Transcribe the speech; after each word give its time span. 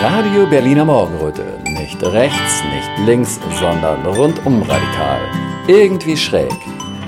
Radio 0.00 0.46
Berliner 0.46 0.84
Morgenröte. 0.84 1.58
Nicht 1.64 2.00
rechts, 2.04 2.62
nicht 2.72 3.06
links, 3.08 3.40
sondern 3.58 4.06
rundum 4.06 4.62
radikal. 4.62 5.18
Irgendwie 5.66 6.16
schräg, 6.16 6.52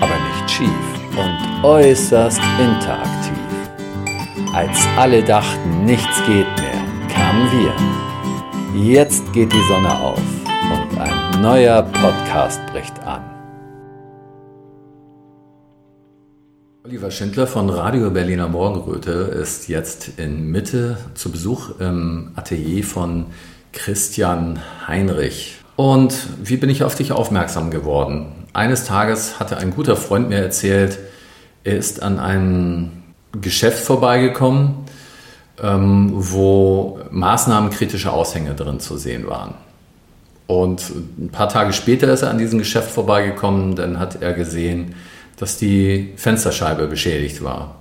aber 0.01 0.15
nicht 0.15 0.51
schief 0.51 0.69
und 1.17 1.65
äußerst 1.65 2.41
interaktiv. 2.59 3.39
Als 4.53 4.77
alle 4.97 5.23
dachten, 5.23 5.85
nichts 5.85 6.17
geht 6.27 6.49
mehr, 6.59 6.83
kamen 7.15 7.49
wir. 7.53 8.83
Jetzt 8.83 9.33
geht 9.33 9.53
die 9.53 9.69
Sonne 9.69 9.97
auf 9.97 10.19
und 10.73 10.99
ein 10.99 11.41
neuer 11.41 11.83
Podcast 11.83 12.61
bricht 12.73 12.99
an. 13.07 13.30
Oliver 16.91 17.13
Schindler 17.13 17.47
von 17.47 17.71
Radio 17.71 18.11
Berliner 18.11 18.49
Morgenröte 18.49 19.13
ist 19.13 19.69
jetzt 19.69 20.19
in 20.19 20.51
Mitte 20.51 20.97
zu 21.15 21.31
Besuch 21.31 21.79
im 21.79 22.33
Atelier 22.35 22.83
von 22.83 23.27
Christian 23.73 24.59
Heinrich. 24.89 25.61
Und 25.77 26.13
wie 26.43 26.57
bin 26.57 26.69
ich 26.69 26.83
auf 26.83 26.97
dich 26.97 27.13
aufmerksam 27.13 27.71
geworden? 27.71 28.33
Eines 28.55 28.87
Tages 28.87 29.39
hatte 29.39 29.59
ein 29.59 29.71
guter 29.71 29.95
Freund 29.95 30.31
mir 30.31 30.39
erzählt, 30.39 30.99
er 31.63 31.77
ist 31.77 32.03
an 32.03 32.19
einem 32.19 32.91
Geschäft 33.41 33.85
vorbeigekommen, 33.85 34.75
ähm, 35.63 36.11
wo 36.13 36.99
maßnahmenkritische 37.13 38.11
Aushänge 38.13 38.57
drin 38.57 38.81
zu 38.81 38.97
sehen 38.97 39.29
waren. 39.29 39.55
Und 40.49 40.91
ein 41.21 41.29
paar 41.31 41.49
Tage 41.49 41.73
später 41.73 42.13
ist 42.13 42.23
er 42.23 42.31
an 42.31 42.39
diesem 42.39 42.59
Geschäft 42.59 42.91
vorbeigekommen, 42.91 43.77
dann 43.77 44.01
hat 44.01 44.21
er 44.21 44.33
gesehen, 44.33 44.97
dass 45.37 45.57
die 45.57 46.13
Fensterscheibe 46.17 46.87
beschädigt 46.87 47.43
war. 47.43 47.77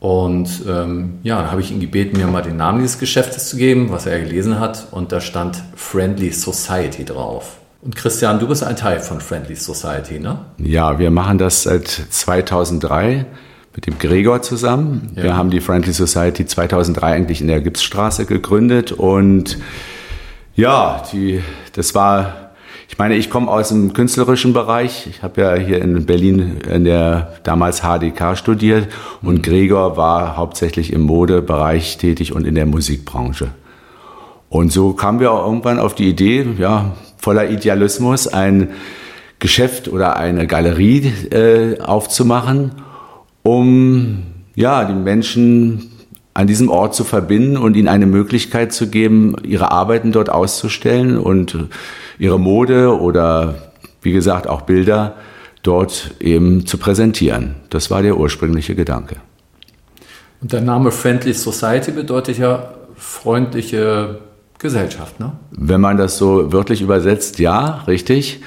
Und 0.00 0.64
ähm, 0.68 1.20
ja, 1.22 1.40
dann 1.40 1.52
habe 1.52 1.60
ich 1.60 1.70
ihn 1.70 1.78
gebeten, 1.78 2.16
mir 2.18 2.26
mal 2.26 2.42
den 2.42 2.56
Namen 2.56 2.80
dieses 2.80 2.98
Geschäftes 2.98 3.50
zu 3.50 3.56
geben, 3.56 3.90
was 3.90 4.06
er 4.06 4.18
gelesen 4.18 4.58
hat. 4.58 4.88
Und 4.90 5.12
da 5.12 5.20
stand 5.20 5.62
Friendly 5.76 6.32
Society 6.32 7.04
drauf. 7.04 7.58
Und 7.82 7.94
Christian, 7.94 8.40
du 8.40 8.48
bist 8.48 8.64
ein 8.64 8.76
Teil 8.76 8.98
von 9.00 9.20
Friendly 9.20 9.54
Society, 9.54 10.18
ne? 10.18 10.38
Ja, 10.58 10.98
wir 10.98 11.10
machen 11.10 11.38
das 11.38 11.64
seit 11.64 11.86
2003 11.86 13.26
mit 13.74 13.86
dem 13.86 13.98
Gregor 13.98 14.42
zusammen. 14.42 15.12
Ja. 15.14 15.22
Wir 15.22 15.36
haben 15.36 15.50
die 15.50 15.60
Friendly 15.60 15.92
Society 15.92 16.46
2003 16.46 17.12
eigentlich 17.12 17.40
in 17.40 17.46
der 17.46 17.60
Gipsstraße 17.60 18.26
gegründet 18.26 18.92
und 18.92 19.58
ja, 20.54 21.02
die, 21.12 21.42
das 21.74 21.94
war 21.94 22.41
ich 22.92 22.98
meine, 22.98 23.14
ich 23.14 23.30
komme 23.30 23.50
aus 23.50 23.70
dem 23.70 23.94
künstlerischen 23.94 24.52
Bereich. 24.52 25.06
Ich 25.06 25.22
habe 25.22 25.40
ja 25.40 25.54
hier 25.54 25.80
in 25.80 26.04
Berlin 26.04 26.58
in 26.70 26.84
der 26.84 27.32
damals 27.42 27.80
HDK 27.80 28.36
studiert 28.36 28.86
und. 29.22 29.42
Gregor 29.42 29.96
war 29.96 30.36
hauptsächlich 30.36 30.92
im 30.92 31.00
Modebereich 31.00 31.96
tätig 31.96 32.34
und 32.34 32.46
in 32.46 32.54
der 32.54 32.66
Musikbranche. 32.66 33.48
Und 34.50 34.72
so 34.72 34.92
kamen 34.92 35.20
wir 35.20 35.32
auch 35.32 35.46
irgendwann 35.46 35.78
auf 35.78 35.94
die 35.94 36.06
Idee, 36.06 36.46
ja, 36.58 36.92
voller 37.16 37.48
Idealismus, 37.48 38.28
ein 38.28 38.68
Geschäft 39.38 39.88
oder 39.88 40.18
eine 40.18 40.46
Galerie 40.46 41.10
äh, 41.30 41.80
aufzumachen, 41.80 42.72
um 43.42 44.24
ja, 44.54 44.84
die 44.84 44.92
Menschen 44.92 45.91
an 46.34 46.46
diesem 46.46 46.70
Ort 46.70 46.94
zu 46.94 47.04
verbinden 47.04 47.56
und 47.56 47.76
ihnen 47.76 47.88
eine 47.88 48.06
Möglichkeit 48.06 48.72
zu 48.72 48.88
geben, 48.88 49.36
ihre 49.42 49.70
Arbeiten 49.70 50.12
dort 50.12 50.30
auszustellen 50.30 51.18
und 51.18 51.56
ihre 52.18 52.40
Mode 52.40 52.98
oder 52.98 53.72
wie 54.00 54.12
gesagt 54.12 54.46
auch 54.46 54.62
Bilder 54.62 55.16
dort 55.62 56.14
eben 56.20 56.66
zu 56.66 56.78
präsentieren. 56.78 57.56
Das 57.70 57.90
war 57.90 58.02
der 58.02 58.16
ursprüngliche 58.16 58.74
Gedanke. 58.74 59.16
Und 60.40 60.52
der 60.52 60.60
Name 60.60 60.90
Friendly 60.90 61.34
Society 61.34 61.92
bedeutet 61.92 62.38
ja 62.38 62.74
freundliche 62.96 64.18
Gesellschaft, 64.58 65.20
ne? 65.20 65.32
Wenn 65.50 65.80
man 65.80 65.96
das 65.96 66.18
so 66.18 66.52
wörtlich 66.52 66.82
übersetzt, 66.82 67.38
ja, 67.38 67.82
richtig. 67.86 68.40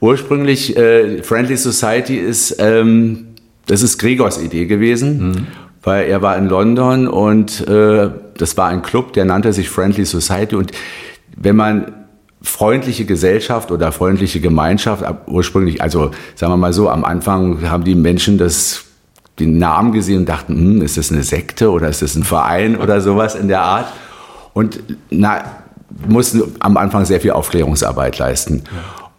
Ursprünglich 0.00 0.76
äh, 0.76 1.22
Friendly 1.22 1.56
Society 1.56 2.16
ist, 2.16 2.56
ähm, 2.58 3.28
das 3.66 3.82
ist 3.82 3.98
Gregors 3.98 4.42
Idee 4.42 4.66
gewesen, 4.66 5.28
mhm. 5.28 5.46
Weil 5.82 6.06
er 6.06 6.22
war 6.22 6.36
in 6.36 6.48
London 6.48 7.08
und 7.08 7.66
äh, 7.66 8.10
das 8.36 8.56
war 8.56 8.68
ein 8.68 8.82
Club, 8.82 9.12
der 9.12 9.24
nannte 9.24 9.52
sich 9.52 9.68
Friendly 9.68 10.04
Society 10.04 10.56
und 10.56 10.72
wenn 11.36 11.56
man 11.56 11.92
freundliche 12.42 13.04
Gesellschaft 13.04 13.70
oder 13.70 13.92
freundliche 13.92 14.40
Gemeinschaft 14.40 15.04
ursprünglich, 15.26 15.80
also 15.80 16.10
sagen 16.34 16.52
wir 16.52 16.56
mal 16.56 16.72
so, 16.72 16.88
am 16.88 17.04
Anfang 17.04 17.70
haben 17.70 17.84
die 17.84 17.94
Menschen 17.94 18.38
das 18.38 18.84
den 19.38 19.58
Namen 19.58 19.92
gesehen 19.92 20.20
und 20.20 20.28
dachten, 20.28 20.54
hm, 20.54 20.82
ist 20.82 20.96
das 20.96 21.10
eine 21.10 21.22
Sekte 21.22 21.70
oder 21.70 21.88
ist 21.88 22.02
das 22.02 22.14
ein 22.16 22.24
Verein 22.24 22.76
oder 22.76 23.00
sowas 23.00 23.34
in 23.34 23.48
der 23.48 23.62
Art? 23.62 23.86
Und 24.52 24.80
na, 25.10 25.42
mussten 26.06 26.42
am 26.60 26.76
Anfang 26.76 27.04
sehr 27.04 27.20
viel 27.20 27.32
Aufklärungsarbeit 27.32 28.18
leisten 28.18 28.64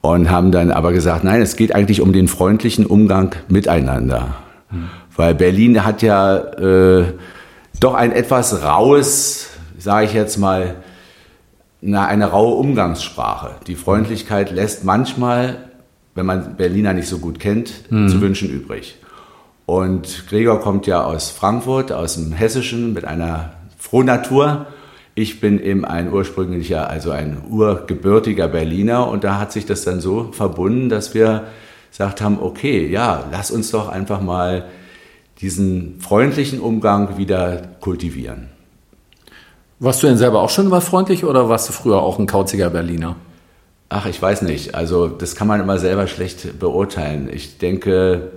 und 0.02 0.30
haben 0.30 0.52
dann 0.52 0.72
aber 0.72 0.92
gesagt, 0.92 1.24
nein, 1.24 1.42
es 1.42 1.56
geht 1.56 1.74
eigentlich 1.74 2.02
um 2.02 2.14
den 2.14 2.28
freundlichen 2.28 2.86
Umgang 2.86 3.36
miteinander, 3.48 4.36
mhm. 4.70 4.90
Weil 5.16 5.36
Berlin 5.36 5.84
hat 5.84 6.02
ja 6.02 6.38
äh, 6.38 7.06
doch 7.80 7.94
ein 7.94 8.12
etwas 8.12 8.64
raues, 8.64 9.50
sage 9.78 10.06
ich 10.06 10.14
jetzt 10.14 10.38
mal, 10.38 10.76
na, 11.82 12.06
eine 12.06 12.28
raue 12.28 12.56
Umgangssprache. 12.56 13.56
Die 13.68 13.76
Freundlichkeit 13.76 14.52
lässt 14.52 14.86
manchmal, 14.86 15.58
wenn 16.16 16.26
man 16.26 16.56
Berliner 16.56 16.94
nicht 16.94 17.08
so 17.08 17.20
gut 17.20 17.40
kennt, 17.40 17.92
mhm. 17.92 18.08
zu 18.08 18.22
wünschen 18.22 18.50
übrig. 18.50 19.00
Und 19.66 20.28
Gregor 20.28 20.60
kommt 20.62 20.88
ja 20.88 21.04
aus 21.04 21.30
Frankfurt, 21.30 21.92
aus 21.92 22.16
dem 22.16 22.32
Hessischen, 22.32 22.94
mit 22.94 23.06
einer 23.06 23.54
Frohnatur. 23.78 24.68
Ich 25.16 25.40
bin 25.40 25.62
eben 25.62 25.86
ein 25.86 26.12
ursprünglicher, 26.12 26.90
also 26.90 27.12
ein 27.12 27.44
urgebürtiger 27.50 28.48
Berliner 28.48 29.08
und 29.08 29.24
da 29.24 29.40
hat 29.40 29.52
sich 29.52 29.66
das 29.66 29.84
dann 29.84 30.02
so 30.02 30.32
verbunden, 30.32 30.90
dass 30.90 31.14
wir 31.14 31.44
gesagt 31.92 32.22
haben, 32.22 32.40
okay, 32.42 32.88
ja, 32.88 33.26
lass 33.32 33.52
uns 33.52 33.72
doch 33.72 33.90
einfach 33.90 34.22
mal 34.22 34.66
diesen 35.42 36.00
freundlichen 36.00 36.60
Umgang 36.60 37.18
wieder 37.18 37.62
kultivieren. 37.80 38.50
Warst 39.80 40.02
du 40.02 40.08
denn 40.08 40.18
selber 40.18 40.42
auch 40.42 40.50
schon 40.50 40.68
immer 40.68 40.82
freundlich 40.82 41.26
oder 41.26 41.50
warst 41.50 41.68
du 41.68 41.74
früher 41.74 42.02
auch 42.02 42.18
ein 42.18 42.28
kauziger 42.28 42.70
Berliner? 42.70 43.16
Ach, 43.90 44.06
ich 44.06 44.20
weiß 44.22 44.42
nicht. 44.44 44.76
Also 44.76 45.08
das 45.08 45.36
kann 45.36 45.48
man 45.48 45.60
immer 45.60 45.78
selber 45.78 46.08
schlecht 46.08 46.58
beurteilen. 46.60 47.30
Ich 47.32 47.58
denke, 47.58 48.32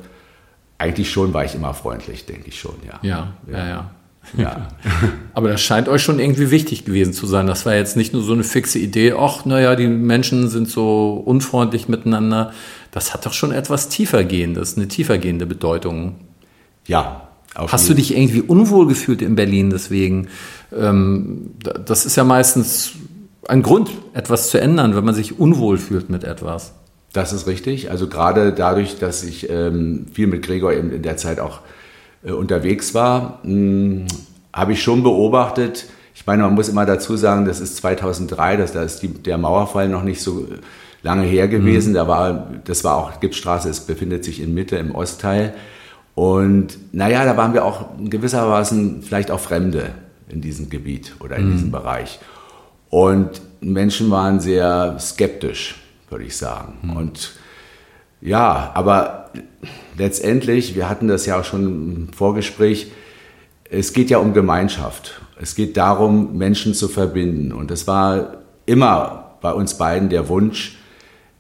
eigentlich 0.79 1.11
schon 1.11 1.33
war 1.33 1.45
ich 1.45 1.55
immer 1.55 1.73
freundlich, 1.73 2.27
denke 2.27 2.49
ich 2.49 2.61
schon, 2.61 2.75
ja. 2.87 2.99
Ja, 3.03 3.33
ja, 3.51 3.69
ja. 3.69 3.91
ja. 4.37 4.69
Aber 5.35 5.49
das 5.49 5.63
scheint 5.63 5.89
euch 5.89 6.03
schon 6.03 6.19
irgendwie 6.19 6.51
wichtig 6.51 6.85
gewesen 6.85 7.13
zu 7.13 7.27
sein. 7.27 7.47
Das 7.47 7.65
war 7.65 7.75
jetzt 7.75 7.97
nicht 7.97 8.13
nur 8.13 8.23
so 8.23 8.33
eine 8.33 8.45
fixe 8.45 8.79
Idee, 8.79 9.15
ach, 9.19 9.45
naja, 9.45 9.77
die 9.77 9.87
Menschen 9.87 10.49
sind 10.49 10.69
so 10.69 11.23
unfreundlich 11.25 11.89
miteinander. 11.89 12.53
Das 12.91 13.15
hat 13.15 13.25
doch 13.25 13.33
schon 13.33 13.53
etwas 13.53 13.89
tiefergehendes, 13.89 14.77
eine 14.77 14.89
tiefergehende 14.89 15.47
Bedeutung. 15.47 16.17
Ja, 16.87 17.27
Hast 17.57 17.89
du 17.89 17.95
dich 17.95 18.17
irgendwie 18.17 18.43
unwohl 18.43 18.87
gefühlt 18.87 19.23
in 19.23 19.35
Berlin 19.35 19.71
deswegen? 19.71 20.29
Ähm, 20.77 21.53
das 21.87 22.05
ist 22.05 22.17
ja 22.17 22.25
meistens 22.25 22.93
ein 23.49 23.63
Grund, 23.63 23.91
etwas 24.13 24.51
zu 24.51 24.61
ändern, 24.61 24.95
wenn 24.95 25.05
man 25.05 25.15
sich 25.15 25.39
unwohl 25.39 25.79
fühlt 25.79 26.11
mit 26.11 26.25
etwas. 26.25 26.75
Das 27.13 27.33
ist 27.33 27.47
richtig. 27.47 27.91
Also 27.91 28.09
gerade 28.09 28.53
dadurch, 28.53 28.99
dass 28.99 29.25
ich 29.25 29.49
ähm, 29.49 30.07
viel 30.13 30.27
mit 30.27 30.43
Gregor 30.43 30.73
in, 30.73 30.93
in 30.93 31.03
der 31.03 31.17
Zeit 31.17 31.41
auch 31.41 31.61
äh, 32.25 32.33
unterwegs 32.33 32.93
war, 32.93 33.41
habe 34.53 34.73
ich 34.73 34.83
schon 34.83 35.03
beobachtet, 35.03 35.87
ich 36.15 36.27
meine, 36.27 36.45
man 36.45 36.55
muss 36.55 36.71
immer 36.71 36.87
dazu 36.87 37.15
sagen, 37.17 37.45
das 37.45 37.61
ist 37.61 37.77
2003, 37.77 38.57
das, 38.57 38.73
da 38.73 38.83
ist 38.83 39.01
die, 39.01 39.09
der 39.09 39.37
Mauerfall 39.37 39.89
noch 39.89 40.03
nicht 40.03 40.23
so 40.23 40.49
lange 41.03 41.25
her 41.25 41.47
gewesen. 41.47 41.91
Mhm. 41.91 41.95
Da 41.95 42.09
war, 42.09 42.51
das 42.65 42.85
war 42.85 42.97
auch 42.97 43.21
Gipsstraße, 43.21 43.69
es 43.69 43.81
befindet 43.81 44.25
sich 44.25 44.41
in 44.41 44.55
Mitte 44.55 44.77
im 44.77 44.95
Ostteil. 44.95 45.55
Und 46.17 46.79
naja, 46.93 47.27
da 47.27 47.37
waren 47.37 47.53
wir 47.53 47.65
auch 47.65 47.99
in 47.99 48.09
gewisser 48.09 48.49
Weise 48.49 48.97
vielleicht 49.03 49.31
auch 49.31 49.39
Fremde 49.39 49.91
in 50.29 50.41
diesem 50.41 50.71
Gebiet 50.71 51.15
oder 51.21 51.37
in 51.37 51.49
mhm. 51.49 51.53
diesem 51.53 51.71
Bereich. 51.71 52.19
Und 52.89 53.43
Menschen 53.61 54.11
waren 54.11 54.41
sehr 54.41 54.97
skeptisch, 54.99 55.77
würde 56.09 56.25
ich 56.25 56.35
sagen. 56.35 56.79
Mhm. 56.81 56.97
Und 56.97 57.33
ja, 58.23 58.71
aber 58.73 59.31
letztendlich, 59.99 60.75
wir 60.75 60.89
hatten 60.89 61.07
das 61.07 61.27
ja 61.27 61.39
auch 61.39 61.45
schon 61.45 61.65
im 61.65 62.13
Vorgespräch, 62.15 62.91
es 63.71 63.93
geht 63.93 64.09
ja 64.09 64.17
um 64.17 64.33
Gemeinschaft. 64.33 65.21
Es 65.39 65.55
geht 65.55 65.77
darum, 65.77 66.39
Menschen 66.39 66.73
zu 66.73 66.89
verbinden. 66.89 67.53
Und 67.53 67.71
das 67.71 67.87
war 67.87 68.39
immer 68.65 69.37
bei 69.43 69.53
uns 69.53 69.75
beiden 69.75 70.09
der 70.09 70.31
Wunsch, 70.31 70.76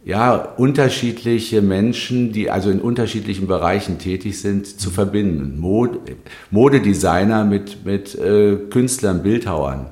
ja, 0.06 0.36
unterschiedliche 0.36 1.62
Menschen, 1.62 2.30
die 2.30 2.48
also 2.48 2.70
in 2.70 2.80
unterschiedlichen 2.80 3.48
Bereichen 3.48 3.98
tätig 3.98 4.40
sind, 4.40 4.78
zu 4.78 4.90
verbinden. 4.90 5.58
Mode, 5.58 5.98
Modedesigner 6.52 7.44
mit, 7.44 7.84
mit 7.84 8.14
äh, 8.14 8.54
Künstlern, 8.70 9.24
Bildhauern. 9.24 9.86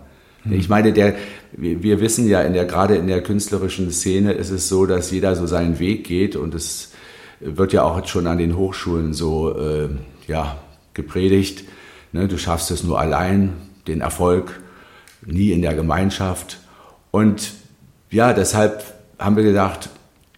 Mhm. 0.44 0.52
Ich 0.52 0.68
meine, 0.68 0.92
der, 0.92 1.16
wir 1.56 2.00
wissen 2.00 2.28
ja, 2.28 2.42
in 2.42 2.52
der, 2.52 2.64
gerade 2.64 2.94
in 2.94 3.08
der 3.08 3.24
künstlerischen 3.24 3.90
Szene 3.90 4.34
ist 4.34 4.50
es 4.50 4.68
so, 4.68 4.86
dass 4.86 5.10
jeder 5.10 5.34
so 5.34 5.48
seinen 5.48 5.80
Weg 5.80 6.04
geht 6.04 6.36
und 6.36 6.54
es 6.54 6.92
wird 7.40 7.72
ja 7.72 7.82
auch 7.82 8.06
schon 8.06 8.28
an 8.28 8.38
den 8.38 8.56
Hochschulen 8.56 9.14
so 9.14 9.58
äh, 9.58 9.88
ja, 10.28 10.58
gepredigt. 10.94 11.64
Ne, 12.12 12.28
du 12.28 12.38
schaffst 12.38 12.70
es 12.70 12.84
nur 12.84 13.00
allein, 13.00 13.54
den 13.88 14.00
Erfolg 14.00 14.60
nie 15.26 15.50
in 15.50 15.60
der 15.60 15.74
Gemeinschaft. 15.74 16.60
Und 17.10 17.50
ja, 18.12 18.32
deshalb 18.32 18.84
haben 19.18 19.34
wir 19.34 19.42
gedacht, 19.42 19.90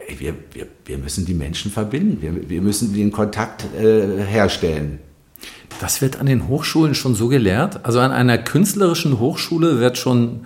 ey, 0.07 0.21
wir, 0.21 0.35
wir, 0.53 0.67
wir 0.85 0.99
müssen 0.99 1.27
die 1.27 1.35
Menschen 1.35 1.71
verbinden, 1.71 2.19
wir, 2.21 2.49
wir 2.49 2.63
müssen 2.63 2.95
den 2.95 3.13
Kontakt 3.13 3.65
äh, 3.79 4.25
herstellen. 4.25 5.01
Das 5.81 6.01
wird 6.01 6.19
an 6.21 6.27
den 6.27 6.49
Hochschulen 6.49 6.95
schon 6.95 7.15
so 7.15 7.29
gelehrt. 7.29 7.85
Also 7.85 8.01
an 8.01 8.13
einer 8.13 8.39
künstlerischen 8.39 9.19
Hochschule 9.19 9.79
wird 9.79 9.99
schon 9.99 10.41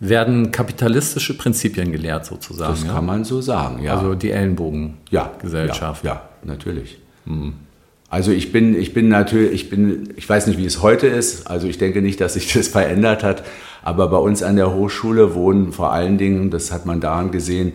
werden 0.00 0.52
kapitalistische 0.52 1.36
Prinzipien 1.36 1.90
gelehrt 1.90 2.24
sozusagen. 2.26 2.72
Das 2.72 2.84
ja? 2.84 2.92
kann 2.92 3.06
man 3.06 3.24
so 3.24 3.40
sagen, 3.40 3.82
ja. 3.82 3.96
Also 3.96 4.14
die 4.14 4.30
Ellenbogengesellschaft. 4.30 6.04
Ja, 6.04 6.10
ja, 6.10 6.16
ja, 6.16 6.28
natürlich. 6.44 6.98
Mhm. 7.24 7.54
Also 8.08 8.30
ich 8.30 8.52
bin, 8.52 8.74
ich 8.74 8.94
bin 8.94 9.08
natürlich, 9.08 9.52
ich 9.52 9.70
bin, 9.70 10.14
ich 10.16 10.28
weiß 10.28 10.46
nicht, 10.46 10.58
wie 10.58 10.64
es 10.64 10.82
heute 10.82 11.08
ist. 11.08 11.46
Also 11.46 11.66
ich 11.66 11.78
denke 11.78 12.00
nicht, 12.00 12.20
dass 12.20 12.34
sich 12.34 12.52
das 12.52 12.68
verändert 12.68 13.22
hat. 13.22 13.42
Aber 13.82 14.08
bei 14.08 14.16
uns 14.16 14.42
an 14.42 14.56
der 14.56 14.72
Hochschule 14.72 15.34
wohnen 15.34 15.72
vor 15.72 15.92
allen 15.92 16.16
Dingen, 16.16 16.50
das 16.50 16.72
hat 16.72 16.86
man 16.86 17.00
daran 17.00 17.32
gesehen, 17.32 17.72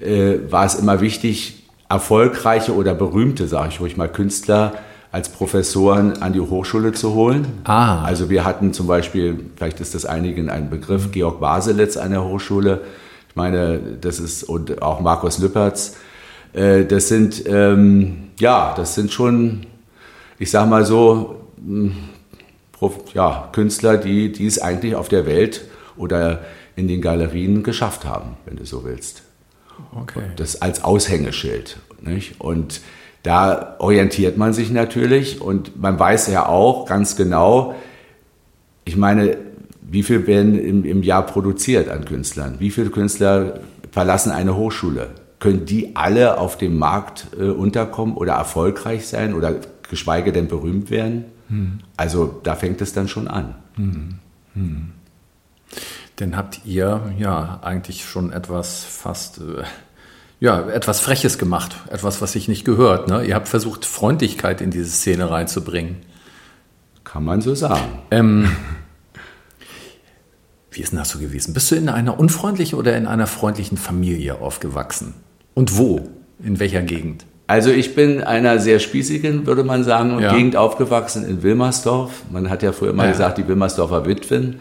äh, 0.00 0.38
war 0.50 0.64
es 0.64 0.74
immer 0.74 1.00
wichtig, 1.00 1.64
erfolgreiche 1.88 2.74
oder 2.74 2.94
berühmte, 2.94 3.46
sage 3.46 3.68
ich 3.68 3.80
ruhig 3.80 3.96
mal, 3.96 4.08
Künstler 4.08 4.74
als 5.12 5.28
Professoren 5.28 6.20
an 6.22 6.32
die 6.32 6.40
Hochschule 6.40 6.92
zu 6.92 7.14
holen. 7.14 7.46
Ah. 7.62 8.02
Also 8.02 8.30
wir 8.30 8.44
hatten 8.44 8.72
zum 8.72 8.88
Beispiel, 8.88 9.38
vielleicht 9.54 9.80
ist 9.80 9.94
das 9.94 10.04
einigen 10.04 10.50
ein 10.50 10.70
Begriff, 10.70 11.12
Georg 11.12 11.38
Baselitz 11.38 11.96
an 11.96 12.10
der 12.10 12.24
Hochschule. 12.24 12.80
Ich 13.28 13.36
meine, 13.36 13.78
das 14.00 14.18
ist, 14.18 14.42
und 14.42 14.82
auch 14.82 15.00
Markus 15.00 15.38
Lüppertz. 15.38 15.96
Äh, 16.52 16.84
das 16.84 17.06
sind, 17.06 17.44
ähm, 17.46 18.30
ja, 18.40 18.74
das 18.76 18.96
sind 18.96 19.12
schon, 19.12 19.66
ich 20.40 20.50
sag 20.50 20.68
mal 20.68 20.84
so, 20.84 21.42
hm, 21.64 21.94
ja, 23.14 23.48
Künstler, 23.52 23.96
die, 23.96 24.32
die 24.32 24.46
es 24.46 24.60
eigentlich 24.60 24.96
auf 24.96 25.08
der 25.08 25.26
Welt 25.26 25.62
oder 25.96 26.40
in 26.74 26.88
den 26.88 27.00
Galerien 27.00 27.62
geschafft 27.62 28.04
haben, 28.04 28.36
wenn 28.46 28.56
du 28.56 28.66
so 28.66 28.84
willst. 28.84 29.22
Okay. 29.94 30.24
Das 30.36 30.60
als 30.62 30.84
Aushängeschild. 30.84 31.78
Nicht? 32.00 32.40
Und 32.40 32.80
da 33.22 33.76
orientiert 33.78 34.36
man 34.36 34.52
sich 34.52 34.70
natürlich 34.70 35.40
und 35.40 35.80
man 35.80 35.98
weiß 35.98 36.28
ja 36.28 36.46
auch 36.46 36.86
ganz 36.86 37.16
genau, 37.16 37.74
ich 38.84 38.96
meine, 38.96 39.38
wie 39.80 40.02
viel 40.02 40.26
werden 40.26 40.58
im, 40.58 40.84
im 40.84 41.02
Jahr 41.02 41.24
produziert 41.24 41.88
an 41.88 42.04
Künstlern? 42.04 42.56
Wie 42.58 42.70
viele 42.70 42.90
Künstler 42.90 43.60
verlassen 43.92 44.30
eine 44.30 44.56
Hochschule? 44.56 45.10
Können 45.38 45.64
die 45.64 45.96
alle 45.96 46.38
auf 46.38 46.58
dem 46.58 46.78
Markt 46.78 47.28
äh, 47.38 47.44
unterkommen 47.44 48.14
oder 48.14 48.34
erfolgreich 48.34 49.06
sein 49.06 49.34
oder 49.34 49.56
geschweige 49.88 50.32
denn 50.32 50.48
berühmt 50.48 50.90
werden? 50.90 51.24
Hm. 51.48 51.78
Also 51.96 52.40
da 52.42 52.56
fängt 52.56 52.80
es 52.82 52.92
dann 52.92 53.08
schon 53.08 53.28
an. 53.28 53.54
Hm. 53.76 54.14
Hm. 54.54 54.90
Denn 56.20 56.36
habt 56.36 56.60
ihr 56.64 57.12
ja 57.18 57.60
eigentlich 57.62 58.04
schon 58.04 58.32
etwas 58.32 58.84
fast 58.84 59.38
äh, 59.38 59.64
ja, 60.40 60.68
etwas 60.68 61.00
Freches 61.00 61.38
gemacht, 61.38 61.76
etwas, 61.90 62.20
was 62.20 62.32
sich 62.32 62.48
nicht 62.48 62.64
gehört. 62.64 63.08
Ne? 63.08 63.24
Ihr 63.24 63.34
habt 63.34 63.48
versucht, 63.48 63.86
Freundlichkeit 63.86 64.60
in 64.60 64.70
diese 64.70 64.90
Szene 64.90 65.30
reinzubringen. 65.30 65.96
Kann 67.02 67.24
man 67.24 67.40
so 67.40 67.54
sagen. 67.54 68.00
Ähm, 68.10 68.54
wie 70.70 70.82
ist 70.82 70.92
denn 70.92 70.98
das 70.98 71.10
so 71.10 71.18
gewesen? 71.18 71.54
Bist 71.54 71.70
du 71.70 71.76
in 71.76 71.88
einer 71.88 72.18
unfreundlichen 72.18 72.78
oder 72.78 72.96
in 72.96 73.06
einer 73.06 73.26
freundlichen 73.26 73.78
Familie 73.78 74.40
aufgewachsen? 74.40 75.14
Und 75.54 75.78
wo? 75.78 76.10
In 76.42 76.58
welcher 76.58 76.82
Gegend? 76.82 77.24
Also 77.46 77.70
ich 77.70 77.94
bin 77.94 78.22
einer 78.22 78.58
sehr 78.58 78.80
spießigen, 78.80 79.46
würde 79.46 79.64
man 79.64 79.84
sagen, 79.84 80.18
ja. 80.18 80.34
Gegend 80.34 80.56
aufgewachsen 80.56 81.24
in 81.24 81.42
Wilmersdorf. 81.42 82.22
Man 82.30 82.50
hat 82.50 82.62
ja 82.62 82.72
früher 82.72 82.90
immer 82.90 83.04
ja. 83.04 83.12
gesagt, 83.12 83.38
die 83.38 83.46
Wilmersdorfer 83.46 84.06
Witwen. 84.06 84.60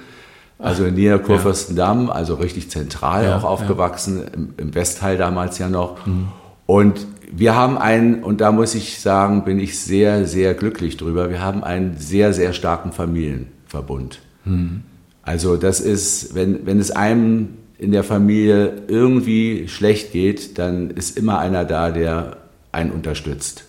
Also 0.64 0.86
in 0.86 0.96
Nähe 0.96 1.20
Kurfürstendamm, 1.20 2.08
ja. 2.08 2.14
also 2.14 2.36
richtig 2.36 2.70
zentral 2.70 3.26
ja, 3.26 3.38
auch 3.38 3.44
aufgewachsen, 3.44 4.20
ja. 4.20 4.24
im, 4.34 4.54
im, 4.58 4.76
Westteil 4.76 5.18
damals 5.18 5.58
ja 5.60 5.68
noch. 5.70 6.06
Mhm. 6.06 6.30
Und 6.66 7.06
wir 7.32 7.56
haben 7.56 7.78
einen, 7.78 8.24
und 8.24 8.40
da 8.42 8.52
muss 8.52 8.74
ich 8.74 9.02
sagen, 9.02 9.44
bin 9.44 9.60
ich 9.60 9.78
sehr, 9.78 10.26
sehr 10.26 10.54
glücklich 10.54 10.98
drüber, 10.98 11.30
wir 11.30 11.42
haben 11.42 11.64
einen 11.64 11.98
sehr, 11.98 12.34
sehr 12.34 12.54
starken 12.54 12.94
Familienverbund. 12.94 14.20
Mhm. 14.46 14.84
Also 15.22 15.58
das 15.58 15.80
ist, 15.80 16.36
wenn, 16.36 16.66
wenn 16.66 16.80
es 16.80 16.92
einem 16.92 17.50
in 17.78 17.92
der 17.92 18.04
Familie 18.04 18.84
irgendwie 18.88 19.68
schlecht 19.68 20.14
geht, 20.14 20.58
dann 20.60 20.92
ist 20.92 21.18
immer 21.18 21.40
einer 21.40 21.66
da, 21.66 21.92
der 21.92 22.38
einen 22.72 22.92
unterstützt. 22.92 23.66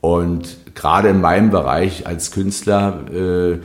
Und 0.00 0.56
gerade 0.74 1.08
in 1.08 1.20
meinem 1.20 1.50
Bereich 1.50 2.06
als 2.06 2.30
Künstler, 2.30 3.04
äh, 3.12 3.58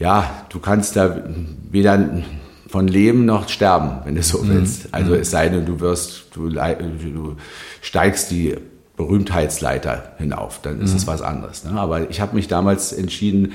ja, 0.00 0.46
du 0.48 0.58
kannst 0.58 0.96
da 0.96 1.24
weder 1.70 2.22
von 2.66 2.88
leben 2.88 3.26
noch 3.26 3.48
sterben, 3.48 4.00
wenn 4.04 4.14
du 4.14 4.22
so 4.22 4.42
mhm. 4.42 4.48
willst. 4.48 4.92
Also 4.92 5.12
mhm. 5.12 5.20
es 5.20 5.30
sei 5.30 5.48
denn, 5.48 5.66
du 5.66 5.78
wirst, 5.78 6.34
du, 6.34 6.48
du 6.48 7.36
steigst 7.82 8.30
die 8.30 8.56
Berühmtheitsleiter 8.96 10.14
hinauf, 10.18 10.60
dann 10.62 10.80
ist 10.80 10.90
mhm. 10.90 10.96
es 10.96 11.06
was 11.06 11.22
anderes. 11.22 11.64
Ne? 11.64 11.78
Aber 11.78 12.10
ich 12.10 12.20
habe 12.20 12.34
mich 12.34 12.48
damals 12.48 12.92
entschieden, 12.92 13.52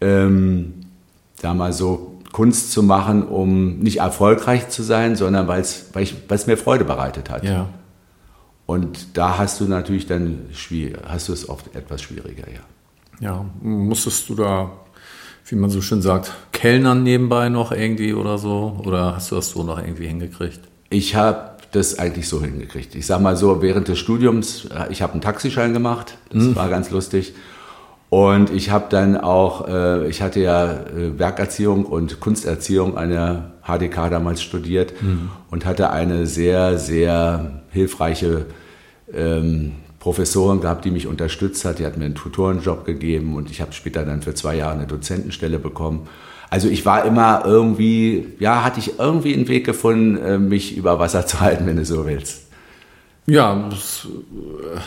ähm, 0.00 0.74
da 1.40 1.54
mal 1.54 1.72
so 1.72 2.18
Kunst 2.32 2.72
zu 2.72 2.82
machen, 2.82 3.22
um 3.22 3.78
nicht 3.78 4.00
erfolgreich 4.00 4.68
zu 4.68 4.82
sein, 4.82 5.14
sondern 5.14 5.46
weil's, 5.46 5.90
weil 5.92 6.06
es 6.28 6.46
mir 6.46 6.56
Freude 6.56 6.84
bereitet 6.84 7.30
hat. 7.30 7.44
Ja. 7.44 7.68
Und 8.66 9.16
da 9.16 9.38
hast 9.38 9.60
du 9.60 9.66
natürlich 9.66 10.06
dann 10.06 10.46
hast 11.06 11.28
du 11.28 11.32
es 11.32 11.48
oft 11.48 11.74
etwas 11.76 12.02
schwieriger, 12.02 12.50
ja. 12.50 12.60
Ja, 13.18 13.46
musstest 13.62 14.28
du 14.28 14.34
da 14.34 14.70
wie 15.46 15.54
man 15.54 15.70
so 15.70 15.80
schön 15.80 16.02
sagt, 16.02 16.32
Kellnern 16.52 17.02
nebenbei 17.02 17.48
noch 17.48 17.70
irgendwie 17.70 18.14
oder 18.14 18.38
so? 18.38 18.80
Oder 18.84 19.16
hast 19.16 19.30
du 19.30 19.36
das 19.36 19.50
so 19.50 19.62
noch 19.62 19.78
irgendwie 19.78 20.06
hingekriegt? 20.06 20.60
Ich 20.90 21.14
habe 21.14 21.50
das 21.72 21.98
eigentlich 21.98 22.28
so 22.28 22.42
hingekriegt. 22.42 22.94
Ich 22.94 23.06
sag 23.06 23.20
mal 23.20 23.36
so, 23.36 23.62
während 23.62 23.88
des 23.88 23.98
Studiums, 23.98 24.68
ich 24.90 25.02
habe 25.02 25.12
einen 25.12 25.20
Taxischein 25.22 25.72
gemacht, 25.72 26.18
das 26.32 26.44
mhm. 26.44 26.56
war 26.56 26.68
ganz 26.68 26.90
lustig. 26.90 27.34
Und 28.08 28.50
ich 28.50 28.70
habe 28.70 28.86
dann 28.88 29.16
auch, 29.16 29.68
äh, 29.68 30.08
ich 30.08 30.22
hatte 30.22 30.40
ja 30.40 30.72
äh, 30.72 31.18
Werkerziehung 31.18 31.84
und 31.84 32.20
Kunsterziehung 32.20 32.96
an 32.96 33.10
der 33.10 33.52
HDK 33.62 34.10
damals 34.10 34.42
studiert 34.42 34.94
mhm. 35.02 35.30
und 35.50 35.66
hatte 35.66 35.90
eine 35.90 36.26
sehr, 36.26 36.78
sehr 36.78 37.62
hilfreiche 37.70 38.46
ähm, 39.12 39.72
Professorin 40.06 40.60
gehabt, 40.60 40.84
die 40.84 40.92
mich 40.92 41.08
unterstützt 41.08 41.64
hat. 41.64 41.80
Die 41.80 41.84
hat 41.84 41.96
mir 41.96 42.04
einen 42.04 42.14
Tutorenjob 42.14 42.84
gegeben 42.84 43.34
und 43.34 43.50
ich 43.50 43.60
habe 43.60 43.72
später 43.72 44.04
dann 44.04 44.22
für 44.22 44.34
zwei 44.34 44.54
Jahre 44.54 44.74
eine 44.74 44.86
Dozentenstelle 44.86 45.58
bekommen. 45.58 46.06
Also 46.48 46.68
ich 46.68 46.86
war 46.86 47.04
immer 47.04 47.42
irgendwie, 47.44 48.28
ja, 48.38 48.62
hatte 48.62 48.78
ich 48.78 49.00
irgendwie 49.00 49.34
einen 49.34 49.48
Weg 49.48 49.66
gefunden, 49.66 50.16
äh, 50.16 50.38
mich 50.38 50.76
über 50.76 51.00
Wasser 51.00 51.26
zu 51.26 51.40
halten, 51.40 51.66
wenn 51.66 51.74
du 51.74 51.84
so 51.84 52.06
willst. 52.06 52.42
Ja, 53.26 53.68
das 53.68 54.06
äh, 54.06 54.78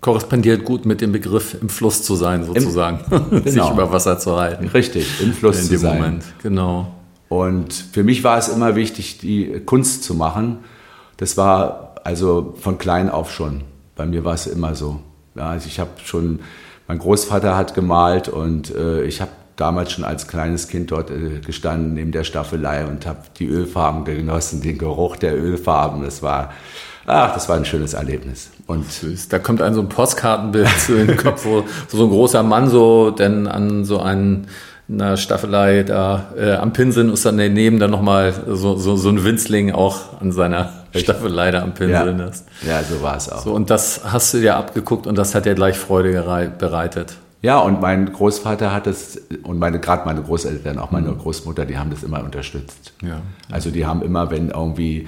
korrespondiert 0.00 0.64
gut 0.64 0.84
mit 0.84 1.00
dem 1.00 1.12
Begriff 1.12 1.56
im 1.62 1.68
Fluss 1.68 2.02
zu 2.02 2.16
sein, 2.16 2.42
sozusagen. 2.42 2.98
Im, 3.08 3.30
genau. 3.44 3.66
Sich 3.66 3.72
über 3.72 3.92
Wasser 3.92 4.18
zu 4.18 4.36
halten. 4.36 4.66
Richtig, 4.66 5.06
im 5.22 5.32
Fluss 5.32 5.60
In 5.60 5.66
zu 5.66 5.78
sein. 5.78 5.96
Moment, 5.98 6.24
genau. 6.42 6.92
Und 7.28 7.72
für 7.72 8.02
mich 8.02 8.24
war 8.24 8.36
es 8.36 8.48
immer 8.48 8.74
wichtig, 8.74 9.18
die 9.18 9.60
Kunst 9.64 10.02
zu 10.02 10.16
machen. 10.16 10.58
Das 11.18 11.36
war 11.36 11.94
also 12.02 12.56
von 12.60 12.78
klein 12.78 13.08
auf 13.08 13.32
schon. 13.32 13.62
Bei 13.96 14.06
mir 14.06 14.24
war 14.24 14.34
es 14.34 14.46
immer 14.46 14.74
so. 14.74 15.00
Ja, 15.34 15.50
also 15.50 15.66
ich 15.66 15.80
habe 15.80 15.90
schon, 16.04 16.40
mein 16.86 16.98
Großvater 16.98 17.56
hat 17.56 17.74
gemalt 17.74 18.28
und 18.28 18.74
äh, 18.74 19.02
ich 19.02 19.20
habe 19.20 19.30
damals 19.56 19.92
schon 19.92 20.04
als 20.04 20.28
kleines 20.28 20.68
Kind 20.68 20.90
dort 20.90 21.10
äh, 21.10 21.40
gestanden 21.44 21.94
neben 21.94 22.12
der 22.12 22.24
Staffelei 22.24 22.86
und 22.86 23.06
habe 23.06 23.20
die 23.38 23.46
Ölfarben 23.46 24.04
genossen, 24.04 24.60
den 24.60 24.78
Geruch 24.78 25.16
der 25.16 25.34
Ölfarben. 25.36 26.02
Das 26.02 26.22
war, 26.22 26.52
ach, 27.06 27.34
das 27.34 27.48
war 27.48 27.56
ein 27.56 27.64
schönes 27.64 27.94
Erlebnis. 27.94 28.50
Und 28.66 28.90
Süß. 28.90 29.28
da 29.28 29.38
kommt 29.38 29.62
einem 29.62 29.74
so 29.74 29.80
ein 29.80 29.88
Postkartenbild 29.88 30.68
zu 30.78 30.94
den 30.94 31.16
Kopf, 31.16 31.44
wo, 31.46 31.64
so 31.88 32.04
ein 32.04 32.10
großer 32.10 32.42
Mann 32.42 32.68
so 32.68 33.10
denn 33.10 33.46
an 33.46 33.84
so 33.84 34.00
einen 34.00 34.46
einer 34.88 35.16
Staffelei 35.16 35.82
da 35.82 36.32
äh, 36.38 36.52
am 36.52 36.72
Pinseln 36.72 37.12
ist 37.12 37.24
dann 37.24 37.38
daneben 37.38 37.80
dann 37.80 37.90
nochmal 37.90 38.32
so, 38.46 38.76
so, 38.76 38.96
so 38.96 39.08
ein 39.08 39.24
Winzling 39.24 39.72
auch 39.72 40.20
an 40.20 40.30
seiner 40.30 40.72
Staffelei 40.94 41.50
da 41.50 41.62
am 41.62 41.74
Pinseln 41.74 42.20
ja. 42.20 42.26
ist. 42.26 42.44
Ja, 42.66 42.82
so 42.82 43.02
war 43.02 43.16
es 43.16 43.30
auch. 43.30 43.42
So, 43.42 43.52
und 43.52 43.70
das 43.70 44.02
hast 44.04 44.32
du 44.34 44.38
dir 44.38 44.56
abgeguckt 44.56 45.06
und 45.06 45.16
das 45.16 45.34
hat 45.34 45.44
dir 45.44 45.54
gleich 45.54 45.76
Freude 45.76 46.52
bereitet. 46.58 47.16
Ja, 47.42 47.58
und 47.58 47.80
mein 47.80 48.12
Großvater 48.12 48.72
hat 48.72 48.86
es, 48.86 49.20
und 49.42 49.58
meine, 49.58 49.78
gerade 49.78 50.04
meine 50.06 50.22
Großeltern, 50.22 50.78
auch 50.78 50.90
meine 50.90 51.10
mhm. 51.10 51.18
Großmutter, 51.18 51.66
die 51.66 51.78
haben 51.78 51.90
das 51.90 52.02
immer 52.02 52.22
unterstützt. 52.24 52.92
Ja. 53.02 53.20
Also 53.50 53.70
die 53.70 53.86
haben 53.86 54.02
immer, 54.02 54.30
wenn 54.30 54.50
irgendwie 54.50 55.06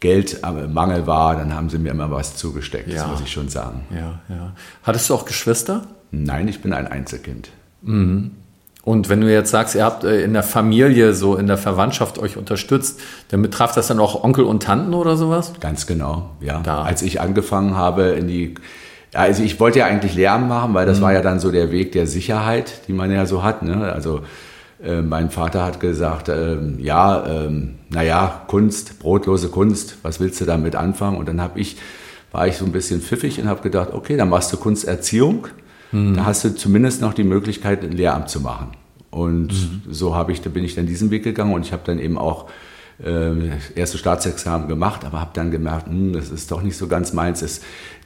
Geldmangel 0.00 1.06
war, 1.06 1.36
dann 1.36 1.54
haben 1.54 1.68
sie 1.70 1.78
mir 1.78 1.90
immer 1.90 2.10
was 2.10 2.36
zugesteckt, 2.36 2.88
ja. 2.88 3.02
das 3.02 3.06
muss 3.08 3.20
ich 3.20 3.32
schon 3.32 3.48
sagen. 3.48 3.86
Ja, 3.90 4.20
ja. 4.28 4.52
Hattest 4.82 5.10
du 5.10 5.14
auch 5.14 5.24
Geschwister? 5.24 5.82
Nein, 6.10 6.48
ich 6.48 6.62
bin 6.62 6.72
ein 6.72 6.86
Einzelkind. 6.86 7.50
Mhm. 7.82 8.30
Und 8.88 9.10
wenn 9.10 9.20
du 9.20 9.30
jetzt 9.30 9.50
sagst, 9.50 9.74
ihr 9.74 9.84
habt 9.84 10.04
äh, 10.04 10.22
in 10.22 10.32
der 10.32 10.42
Familie, 10.42 11.12
so 11.12 11.36
in 11.36 11.46
der 11.46 11.58
Verwandtschaft 11.58 12.18
euch 12.18 12.38
unterstützt, 12.38 12.98
dann 13.28 13.42
betraf 13.42 13.74
das 13.74 13.88
dann 13.88 14.00
auch 14.00 14.24
Onkel 14.24 14.44
und 14.44 14.62
Tanten 14.62 14.94
oder 14.94 15.18
sowas? 15.18 15.52
Ganz 15.60 15.86
genau, 15.86 16.30
ja. 16.40 16.60
Da. 16.60 16.84
Als 16.84 17.02
ich 17.02 17.20
angefangen 17.20 17.76
habe 17.76 18.04
in 18.04 18.28
die, 18.28 18.54
also 19.12 19.42
ich 19.42 19.60
wollte 19.60 19.80
ja 19.80 19.84
eigentlich 19.84 20.14
Lehramt 20.14 20.48
machen, 20.48 20.72
weil 20.72 20.86
das 20.86 21.00
mhm. 21.00 21.02
war 21.02 21.12
ja 21.12 21.20
dann 21.20 21.38
so 21.38 21.52
der 21.52 21.70
Weg 21.70 21.92
der 21.92 22.06
Sicherheit, 22.06 22.88
die 22.88 22.94
man 22.94 23.12
ja 23.12 23.26
so 23.26 23.42
hat. 23.42 23.62
Ne? 23.62 23.92
Also 23.92 24.22
äh, 24.82 25.02
mein 25.02 25.28
Vater 25.28 25.66
hat 25.66 25.80
gesagt, 25.80 26.30
äh, 26.30 26.56
ja, 26.78 27.26
äh, 27.26 27.50
naja, 27.90 28.40
Kunst, 28.46 29.00
brotlose 29.00 29.50
Kunst, 29.50 29.98
was 30.00 30.18
willst 30.18 30.40
du 30.40 30.46
damit 30.46 30.76
anfangen? 30.76 31.18
Und 31.18 31.28
dann 31.28 31.42
habe 31.42 31.60
ich, 31.60 31.76
war 32.32 32.46
ich 32.46 32.56
so 32.56 32.64
ein 32.64 32.72
bisschen 32.72 33.02
pfiffig 33.02 33.38
und 33.38 33.48
habe 33.48 33.60
gedacht, 33.60 33.90
okay, 33.92 34.16
dann 34.16 34.30
machst 34.30 34.50
du 34.50 34.56
Kunsterziehung. 34.56 35.48
Mhm. 35.92 36.14
Da 36.14 36.24
hast 36.24 36.42
du 36.44 36.54
zumindest 36.54 37.02
noch 37.02 37.12
die 37.12 37.24
Möglichkeit, 37.24 37.84
ein 37.84 37.92
Lehramt 37.92 38.30
zu 38.30 38.40
machen. 38.40 38.77
Und 39.10 39.48
mhm. 39.52 39.82
so 39.88 40.14
habe 40.14 40.32
ich, 40.32 40.42
da 40.42 40.50
bin 40.50 40.64
ich 40.64 40.74
dann 40.74 40.86
diesen 40.86 41.10
Weg 41.10 41.24
gegangen 41.24 41.54
und 41.54 41.64
ich 41.64 41.72
habe 41.72 41.82
dann 41.84 41.98
eben 41.98 42.18
auch 42.18 42.50
äh, 43.02 43.50
erste 43.74 43.96
Staatsexamen 43.98 44.68
gemacht, 44.68 45.04
aber 45.04 45.20
habe 45.20 45.30
dann 45.34 45.50
gemerkt, 45.50 45.86
hm, 45.86 46.12
das 46.12 46.30
ist 46.30 46.50
doch 46.50 46.62
nicht 46.62 46.76
so 46.76 46.88
ganz 46.88 47.12
meins. 47.12 47.40
Das, 47.40 47.60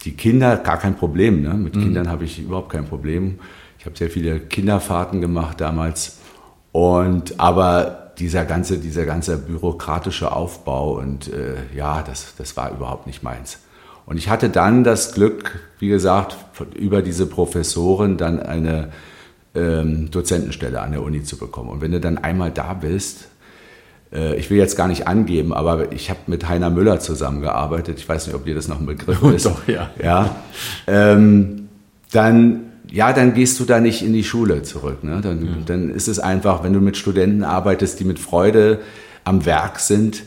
die 0.05 0.13
Kinder, 0.13 0.57
gar 0.57 0.79
kein 0.79 0.97
Problem. 0.97 1.43
Ne? 1.43 1.55
Mit 1.55 1.75
mhm. 1.77 1.83
Kindern 1.83 2.09
habe 2.09 2.25
ich 2.25 2.39
überhaupt 2.39 2.71
kein 2.71 2.85
Problem. 2.85 3.39
Ich 3.79 3.87
habe 3.87 3.97
sehr 3.97 4.11
viele 4.11 4.39
Kinderfahrten 4.39 5.21
gemacht 5.21 5.61
damals. 5.61 6.19
Und 6.71 7.41
aber 7.41 8.13
dieser 8.19 8.45
ganze, 8.45 8.79
dieser 8.79 9.05
ganze 9.05 9.39
bürokratische 9.39 10.33
Aufbau 10.33 10.99
und 10.99 11.29
äh, 11.29 11.57
ja, 11.75 12.03
das, 12.03 12.35
das 12.37 12.57
war 12.57 12.71
überhaupt 12.71 13.07
nicht 13.07 13.23
meins. 13.23 13.59
Und 14.07 14.17
ich 14.17 14.29
hatte 14.29 14.51
dann 14.51 14.85
das 14.85 15.13
Glück, 15.13 15.61
wie 15.79 15.89
gesagt, 15.89 16.37
über 16.75 17.03
diese 17.03 17.27
Professoren 17.27 18.17
dann 18.17 18.41
eine 18.41 18.91
ähm, 19.55 20.11
Dozentenstelle 20.11 20.81
an 20.81 20.93
der 20.93 21.03
Uni 21.03 21.23
zu 21.23 21.37
bekommen. 21.37 21.69
Und 21.69 21.81
wenn 21.81 21.93
du 21.93 22.01
dann 22.01 22.19
einmal 22.19 22.51
da 22.51 22.75
bist, 22.75 23.29
äh, 24.13 24.37
ich 24.37 24.51
will 24.51 24.59
jetzt 24.59 24.77
gar 24.77 24.89
nicht 24.89 25.07
angeben, 25.07 25.53
aber 25.53 25.93
ich 25.93 26.11
habe 26.11 26.21
mit 26.27 26.49
Heiner 26.49 26.71
Müller 26.71 27.01
zusammengearbeitet. 27.01 27.99
Ich 27.99 28.09
weiß 28.09 28.27
nicht, 28.27 28.37
ob 28.37 28.45
dir 28.45 28.55
das 28.55 28.69
noch 28.69 28.81
ein 28.81 28.87
Begriff 28.87 29.23
ist. 29.35 29.47
Doch, 29.47 29.67
ja. 29.69 29.91
ja 30.03 30.37
ähm, 30.87 31.69
dann 32.13 32.73
ja, 32.93 33.15
dann 33.15 33.33
gehst 33.33 33.59
du 33.59 33.65
da 33.65 33.81
nicht 33.81 34.03
in 34.03 34.13
die 34.13 34.23
Schule 34.23 34.63
zurück. 34.63 35.03
Ne? 35.03 35.21
Dann, 35.23 35.41
mhm. 35.41 35.65
dann 35.65 35.89
ist 35.89 36.09
es 36.09 36.19
einfach, 36.19 36.63
wenn 36.63 36.75
du 36.75 36.81
mit 36.81 36.99
Studenten 36.99 37.43
arbeitest, 37.43 37.99
die 38.01 38.05
mit 38.05 38.19
Freude 38.19 38.81
am 39.25 39.47
Werk 39.47 39.81
sind. 39.81 40.25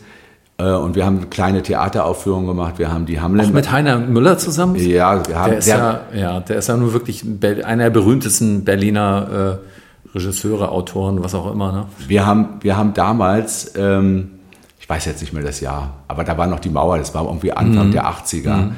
Äh, 0.57 0.71
und 0.71 0.95
wir 0.95 1.05
haben 1.05 1.29
kleine 1.29 1.61
Theateraufführungen 1.63 2.47
gemacht. 2.47 2.75
Wir 2.77 2.91
haben 2.91 3.05
die 3.05 3.19
Hamlet. 3.19 3.47
Auch 3.47 3.51
mit 3.51 3.71
Heiner 3.71 3.97
Müller 3.99 4.37
zusammen? 4.37 4.75
Ja, 4.75 5.27
wir 5.27 5.37
haben. 5.37 5.49
Der 5.49 5.59
ist 5.59 5.67
ja, 5.67 6.01
ja, 6.13 6.39
der 6.39 6.57
ist 6.57 6.67
ja 6.67 6.77
nun 6.77 6.93
wirklich 6.93 7.25
einer 7.65 7.83
der 7.83 7.89
berühmtesten 7.89 8.63
Berliner 8.63 9.59
äh, 9.61 10.17
Regisseure, 10.17 10.69
Autoren, 10.69 11.23
was 11.23 11.35
auch 11.35 11.51
immer. 11.51 11.71
Ne? 11.71 11.85
Wir 12.07 12.25
haben, 12.25 12.59
wir 12.61 12.77
haben 12.77 12.93
damals, 12.93 13.73
ähm, 13.75 14.31
ich 14.79 14.87
weiß 14.87 15.05
jetzt 15.05 15.19
nicht 15.21 15.33
mehr 15.33 15.43
das 15.43 15.59
Jahr, 15.59 16.03
aber 16.07 16.23
da 16.23 16.37
war 16.37 16.47
noch 16.47 16.59
die 16.59 16.69
Mauer. 16.69 16.97
Das 16.97 17.13
war 17.13 17.25
irgendwie 17.25 17.51
Anfang 17.51 17.87
mhm. 17.87 17.91
der 17.91 18.05
80er. 18.05 18.55
Mhm. 18.55 18.71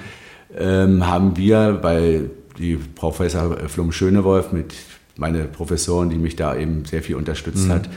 Ähm, 0.57 1.07
haben 1.07 1.37
wir 1.37 1.73
bei 1.79 2.21
die 2.57 2.75
Professor 2.75 3.55
Flum 3.67 3.91
Schönewolf, 3.91 4.51
mit 4.51 4.73
meine 5.15 5.43
Professorin, 5.43 6.09
die 6.09 6.17
mich 6.17 6.35
da 6.35 6.55
eben 6.55 6.85
sehr 6.85 7.03
viel 7.03 7.15
unterstützt 7.15 7.67
mhm. 7.67 7.73
hat, 7.73 7.89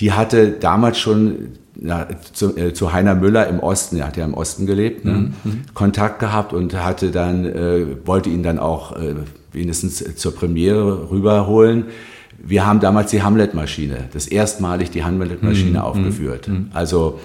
die 0.00 0.12
hatte 0.12 0.50
damals 0.50 0.98
schon 0.98 1.52
na, 1.76 2.08
zu, 2.32 2.56
äh, 2.56 2.74
zu, 2.74 2.92
Heiner 2.92 3.14
Müller 3.14 3.46
im 3.48 3.60
Osten, 3.60 3.96
er 3.96 4.06
hat 4.08 4.16
ja 4.16 4.24
im 4.24 4.34
Osten 4.34 4.66
gelebt, 4.66 5.04
ne, 5.04 5.12
mhm. 5.12 5.34
mhm. 5.44 5.62
Kontakt 5.72 6.18
gehabt 6.18 6.52
und 6.52 6.74
hatte 6.74 7.10
dann, 7.10 7.44
äh, 7.44 7.86
wollte 8.04 8.28
ihn 8.28 8.42
dann 8.42 8.58
auch 8.58 8.96
äh, 8.96 9.14
wenigstens 9.52 10.16
zur 10.16 10.34
Premiere 10.34 11.10
rüberholen. 11.10 11.84
Wir 12.38 12.66
haben 12.66 12.80
damals 12.80 13.10
die 13.10 13.22
Hamlet-Maschine, 13.22 14.08
das 14.12 14.26
erstmalig 14.26 14.90
die 14.90 15.04
Hamlet-Maschine 15.04 15.78
mhm. 15.78 15.84
aufgeführt. 15.84 16.48
Mhm. 16.48 16.70
Also 16.72 17.20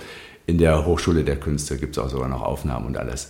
in 0.46 0.58
der 0.58 0.86
Hochschule 0.86 1.24
der 1.24 1.38
Künste 1.38 1.78
gibt 1.78 1.98
es 1.98 2.04
auch 2.04 2.10
sogar 2.10 2.30
noch 2.30 2.42
Aufnahmen 2.42 2.86
und 2.86 2.98
alles. 2.98 3.30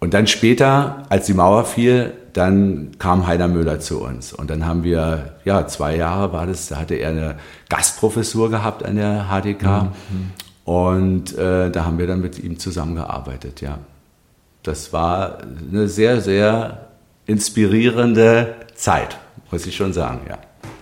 Und 0.00 0.14
dann 0.14 0.26
später, 0.26 1.02
als 1.10 1.26
die 1.26 1.34
Mauer 1.34 1.64
fiel, 1.64 2.14
dann 2.32 2.92
kam 2.98 3.26
Heiner 3.26 3.48
Müller 3.48 3.80
zu 3.80 4.02
uns. 4.02 4.32
Und 4.32 4.50
dann 4.50 4.64
haben 4.66 4.82
wir, 4.82 5.36
ja, 5.44 5.66
zwei 5.66 5.96
Jahre 5.96 6.32
war 6.32 6.46
das, 6.46 6.68
da 6.68 6.76
hatte 6.76 6.94
er 6.94 7.10
eine 7.10 7.36
Gastprofessur 7.68 8.50
gehabt 8.50 8.84
an 8.84 8.96
der 8.96 9.26
HDK. 9.28 9.82
Mhm. 9.82 10.30
Und 10.64 11.36
äh, 11.36 11.70
da 11.70 11.84
haben 11.84 11.98
wir 11.98 12.06
dann 12.06 12.20
mit 12.20 12.38
ihm 12.38 12.58
zusammengearbeitet, 12.58 13.60
ja. 13.60 13.78
Das 14.62 14.92
war 14.92 15.38
eine 15.70 15.88
sehr, 15.88 16.20
sehr 16.20 16.88
inspirierende 17.26 18.54
Zeit, 18.74 19.18
muss 19.50 19.66
ich 19.66 19.76
schon 19.76 19.92
sagen, 19.92 20.20
ja. 20.28 20.38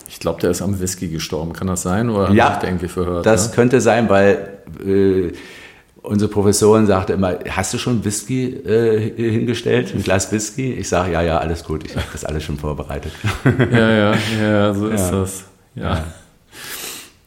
Ich 0.08 0.20
glaube, 0.20 0.40
der 0.40 0.50
ist 0.50 0.62
am 0.62 0.80
Whisky 0.80 1.08
gestorben, 1.08 1.52
kann 1.52 1.66
das 1.66 1.82
sein? 1.82 2.10
Oder 2.10 2.30
ja, 2.32 2.58
ich 2.60 2.68
irgendwie 2.68 2.88
verhört? 2.88 3.26
Das 3.26 3.50
ne? 3.50 3.54
könnte 3.54 3.80
sein, 3.80 4.08
weil 4.08 4.58
äh, 4.84 5.32
unsere 6.02 6.30
Professorin 6.30 6.86
sagte 6.86 7.12
immer, 7.12 7.38
hast 7.48 7.74
du 7.74 7.78
schon 7.78 8.04
Whisky 8.04 8.46
äh, 8.46 9.30
hingestellt, 9.30 9.94
ein 9.94 10.02
Glas 10.02 10.30
Whisky? 10.32 10.72
Ich 10.72 10.88
sage, 10.88 11.12
ja, 11.12 11.22
ja, 11.22 11.38
alles 11.38 11.64
gut, 11.64 11.84
ich 11.84 11.96
habe 11.96 12.06
das 12.12 12.24
alles 12.24 12.44
schon 12.44 12.58
vorbereitet. 12.58 13.12
ja, 13.44 13.90
ja, 13.90 14.14
ja, 14.40 14.74
so 14.74 14.88
ist 14.88 15.10
das. 15.10 15.44
Ja. 15.74 16.04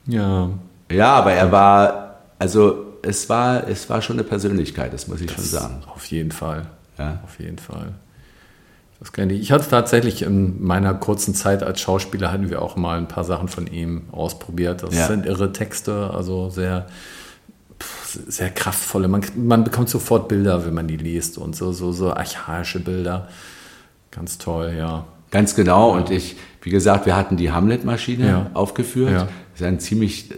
ja. 0.08 0.50
Ja, 0.92 1.13
aber 1.13 1.32
er 1.32 1.51
war, 1.51 2.20
also 2.38 2.98
es 3.01 3.30
war, 3.30 3.68
es 3.68 3.90
war 3.90 4.01
schon 4.01 4.18
eine 4.18 4.24
Persönlichkeit, 4.24 4.94
das 4.94 5.08
muss 5.08 5.22
ich 5.22 5.28
das 5.28 5.36
schon 5.36 5.46
sagen. 5.46 5.84
Auf 5.88 6.06
jeden 6.06 6.32
Fall. 6.32 6.68
Ja. 6.98 7.20
Auf 7.24 7.40
jeden 7.40 7.58
Fall. 7.58 7.94
Das 9.00 9.13
kenne 9.13 9.34
ich. 9.34 9.42
Ich 9.42 9.51
hatte 9.51 9.68
tatsächlich 9.68 10.22
in 10.22 10.63
meiner 10.63 10.94
kurzen 10.94 11.34
Zeit 11.34 11.63
als 11.63 11.82
Schauspieler 11.82 12.32
hatten 12.32 12.51
wir 12.51 12.62
auch 12.62 12.75
mal 12.75 13.00
ein 13.00 13.08
paar 13.08 13.24
Sachen 13.24 13.48
von 13.48 13.66
ihm 13.66 14.04
ausprobiert. 14.12 14.84
Das 14.84 14.94
ja. 14.94 15.08
sind 15.08 15.25
irre 15.25 15.51
Texte, 15.54 16.12
also 16.13 16.50
sehr 16.51 16.86
sehr 18.13 18.50
kraftvolle. 18.50 19.08
Man, 19.08 19.22
man 19.36 19.63
bekommt 19.63 19.89
sofort 19.89 20.27
Bilder, 20.27 20.65
wenn 20.65 20.74
man 20.74 20.88
die 20.88 20.98
liest 20.98 21.38
und 21.38 21.56
so, 21.56 21.72
so, 21.72 21.91
so 21.91 22.13
archaische 22.13 22.80
Bilder. 22.80 23.27
Ganz 24.12 24.38
toll, 24.38 24.74
ja. 24.77 25.06
Ganz 25.32 25.56
genau. 25.56 25.91
Ja. 25.91 26.01
Und 26.01 26.12
ich, 26.12 26.36
wie 26.62 26.70
gesagt, 26.70 27.06
wir 27.06 27.15
hatten 27.15 27.38
die 27.38 27.51
Hamlet-Maschine 27.51 28.27
ja. 28.27 28.51
aufgeführt. 28.53 29.12
Ja. 29.12 29.27
Das 29.53 29.62
ist 29.62 29.63
ein 29.63 29.80
ziemlich, 29.80 30.30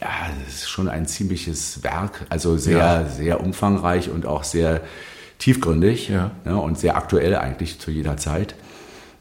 ja, 0.00 0.08
das 0.44 0.54
ist 0.54 0.68
schon 0.68 0.88
ein 0.88 1.06
ziemliches 1.06 1.82
Werk. 1.82 2.26
Also 2.28 2.56
sehr, 2.56 3.06
sehr 3.06 3.40
umfangreich 3.40 4.10
und 4.10 4.26
auch 4.26 4.44
sehr 4.44 4.80
tiefgründig 5.38 6.08
ja. 6.08 6.30
Ne, 6.44 6.56
und 6.56 6.78
sehr 6.78 6.96
aktuell 6.96 7.36
eigentlich 7.36 7.78
zu 7.78 7.90
jeder 7.90 8.16
Zeit. 8.16 8.54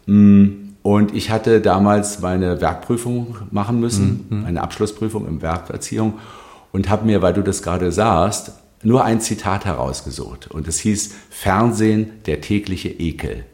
Mm, 0.06 0.66
und 0.82 1.16
ich 1.16 1.32
hatte 1.32 1.62
damals 1.62 2.20
meine 2.20 2.62
Werkprüfung 2.62 3.38
machen 3.50 3.80
müssen, 3.80 4.28
mhm. 4.30 4.46
eine 4.46 4.62
Abschlussprüfung 4.62 5.28
im 5.28 5.42
Werkerziehung 5.42 6.20
und 6.75 6.89
habe 6.89 7.05
mir, 7.05 7.22
weil 7.22 7.32
du 7.32 7.41
das 7.41 7.63
gerade 7.63 7.89
sahst, 7.94 8.51
nur 8.84 9.05
ein 9.05 9.22
Zitat 9.22 9.63
herausgesucht. 9.63 10.48
Und 10.51 10.67
es 10.67 10.77
hieß 10.79 11.15
Fernsehen, 11.29 12.12
der 12.25 12.41
tägliche 12.41 12.89
Ekel. 12.89 13.46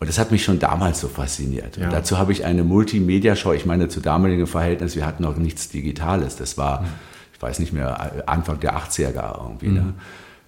Und 0.00 0.08
das 0.08 0.18
hat 0.18 0.30
mich 0.30 0.44
schon 0.44 0.58
damals 0.58 0.98
so 0.98 1.08
fasziniert. 1.08 1.76
Ja. 1.76 1.90
Dazu 1.90 2.16
habe 2.16 2.32
ich 2.32 2.46
eine 2.46 2.64
Multimedia-Show, 2.64 3.52
ich 3.52 3.66
meine 3.66 3.88
zu 3.88 4.00
damaligen 4.00 4.46
Verhältnissen, 4.46 4.96
wir 4.96 5.04
hatten 5.04 5.24
noch 5.24 5.36
nichts 5.36 5.68
Digitales. 5.68 6.36
Das 6.36 6.56
war, 6.56 6.80
mhm. 6.80 6.86
ich 7.34 7.42
weiß 7.42 7.58
nicht 7.58 7.74
mehr, 7.74 8.26
Anfang 8.26 8.58
der 8.60 8.78
80er 8.78 9.12
gar 9.12 9.38
irgendwie. 9.42 9.68
Ne? 9.68 9.80
Mhm. 9.80 9.86
Ne? 9.88 9.94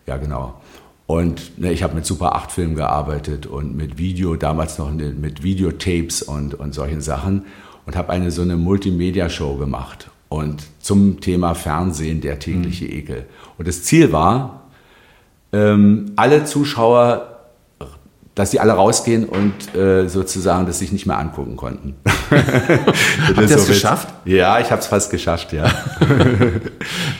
Ja, 0.06 0.16
genau. 0.16 0.58
Und 1.06 1.58
ne, 1.58 1.70
ich 1.70 1.82
habe 1.82 1.94
mit 1.94 2.06
Super 2.06 2.34
8 2.34 2.50
Filmen 2.50 2.76
gearbeitet 2.76 3.44
und 3.44 3.76
mit 3.76 3.98
Video, 3.98 4.36
damals 4.36 4.78
noch 4.78 4.90
mit 4.90 5.42
Videotapes 5.42 6.22
und, 6.22 6.54
und 6.54 6.72
solchen 6.72 7.02
Sachen 7.02 7.44
und 7.84 7.94
habe 7.94 8.08
eine 8.08 8.30
so 8.30 8.40
eine 8.40 8.56
Multimedia-Show 8.56 9.56
gemacht 9.56 10.09
und 10.30 10.62
zum 10.78 11.20
Thema 11.20 11.54
Fernsehen 11.54 12.22
der 12.22 12.38
tägliche 12.38 12.86
mhm. 12.86 12.92
Ekel. 12.92 13.26
Und 13.58 13.68
das 13.68 13.82
Ziel 13.82 14.12
war, 14.12 14.70
ähm, 15.52 16.12
alle 16.16 16.44
Zuschauer 16.44 17.29
dass 18.36 18.52
sie 18.52 18.60
alle 18.60 18.72
rausgehen 18.72 19.24
und 19.24 19.74
äh, 19.74 20.08
sozusagen 20.08 20.64
das 20.64 20.78
sich 20.78 20.92
nicht 20.92 21.04
mehr 21.04 21.18
angucken 21.18 21.56
konnten. 21.56 21.96
Habt 22.30 23.40
ihr 23.40 23.46
das 23.46 23.66
so 23.66 23.72
geschafft? 23.72 24.08
Ja, 24.24 24.60
ich 24.60 24.70
habe 24.70 24.80
es 24.80 24.86
fast 24.86 25.10
geschafft, 25.10 25.52
ja. 25.52 25.64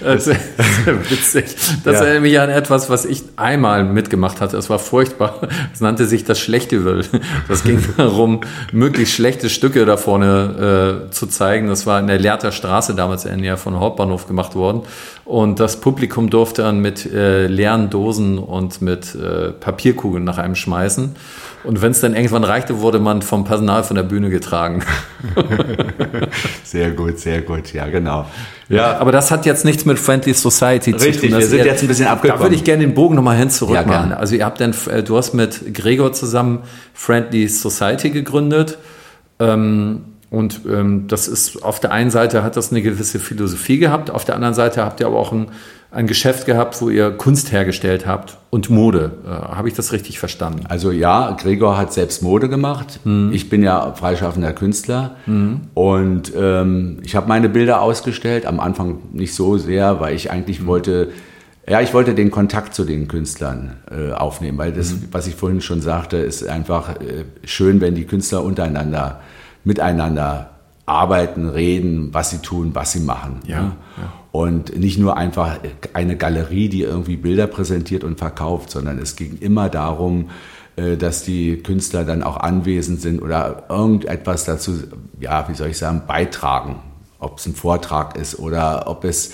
das 0.01 0.29
ist 0.29 0.39
witzig. 0.87 1.57
Das 1.85 1.95
ja. 1.95 2.05
erinnert 2.05 2.23
mich 2.23 2.39
an 2.39 2.49
etwas, 2.49 2.91
was 2.91 3.05
ich 3.05 3.25
einmal 3.37 3.85
mitgemacht 3.85 4.41
hatte. 4.41 4.57
Es 4.57 4.71
war 4.71 4.79
furchtbar. 4.79 5.41
Es 5.73 5.81
nannte 5.81 6.07
sich 6.07 6.25
das 6.25 6.39
schlechte 6.39 6.85
Will. 6.85 7.05
Das 7.49 7.65
ging 7.65 7.83
darum, 7.97 8.43
möglichst 8.73 9.15
schlechte 9.15 9.51
Stücke 9.51 9.85
da 9.85 9.97
vorne 9.97 11.09
äh, 11.09 11.11
zu 11.11 11.27
zeigen. 11.27 11.69
Das 11.69 11.87
war 11.87 11.99
in 11.99 12.07
der 12.07 12.21
Lehrter 12.21 12.53
Straße 12.53 12.95
damals 12.95 13.25
in 13.25 13.31
der 13.31 13.39
Nähe 13.39 13.57
von 13.57 13.79
Hauptbahnhof 13.81 14.29
gemacht 14.29 14.55
worden. 14.55 14.83
Und 15.25 15.61
das 15.61 15.81
Publikum 15.81 16.31
durfte 16.31 16.63
dann 16.63 16.81
mit 16.81 17.07
äh, 17.07 17.47
leeren 17.47 17.91
Dosen 17.91 18.39
und 18.39 18.81
mit 18.83 19.15
äh, 19.15 19.51
Papierkugeln 19.53 20.25
nach 20.25 20.39
einem 20.39 20.55
schmeißen. 20.55 21.00
Und 21.63 21.83
wenn 21.83 21.91
es 21.91 22.01
dann 22.01 22.15
irgendwann 22.15 22.45
reichte, 22.45 22.81
wurde 22.81 22.99
man 22.99 23.21
vom 23.21 23.45
Personal 23.45 23.85
von 23.85 23.95
der 23.95 24.03
Bühne 24.03 24.31
getragen. 24.31 24.83
sehr 26.65 26.93
gut, 26.93 27.19
sehr 27.19 27.43
gut, 27.43 27.73
ja, 27.75 27.87
genau. 27.89 28.27
Ja, 28.69 28.99
aber 28.99 29.13
das 29.13 29.31
hat 29.31 29.45
jetzt 29.45 29.65
nichts 29.65 29.85
mit 29.85 29.99
Friendly 29.99 30.33
Society 30.33 30.93
Richtig, 30.93 31.21
zu 31.21 31.27
tun. 31.27 31.35
Richtig, 31.35 31.39
wir 31.39 31.47
sind 31.47 31.67
jetzt 31.67 31.83
ein 31.83 31.89
bisschen 31.89 32.07
abgekommen. 32.07 32.39
Da 32.39 32.45
würde 32.45 32.55
ich 32.55 32.65
gerne 32.65 32.83
den 32.83 32.95
Bogen 32.95 33.15
nochmal 33.15 33.37
hin 33.37 33.51
zurück 33.51 33.75
ja, 33.75 33.83
machen. 33.85 34.13
Also 34.13 34.37
ihr 34.37 34.45
habt 34.45 34.61
dann, 34.61 34.75
äh, 34.91 35.03
du 35.03 35.17
hast 35.17 35.35
mit 35.35 35.75
Gregor 35.75 36.13
zusammen 36.13 36.61
Friendly 36.95 37.49
Society 37.49 38.11
gegründet. 38.11 38.79
Ähm, 39.39 40.03
und 40.31 40.61
ähm, 40.67 41.09
das 41.09 41.27
ist 41.27 41.63
auf 41.63 41.81
der 41.81 41.91
einen 41.91 42.11
Seite 42.11 42.45
hat 42.45 42.57
das 42.57 42.71
eine 42.71 42.83
gewisse 42.83 43.19
Philosophie 43.19 43.79
gehabt, 43.79 44.11
auf 44.11 44.25
der 44.25 44.37
anderen 44.37 44.55
Seite 44.55 44.85
habt 44.85 45.01
ihr 45.01 45.09
aber 45.09 45.19
auch 45.19 45.33
ein 45.33 45.49
ein 45.93 46.07
Geschäft 46.07 46.47
gehabt, 46.47 46.81
wo 46.81 46.89
ihr 46.89 47.11
Kunst 47.11 47.51
hergestellt 47.51 48.07
habt 48.07 48.39
und 48.51 48.71
Mode. 48.71 49.13
Äh, 49.25 49.29
Habe 49.29 49.69
ich 49.69 49.75
das 49.75 49.93
richtig 49.93 50.19
verstanden? 50.21 50.65
Also 50.69 50.93
ja, 50.93 51.33
Gregor 51.33 51.77
hat 51.77 51.93
selbst 51.93 52.23
Mode 52.23 52.49
gemacht. 52.49 53.01
Mhm. 53.05 53.33
Ich 53.33 53.49
bin 53.49 53.63
ja 53.63 53.93
freischaffender 53.95 54.53
Künstler 54.53 55.17
mhm. 55.27 55.63
und 55.75 56.33
ähm, 56.37 56.99
ich 57.03 57.17
habe 57.17 57.29
meine 57.29 57.49
Bilder 57.49 57.83
ausgestellt. 57.83 58.47
Am 58.47 58.61
Anfang 58.61 58.99
nicht 59.13 59.35
so 59.35 59.59
sehr, 59.59 60.01
weil 60.01 60.15
ich 60.15 60.31
eigentlich 60.31 60.61
mhm. 60.61 60.67
wollte, 60.67 61.09
ja, 61.69 61.81
ich 61.81 61.93
wollte 61.93 62.15
den 62.15 62.31
Kontakt 62.31 62.73
zu 62.75 62.85
den 62.85 63.09
Künstlern 63.09 63.79
äh, 63.91 64.13
aufnehmen, 64.13 64.59
weil 64.59 64.73
das, 64.73 64.93
mhm. 64.93 65.09
was 65.11 65.27
ich 65.27 65.35
vorhin 65.35 65.61
schon 65.61 65.81
sagte, 65.81 66.19
ist 66.19 66.47
einfach 66.47 67.01
äh, 67.01 67.25
schön, 67.43 67.81
wenn 67.81 67.97
die 67.97 68.05
Künstler 68.05 68.45
untereinander, 68.45 69.21
miteinander 69.65 70.51
arbeiten, 70.87 71.49
reden, 71.49 72.13
was 72.13 72.31
sie 72.31 72.39
tun, 72.39 72.71
was 72.75 72.93
sie 72.93 73.01
machen. 73.01 73.41
Ja, 73.45 73.63
ne? 73.63 73.73
ja. 73.97 74.13
Und 74.33 74.79
nicht 74.79 74.99
nur 74.99 75.17
einfach 75.17 75.59
eine 75.93 76.17
Galerie, 76.17 76.69
die 76.69 76.83
irgendwie 76.83 77.17
Bilder 77.17 77.49
präsentiert 77.49 78.05
und 78.05 78.19
verkauft, 78.19 78.71
sondern 78.71 78.99
es 78.99 79.17
ging 79.17 79.39
immer 79.41 79.69
darum, 79.69 80.31
äh, 80.77 80.97
dass 80.97 81.25
die 81.25 81.57
Künstler 81.57 82.05
dann 82.05 82.23
auch 82.23 82.37
anwesend 82.37 83.01
sind 83.01 83.21
oder 83.21 83.65
irgendetwas 83.69 84.45
dazu, 84.45 84.85
ja, 85.19 85.49
wie 85.49 85.55
soll 85.55 85.69
ich 85.69 85.79
sagen, 85.79 86.03
beitragen. 86.07 86.77
Ob 87.19 87.39
es 87.39 87.47
ein 87.47 87.55
Vortrag 87.55 88.17
ist 88.17 88.39
oder 88.39 88.87
ob 88.87 89.05
es 89.05 89.33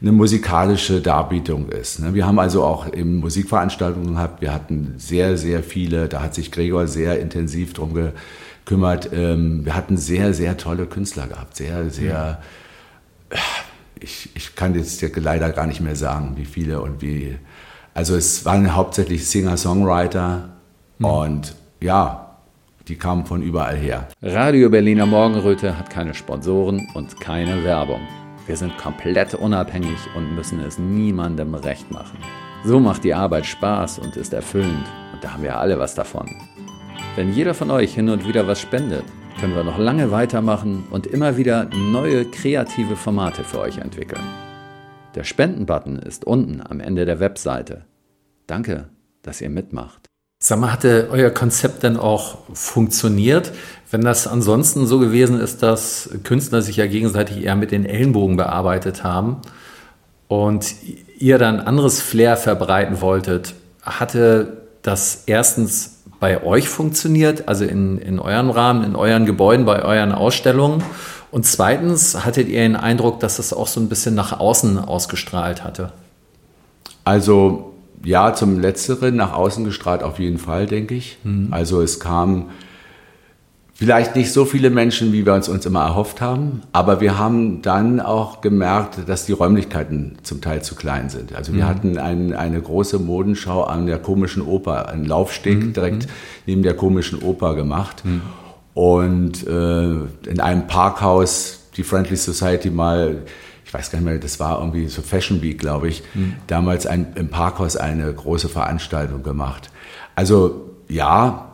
eine 0.00 0.12
musikalische 0.12 1.00
Darbietung 1.00 1.68
ist. 1.68 1.98
Ne? 1.98 2.14
Wir 2.14 2.26
haben 2.26 2.38
also 2.38 2.62
auch 2.62 2.86
eben 2.92 3.16
Musikveranstaltungen 3.16 4.14
gehabt. 4.14 4.40
Wir 4.40 4.54
hatten 4.54 4.94
sehr, 4.96 5.36
sehr 5.36 5.62
viele. 5.62 6.08
Da 6.08 6.22
hat 6.22 6.34
sich 6.34 6.52
Gregor 6.52 6.86
sehr 6.86 7.20
intensiv 7.20 7.72
drum 7.72 7.94
gekümmert. 7.94 9.10
Ähm, 9.12 9.64
wir 9.64 9.74
hatten 9.74 9.96
sehr, 9.96 10.32
sehr 10.32 10.56
tolle 10.56 10.86
Künstler 10.86 11.26
gehabt. 11.26 11.56
Sehr, 11.56 11.90
sehr. 11.90 12.40
Ich, 14.00 14.30
ich 14.34 14.54
kann 14.54 14.74
jetzt 14.74 15.02
leider 15.16 15.50
gar 15.50 15.66
nicht 15.66 15.80
mehr 15.80 15.96
sagen, 15.96 16.32
wie 16.36 16.44
viele 16.44 16.80
und 16.80 17.02
wie. 17.02 17.36
Also 17.94 18.14
es 18.16 18.44
waren 18.44 18.74
hauptsächlich 18.74 19.28
Singer-Songwriter 19.28 20.50
mhm. 20.98 21.04
und 21.04 21.56
ja, 21.80 22.36
die 22.86 22.96
kamen 22.96 23.26
von 23.26 23.42
überall 23.42 23.76
her. 23.76 24.08
Radio 24.22 24.70
Berliner 24.70 25.06
Morgenröte 25.06 25.76
hat 25.76 25.90
keine 25.90 26.14
Sponsoren 26.14 26.88
und 26.94 27.20
keine 27.20 27.64
Werbung. 27.64 28.00
Wir 28.46 28.56
sind 28.56 28.78
komplett 28.78 29.34
unabhängig 29.34 29.98
und 30.16 30.34
müssen 30.34 30.60
es 30.60 30.78
niemandem 30.78 31.54
recht 31.54 31.90
machen. 31.90 32.18
So 32.64 32.80
macht 32.80 33.04
die 33.04 33.14
Arbeit 33.14 33.46
Spaß 33.46 33.98
und 33.98 34.16
ist 34.16 34.32
erfüllend 34.32 34.86
und 35.12 35.22
da 35.22 35.32
haben 35.32 35.42
wir 35.42 35.58
alle 35.58 35.78
was 35.78 35.94
davon. 35.94 36.28
Wenn 37.14 37.32
jeder 37.32 37.52
von 37.52 37.70
euch 37.70 37.94
hin 37.94 38.08
und 38.08 38.26
wieder 38.26 38.46
was 38.46 38.60
spendet, 38.60 39.04
können 39.38 39.54
wir 39.54 39.62
noch 39.62 39.78
lange 39.78 40.10
weitermachen 40.10 40.84
und 40.90 41.06
immer 41.06 41.36
wieder 41.36 41.70
neue 41.92 42.24
kreative 42.24 42.96
Formate 42.96 43.44
für 43.44 43.60
euch 43.60 43.78
entwickeln. 43.78 44.22
Der 45.14 45.22
Spenden-Button 45.22 45.98
ist 45.98 46.24
unten 46.24 46.60
am 46.60 46.80
Ende 46.80 47.04
der 47.04 47.20
Webseite. 47.20 47.84
Danke, 48.48 48.88
dass 49.22 49.40
ihr 49.40 49.48
mitmacht. 49.48 50.06
Sag 50.42 50.58
mal, 50.58 50.72
hatte 50.72 51.08
euer 51.10 51.30
Konzept 51.30 51.84
denn 51.84 51.96
auch 51.96 52.38
funktioniert? 52.52 53.52
Wenn 53.90 54.00
das 54.00 54.26
ansonsten 54.26 54.86
so 54.86 54.98
gewesen 54.98 55.38
ist, 55.38 55.62
dass 55.62 56.10
Künstler 56.24 56.60
sich 56.62 56.76
ja 56.76 56.86
gegenseitig 56.86 57.44
eher 57.44 57.56
mit 57.56 57.70
den 57.70 57.84
Ellenbogen 57.84 58.36
bearbeitet 58.36 59.04
haben 59.04 59.38
und 60.26 60.74
ihr 61.18 61.38
dann 61.38 61.60
anderes 61.60 62.00
Flair 62.00 62.36
verbreiten 62.36 63.00
wolltet, 63.00 63.54
hatte 63.82 64.62
das 64.82 65.24
erstens 65.26 65.97
bei 66.20 66.42
euch 66.42 66.68
funktioniert, 66.68 67.48
also 67.48 67.64
in, 67.64 67.98
in 67.98 68.18
eurem 68.18 68.50
Rahmen, 68.50 68.84
in 68.84 68.96
euren 68.96 69.26
Gebäuden, 69.26 69.64
bei 69.66 69.82
euren 69.82 70.12
Ausstellungen? 70.12 70.82
Und 71.30 71.44
zweitens, 71.46 72.24
hattet 72.24 72.48
ihr 72.48 72.60
den 72.60 72.76
Eindruck, 72.76 73.20
dass 73.20 73.36
das 73.36 73.52
auch 73.52 73.66
so 73.66 73.80
ein 73.80 73.88
bisschen 73.88 74.14
nach 74.14 74.38
außen 74.38 74.78
ausgestrahlt 74.78 75.62
hatte? 75.62 75.92
Also 77.04 77.74
ja, 78.04 78.32
zum 78.34 78.60
Letzteren 78.60 79.16
nach 79.16 79.32
außen 79.32 79.64
gestrahlt 79.64 80.02
auf 80.02 80.18
jeden 80.18 80.38
Fall, 80.38 80.66
denke 80.66 80.94
ich. 80.94 81.18
Mhm. 81.24 81.48
Also 81.50 81.82
es 81.82 82.00
kamen 82.00 82.46
vielleicht 83.78 84.16
nicht 84.16 84.32
so 84.32 84.44
viele 84.44 84.70
Menschen, 84.70 85.12
wie 85.12 85.24
wir 85.24 85.34
uns 85.34 85.48
uns 85.48 85.64
immer 85.64 85.82
erhofft 85.82 86.20
haben, 86.20 86.62
aber 86.72 87.00
wir 87.00 87.16
haben 87.16 87.62
dann 87.62 88.00
auch 88.00 88.40
gemerkt, 88.40 88.98
dass 89.06 89.24
die 89.24 89.32
Räumlichkeiten 89.32 90.18
zum 90.24 90.40
Teil 90.40 90.62
zu 90.62 90.74
klein 90.74 91.10
sind. 91.10 91.32
Also 91.32 91.54
wir 91.54 91.62
mhm. 91.62 91.68
hatten 91.68 91.98
ein, 91.98 92.34
eine 92.34 92.60
große 92.60 92.98
Modenschau 92.98 93.62
an 93.62 93.86
der 93.86 94.00
komischen 94.00 94.42
Oper, 94.42 94.88
einen 94.88 95.04
Laufsteg 95.04 95.58
mhm. 95.60 95.72
direkt 95.74 96.06
mhm. 96.06 96.12
neben 96.46 96.62
der 96.64 96.74
komischen 96.74 97.22
Oper 97.22 97.54
gemacht. 97.54 98.04
Mhm. 98.04 98.22
Und 98.74 99.46
äh, 99.46 99.90
in 100.28 100.40
einem 100.40 100.66
Parkhaus 100.66 101.60
die 101.76 101.84
Friendly 101.84 102.16
Society 102.16 102.70
mal 102.70 103.22
ich 103.64 103.74
weiß 103.74 103.90
gar 103.90 103.98
nicht 103.98 104.08
mehr, 104.08 104.18
das 104.18 104.40
war 104.40 104.60
irgendwie 104.60 104.86
so 104.86 105.02
Fashion 105.02 105.42
Week, 105.42 105.58
glaube 105.58 105.88
ich, 105.88 106.02
mhm. 106.14 106.36
damals 106.46 106.86
ein, 106.86 107.12
im 107.16 107.28
Parkhaus 107.28 107.76
eine 107.76 108.10
große 108.10 108.48
Veranstaltung 108.48 109.22
gemacht. 109.22 109.70
Also 110.14 110.70
ja, 110.88 111.47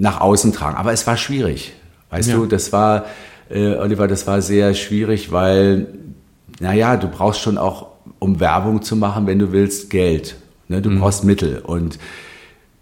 nach 0.00 0.20
außen 0.20 0.52
tragen, 0.52 0.76
aber 0.76 0.92
es 0.92 1.06
war 1.06 1.16
schwierig. 1.16 1.72
Weißt 2.08 2.30
ja. 2.30 2.36
du, 2.36 2.46
das 2.46 2.72
war, 2.72 3.04
äh, 3.50 3.74
Oliver, 3.74 4.08
das 4.08 4.26
war 4.26 4.40
sehr 4.40 4.74
schwierig, 4.74 5.30
weil, 5.30 5.88
naja, 6.58 6.96
du 6.96 7.06
brauchst 7.08 7.40
schon 7.40 7.58
auch, 7.58 7.88
um 8.18 8.40
Werbung 8.40 8.82
zu 8.82 8.96
machen, 8.96 9.26
wenn 9.26 9.38
du 9.38 9.52
willst, 9.52 9.90
Geld. 9.90 10.36
Ne? 10.68 10.80
Du 10.80 10.90
mhm. 10.90 11.00
brauchst 11.00 11.24
Mittel. 11.24 11.58
Und 11.58 11.98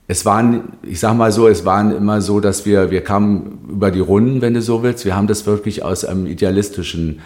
es 0.06 0.24
waren, 0.24 0.72
ich 0.82 1.00
sag 1.00 1.16
mal 1.16 1.32
so, 1.32 1.48
es 1.48 1.64
waren 1.64 1.94
immer 1.94 2.22
so, 2.22 2.40
dass 2.40 2.64
wir, 2.64 2.90
wir 2.90 3.02
kamen 3.02 3.58
über 3.68 3.90
die 3.90 4.00
Runden, 4.00 4.40
wenn 4.40 4.54
du 4.54 4.62
so 4.62 4.82
willst. 4.82 5.04
Wir 5.04 5.16
haben 5.16 5.26
das 5.26 5.44
wirklich 5.44 5.82
aus 5.82 6.04
einem 6.04 6.26
idealistischen 6.26 7.20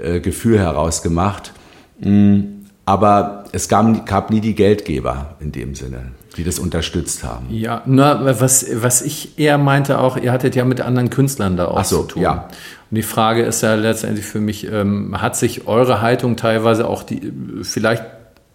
äh, 0.00 0.20
Gefühl 0.20 0.58
heraus 0.58 1.02
gemacht. 1.02 1.52
Mm, 1.98 2.40
aber 2.84 3.44
es 3.52 3.68
gab, 3.68 4.06
gab 4.06 4.30
nie 4.30 4.40
die 4.40 4.54
Geldgeber 4.54 5.36
in 5.40 5.50
dem 5.50 5.74
Sinne, 5.74 6.12
die 6.36 6.44
das 6.44 6.58
unterstützt 6.58 7.24
haben. 7.24 7.46
Ja, 7.50 7.82
nur 7.86 8.40
was, 8.40 8.66
was 8.72 9.02
ich 9.02 9.38
eher 9.38 9.58
meinte 9.58 9.98
auch, 9.98 10.16
ihr 10.16 10.32
hattet 10.32 10.54
ja 10.54 10.64
mit 10.64 10.80
anderen 10.80 11.10
Künstlern 11.10 11.56
da 11.56 11.66
auch 11.66 11.84
so, 11.84 12.02
zu 12.02 12.08
tun. 12.08 12.22
Ja. 12.22 12.48
Und 12.90 12.96
die 12.96 13.02
Frage 13.02 13.42
ist 13.42 13.62
ja 13.62 13.74
letztendlich 13.74 14.26
für 14.26 14.40
mich, 14.40 14.70
ähm, 14.70 15.20
hat 15.20 15.36
sich 15.36 15.66
eure 15.66 16.00
Haltung 16.00 16.36
teilweise 16.36 16.88
auch 16.88 17.02
die, 17.02 17.32
vielleicht 17.62 18.04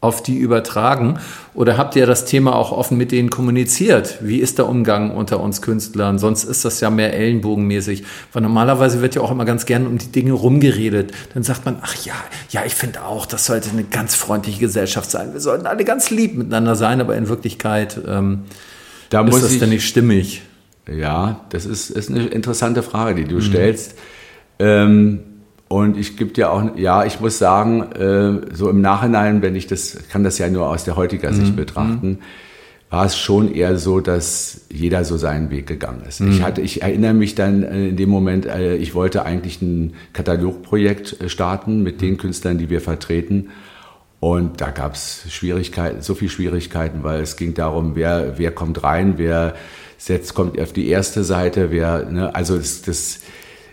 auf 0.06 0.24
die 0.24 0.38
übertragen? 0.38 1.20
Oder 1.54 1.78
habt 1.78 1.96
ihr 1.96 2.06
das 2.06 2.26
Thema 2.26 2.56
auch 2.56 2.72
offen 2.72 2.98
mit 2.98 3.12
denen 3.12 3.30
kommuniziert? 3.30 4.20
Wie 4.22 4.40
ist 4.40 4.58
der 4.58 4.68
Umgang 4.68 5.12
unter 5.12 5.40
uns 5.40 5.62
Künstlern? 5.62 6.20
Sonst 6.20 6.44
ist 6.44 6.66
das 6.66 6.80
ja 6.82 6.90
mehr 6.90 7.14
ellenbogenmäßig. 7.14 8.04
Weil 8.34 8.42
normalerweise 8.42 9.02
wird 9.02 9.16
ja 9.16 9.22
auch 9.22 9.32
immer 9.32 9.46
ganz 9.46 9.66
gern 9.66 9.88
um 9.88 9.98
die 9.98 10.12
Dinge 10.12 10.34
rumgeredet. 10.34 11.12
Dann 11.34 11.44
sagt 11.44 11.66
man, 11.66 11.78
ach 11.82 11.96
ja, 12.06 12.14
ja, 12.50 12.64
ich 12.66 12.76
finde 12.76 13.04
auch, 13.04 13.26
das 13.26 13.46
sollte 13.46 13.70
eine 13.72 13.84
ganz 13.84 14.16
freundliche 14.16 14.60
Gesellschaft 14.60 15.12
sein. 15.12 15.34
Wir 15.34 15.42
sollten 15.42 15.66
alle 15.66 15.84
ganz 15.84 16.10
lieb 16.10 16.36
miteinander 16.36 16.76
sein, 16.76 17.02
aber 17.02 17.16
in 17.16 17.28
Wirklichkeit 17.28 18.00
ähm, 18.08 18.44
da 19.10 19.26
ist 19.26 19.44
das 19.44 19.60
denn 19.60 19.70
nicht 19.70 19.88
stimmig. 19.88 20.42
Ja, 20.92 21.46
das 21.50 21.66
ist, 21.66 21.90
ist 21.90 22.10
eine 22.10 22.28
interessante 22.28 22.84
Frage, 22.84 23.16
die 23.24 23.28
du 23.30 23.36
mhm. 23.36 23.42
stellst. 23.42 23.96
Ähm, 24.60 25.20
und 25.76 25.98
ich 25.98 26.16
gebe 26.16 26.32
dir 26.32 26.52
auch, 26.52 26.78
ja, 26.78 27.04
ich 27.04 27.20
muss 27.20 27.38
sagen, 27.38 27.82
äh, 27.92 28.56
so 28.56 28.70
im 28.70 28.80
Nachhinein, 28.80 29.42
wenn 29.42 29.58
ich 29.58 29.68
das, 29.68 29.98
kann 30.10 30.24
das 30.24 30.38
ja 30.38 30.50
nur 30.50 30.70
aus 30.70 30.86
der 30.86 30.96
heutiger 30.96 31.34
Sicht 31.34 31.52
mhm. 31.52 31.58
betrachten, 31.58 32.20
war 32.90 33.06
es 33.06 33.18
schon 33.18 33.54
eher 33.54 33.78
so, 33.78 34.00
dass 34.00 34.62
jeder 34.72 35.04
so 35.04 35.18
seinen 35.18 35.50
Weg 35.50 35.68
gegangen 35.68 36.04
ist. 36.08 36.22
Mhm. 36.22 36.32
Ich 36.32 36.44
hatte, 36.44 36.62
ich 36.62 36.82
erinnere 36.82 37.14
mich 37.14 37.36
dann 37.36 37.64
äh, 37.64 37.90
in 37.90 37.98
dem 37.98 38.08
Moment, 38.08 38.46
äh, 38.46 38.78
ich 38.78 38.96
wollte 38.96 39.26
eigentlich 39.26 39.62
ein 39.62 39.96
Katalogprojekt 40.14 41.20
äh, 41.20 41.28
starten 41.28 41.84
mit 41.84 42.00
den 42.00 42.16
Künstlern, 42.16 42.58
die 42.58 42.70
wir 42.70 42.80
vertreten. 42.80 43.50
Und 44.22 44.62
da 44.62 44.70
gab 44.70 44.94
es 44.94 45.26
Schwierigkeiten, 45.30 46.02
so 46.02 46.16
viele 46.16 46.32
Schwierigkeiten, 46.32 47.04
weil 47.04 47.20
es 47.20 47.36
ging 47.36 47.54
darum, 47.54 47.98
wer, 47.98 48.38
wer 48.38 48.52
kommt 48.52 48.82
rein, 48.82 49.16
wer 49.18 49.56
setzt, 49.98 50.36
kommt 50.36 50.58
auf 50.58 50.72
die 50.72 50.88
erste 50.88 51.26
Seite, 51.26 51.70
wer, 51.70 52.10
ne, 52.10 52.34
also 52.34 52.58
das, 52.58 52.82
das 52.82 53.20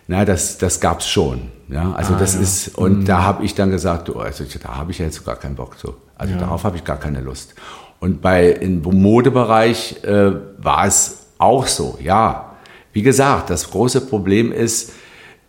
na, 0.09 0.25
das, 0.25 0.59
das 0.59 0.81
gab 0.81 1.01
es 1.01 1.09
schon. 1.09 1.51
Ja, 1.69 1.93
also 1.93 2.15
ah, 2.15 2.19
das 2.19 2.35
ja. 2.35 2.41
ist, 2.41 2.77
und 2.77 3.01
mhm. 3.01 3.05
da 3.07 3.23
habe 3.23 3.45
ich 3.45 3.55
dann 3.55 3.71
gesagt, 3.71 4.11
oh, 4.11 4.19
also 4.19 4.45
da 4.63 4.77
habe 4.77 4.91
ich 4.91 4.99
ja 4.99 5.07
jetzt 5.07 5.25
gar 5.25 5.37
keinen 5.37 5.55
Bock 5.55 5.79
zu. 5.79 5.95
Also 6.17 6.35
ja. 6.35 6.41
darauf 6.41 6.65
habe 6.65 6.77
ich 6.77 6.85
gar 6.85 6.99
keine 6.99 7.21
Lust. 7.21 7.55
Und 7.99 8.21
bei 8.21 8.51
im 8.51 8.83
Modebereich 8.83 10.05
äh, 10.05 10.33
war 10.59 10.87
es 10.87 11.27
auch 11.39 11.67
so, 11.67 11.99
ja. 12.03 12.57
Wie 12.93 13.03
gesagt, 13.03 13.49
das 13.49 13.71
große 13.71 14.03
Problem 14.03 14.53
ist, 14.53 14.93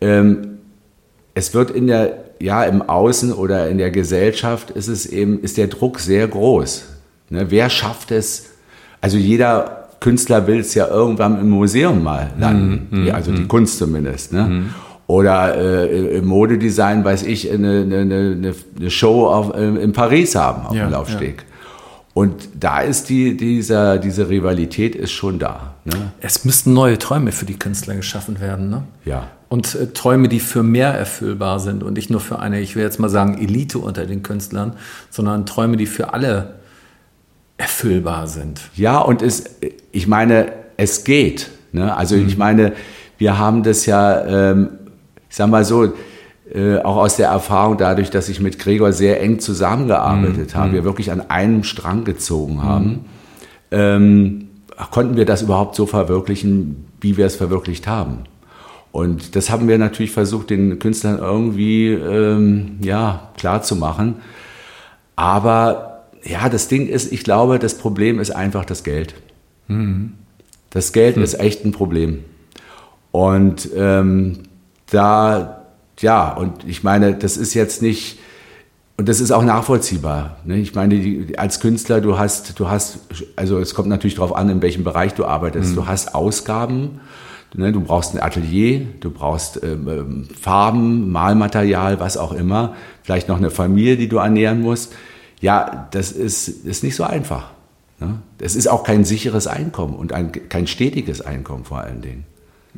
ähm, 0.00 0.58
es 1.34 1.52
wird 1.52 1.70
in 1.70 1.88
der, 1.88 2.24
ja, 2.40 2.64
im 2.64 2.80
Außen 2.80 3.32
oder 3.32 3.68
in 3.68 3.78
der 3.78 3.90
Gesellschaft 3.90 4.70
ist 4.70 4.88
es 4.88 5.04
eben, 5.04 5.40
ist 5.40 5.56
der 5.56 5.66
Druck 5.66 6.00
sehr 6.00 6.26
groß. 6.26 6.84
Ne? 7.28 7.50
Wer 7.50 7.68
schafft 7.68 8.10
es? 8.12 8.50
Also 9.00 9.18
jeder 9.18 9.83
Künstler 10.04 10.46
will 10.46 10.58
es 10.58 10.74
ja 10.74 10.86
irgendwann 10.86 11.40
im 11.40 11.48
Museum 11.48 12.02
mal 12.02 12.30
landen, 12.38 12.88
mhm, 12.90 13.10
also 13.14 13.32
die 13.32 13.44
mhm. 13.44 13.48
Kunst 13.48 13.78
zumindest. 13.78 14.34
Ne? 14.34 14.42
Mhm. 14.42 14.74
Oder 15.06 15.56
äh, 15.56 16.18
im 16.18 16.26
Modedesign, 16.26 17.02
weiß 17.06 17.22
ich, 17.22 17.50
eine, 17.50 17.80
eine, 17.80 18.00
eine, 18.00 18.54
eine 18.78 18.90
Show 18.90 19.26
auf, 19.26 19.56
äh, 19.56 19.64
in 19.64 19.94
Paris 19.94 20.34
haben 20.34 20.66
auf 20.66 20.74
ja, 20.74 20.84
dem 20.84 20.92
Laufsteg. 20.92 21.38
Ja. 21.38 21.54
Und 22.12 22.50
da 22.60 22.80
ist 22.80 23.08
die, 23.08 23.34
dieser, 23.34 23.96
diese 23.96 24.28
Rivalität 24.28 24.94
ist 24.94 25.12
schon 25.12 25.38
da. 25.38 25.72
Ne? 25.86 26.12
Es 26.20 26.44
müssten 26.44 26.74
neue 26.74 26.98
Träume 26.98 27.32
für 27.32 27.46
die 27.46 27.58
Künstler 27.58 27.94
geschaffen 27.94 28.40
werden. 28.40 28.68
Ne? 28.68 28.82
Ja. 29.06 29.28
Und 29.48 29.74
äh, 29.74 29.86
Träume, 29.86 30.28
die 30.28 30.40
für 30.40 30.62
mehr 30.62 30.92
erfüllbar 30.92 31.60
sind 31.60 31.82
und 31.82 31.94
nicht 31.94 32.10
nur 32.10 32.20
für 32.20 32.40
eine, 32.40 32.60
ich 32.60 32.76
will 32.76 32.82
jetzt 32.82 33.00
mal 33.00 33.08
sagen, 33.08 33.38
Elite 33.38 33.78
unter 33.78 34.04
den 34.04 34.22
Künstlern, 34.22 34.74
sondern 35.08 35.46
Träume, 35.46 35.78
die 35.78 35.86
für 35.86 36.12
alle 36.12 36.56
erfüllbar 37.56 38.26
sind. 38.26 38.60
Ja, 38.74 38.98
und 38.98 39.22
es, 39.22 39.44
ich 39.92 40.06
meine, 40.06 40.52
es 40.76 41.04
geht. 41.04 41.50
Ne? 41.72 41.96
Also 41.96 42.16
mhm. 42.16 42.26
ich 42.26 42.36
meine, 42.36 42.72
wir 43.18 43.38
haben 43.38 43.62
das 43.62 43.86
ja, 43.86 44.24
ähm, 44.24 44.70
ich 45.28 45.36
sag 45.36 45.48
mal 45.48 45.64
so, 45.64 45.92
äh, 46.52 46.78
auch 46.78 46.96
aus 46.96 47.16
der 47.16 47.28
Erfahrung 47.28 47.78
dadurch, 47.78 48.10
dass 48.10 48.28
ich 48.28 48.40
mit 48.40 48.58
Gregor 48.58 48.92
sehr 48.92 49.20
eng 49.22 49.38
zusammengearbeitet 49.38 50.54
mhm. 50.54 50.58
habe, 50.58 50.72
wir 50.72 50.84
wirklich 50.84 51.10
an 51.10 51.30
einem 51.30 51.64
Strang 51.64 52.04
gezogen 52.04 52.62
haben, 52.62 52.88
mhm. 52.88 53.00
ähm, 53.70 54.48
konnten 54.90 55.16
wir 55.16 55.24
das 55.24 55.42
überhaupt 55.42 55.76
so 55.76 55.86
verwirklichen, 55.86 56.86
wie 57.00 57.16
wir 57.16 57.26
es 57.26 57.36
verwirklicht 57.36 57.86
haben. 57.86 58.24
Und 58.92 59.34
das 59.34 59.50
haben 59.50 59.66
wir 59.66 59.78
natürlich 59.78 60.12
versucht, 60.12 60.50
den 60.50 60.78
Künstlern 60.78 61.18
irgendwie 61.18 61.88
ähm, 61.88 62.78
ja, 62.80 63.30
klar 63.36 63.62
zu 63.62 63.74
machen. 63.74 64.16
Aber 65.16 65.93
ja, 66.24 66.48
das 66.48 66.68
Ding 66.68 66.88
ist, 66.88 67.12
ich 67.12 67.24
glaube, 67.24 67.58
das 67.58 67.76
Problem 67.76 68.18
ist 68.18 68.30
einfach 68.30 68.64
das 68.64 68.84
Geld. 68.84 69.14
Mhm. 69.68 70.14
Das 70.70 70.92
Geld 70.92 71.16
mhm. 71.16 71.22
ist 71.22 71.38
echt 71.38 71.64
ein 71.64 71.72
Problem. 71.72 72.24
Und 73.12 73.68
ähm, 73.76 74.40
da 74.90 75.64
ja, 76.00 76.32
und 76.32 76.64
ich 76.66 76.82
meine, 76.82 77.14
das 77.14 77.36
ist 77.36 77.54
jetzt 77.54 77.82
nicht, 77.82 78.18
und 78.96 79.08
das 79.08 79.20
ist 79.20 79.30
auch 79.30 79.44
nachvollziehbar. 79.44 80.38
Ne? 80.44 80.58
Ich 80.58 80.74
meine, 80.74 80.98
die, 80.98 81.38
als 81.38 81.60
Künstler, 81.60 82.00
du 82.00 82.18
hast, 82.18 82.58
du 82.58 82.68
hast, 82.68 82.98
also 83.36 83.58
es 83.58 83.74
kommt 83.74 83.88
natürlich 83.88 84.16
darauf 84.16 84.34
an, 84.34 84.48
in 84.48 84.62
welchem 84.62 84.84
Bereich 84.84 85.14
du 85.14 85.24
arbeitest. 85.24 85.70
Mhm. 85.70 85.76
Du 85.76 85.86
hast 85.86 86.14
Ausgaben, 86.14 87.00
ne? 87.54 87.72
du 87.72 87.80
brauchst 87.80 88.14
ein 88.14 88.22
Atelier, 88.22 88.86
du 89.00 89.10
brauchst 89.10 89.62
ähm, 89.62 89.88
ähm, 89.88 90.28
Farben, 90.40 91.10
Malmaterial, 91.10 92.00
was 92.00 92.16
auch 92.16 92.32
immer, 92.32 92.74
vielleicht 93.02 93.28
noch 93.28 93.38
eine 93.38 93.50
Familie, 93.50 93.96
die 93.96 94.08
du 94.08 94.18
ernähren 94.18 94.60
musst. 94.60 94.94
Ja, 95.44 95.88
das 95.90 96.10
ist, 96.10 96.48
ist 96.48 96.82
nicht 96.82 96.96
so 96.96 97.04
einfach. 97.04 97.50
Ne? 98.00 98.18
Das 98.38 98.56
ist 98.56 98.66
auch 98.66 98.82
kein 98.82 99.04
sicheres 99.04 99.46
Einkommen 99.46 99.94
und 99.94 100.14
ein, 100.14 100.32
kein 100.48 100.66
stetiges 100.66 101.20
Einkommen 101.20 101.64
vor 101.64 101.80
allen 101.80 102.00
Dingen. 102.00 102.24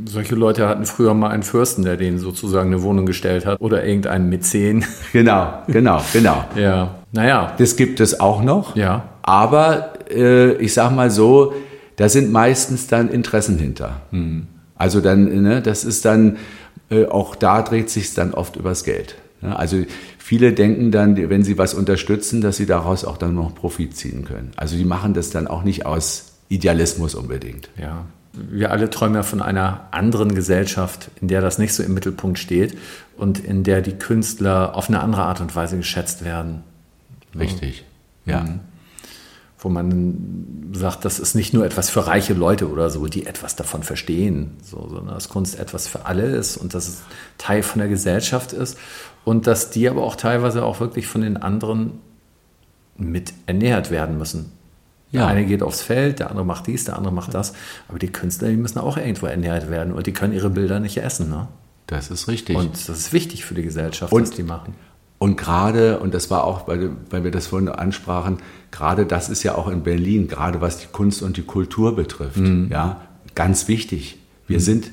Solche 0.05 0.35
Leute 0.35 0.68
hatten 0.68 0.85
früher 0.85 1.14
mal 1.14 1.31
einen 1.31 1.44
Fürsten, 1.44 1.85
der 1.85 1.96
denen 1.96 2.18
sozusagen 2.18 2.72
eine 2.72 2.83
Wohnung 2.83 3.07
gestellt 3.07 3.46
hat 3.46 3.61
oder 3.61 3.85
irgendeinen 3.85 4.29
Mäzen. 4.29 4.85
Genau, 5.12 5.62
genau, 5.68 6.02
genau. 6.12 6.44
ja, 6.57 6.96
naja. 7.12 7.55
Das 7.57 7.76
gibt 7.76 8.00
es 8.00 8.18
auch 8.18 8.42
noch. 8.42 8.74
Ja. 8.74 9.11
Aber 9.22 9.92
äh, 10.11 10.55
ich 10.55 10.74
sag 10.74 10.90
mal 10.90 11.12
so, 11.12 11.55
da 11.94 12.09
sind 12.09 12.33
meistens 12.33 12.88
dann 12.88 13.11
Interessen 13.11 13.59
hinter. 13.59 14.00
Mhm. 14.11 14.48
Also 14.74 15.00
dann, 15.00 15.40
ne, 15.40 15.62
das 15.62 15.85
ist 15.85 16.05
dann, 16.05 16.37
äh, 16.90 17.07
auch 17.07 17.37
da 17.37 17.62
dreht 17.62 17.90
sich 17.90 18.12
dann 18.12 18.35
oft 18.35 18.57
übers 18.57 18.83
Geld. 18.83 19.14
Ja, 19.40 19.55
also 19.55 19.85
viele 20.26 20.52
denken 20.52 20.90
dann, 20.90 21.16
wenn 21.30 21.44
sie 21.44 21.56
was 21.56 21.72
unterstützen, 21.72 22.40
dass 22.40 22.56
sie 22.56 22.66
daraus 22.66 23.04
auch 23.04 23.16
dann 23.16 23.36
noch 23.36 23.54
Profit 23.54 23.96
ziehen 23.96 24.24
können. 24.24 24.50
Also 24.56 24.76
die 24.76 24.84
machen 24.84 25.14
das 25.14 25.30
dann 25.30 25.46
auch 25.46 25.62
nicht 25.62 25.86
aus 25.86 26.32
Idealismus 26.48 27.14
unbedingt. 27.14 27.68
Ja, 27.80 28.06
wir 28.32 28.72
alle 28.72 28.90
träumen 28.90 29.14
ja 29.14 29.22
von 29.22 29.40
einer 29.40 29.86
anderen 29.92 30.34
Gesellschaft, 30.34 31.12
in 31.20 31.28
der 31.28 31.42
das 31.42 31.58
nicht 31.58 31.72
so 31.74 31.84
im 31.84 31.94
Mittelpunkt 31.94 32.40
steht 32.40 32.76
und 33.16 33.38
in 33.38 33.62
der 33.62 33.82
die 33.82 33.92
Künstler 33.92 34.74
auf 34.74 34.88
eine 34.88 34.98
andere 34.98 35.22
Art 35.22 35.40
und 35.40 35.54
Weise 35.54 35.76
geschätzt 35.76 36.24
werden. 36.24 36.64
Richtig, 37.38 37.84
ja. 38.24 38.40
Mhm. 38.40 38.60
Wo 39.60 39.68
man 39.68 40.72
sagt, 40.72 41.04
das 41.04 41.20
ist 41.20 41.36
nicht 41.36 41.54
nur 41.54 41.64
etwas 41.64 41.88
für 41.88 42.04
reiche 42.08 42.34
Leute 42.34 42.68
oder 42.68 42.90
so, 42.90 43.06
die 43.06 43.26
etwas 43.26 43.54
davon 43.54 43.84
verstehen, 43.84 44.56
so, 44.60 44.88
sondern 44.88 45.14
dass 45.14 45.28
Kunst 45.28 45.56
etwas 45.56 45.86
für 45.86 46.04
alle 46.04 46.24
ist 46.24 46.56
und 46.56 46.74
dass 46.74 46.88
es 46.88 47.02
Teil 47.38 47.62
von 47.62 47.78
der 47.78 47.88
Gesellschaft 47.88 48.52
ist 48.52 48.76
und 49.26 49.48
dass 49.48 49.70
die 49.70 49.88
aber 49.88 50.04
auch 50.04 50.14
teilweise 50.14 50.64
auch 50.64 50.78
wirklich 50.78 51.08
von 51.08 51.22
den 51.22 51.36
anderen 51.36 51.98
mit 52.96 53.34
ernährt 53.46 53.90
werden 53.90 54.16
müssen. 54.18 54.52
Ja. 55.10 55.22
Der 55.22 55.28
eine 55.28 55.44
geht 55.44 55.64
aufs 55.64 55.82
Feld, 55.82 56.20
der 56.20 56.30
andere 56.30 56.46
macht 56.46 56.68
dies, 56.68 56.84
der 56.84 56.96
andere 56.96 57.12
macht 57.12 57.34
das. 57.34 57.52
Aber 57.88 57.98
die 57.98 58.06
Künstler, 58.06 58.48
die 58.50 58.56
müssen 58.56 58.78
auch 58.78 58.96
irgendwo 58.96 59.26
ernährt 59.26 59.68
werden 59.68 59.92
und 59.92 60.06
die 60.06 60.12
können 60.12 60.32
ihre 60.32 60.48
Bilder 60.48 60.78
nicht 60.78 60.98
essen. 60.98 61.28
Ne? 61.28 61.48
Das 61.88 62.12
ist 62.12 62.28
richtig. 62.28 62.56
Und 62.56 62.74
das 62.74 62.88
ist 62.88 63.12
wichtig 63.12 63.44
für 63.44 63.54
die 63.54 63.64
Gesellschaft, 63.64 64.12
und, 64.12 64.22
was 64.22 64.30
die 64.30 64.44
machen. 64.44 64.74
Und 65.18 65.36
gerade, 65.36 65.98
und 65.98 66.14
das 66.14 66.30
war 66.30 66.44
auch, 66.44 66.68
weil, 66.68 66.92
weil 67.10 67.24
wir 67.24 67.32
das 67.32 67.48
vorhin 67.48 67.68
ansprachen, 67.68 68.38
gerade 68.70 69.06
das 69.06 69.28
ist 69.28 69.42
ja 69.42 69.56
auch 69.56 69.66
in 69.66 69.82
Berlin, 69.82 70.28
gerade 70.28 70.60
was 70.60 70.78
die 70.78 70.86
Kunst 70.86 71.22
und 71.24 71.36
die 71.36 71.42
Kultur 71.42 71.96
betrifft, 71.96 72.36
mhm. 72.36 72.68
ja, 72.70 73.00
ganz 73.34 73.66
wichtig. 73.66 74.18
Wir 74.46 74.58
mhm. 74.58 74.62
sind, 74.62 74.90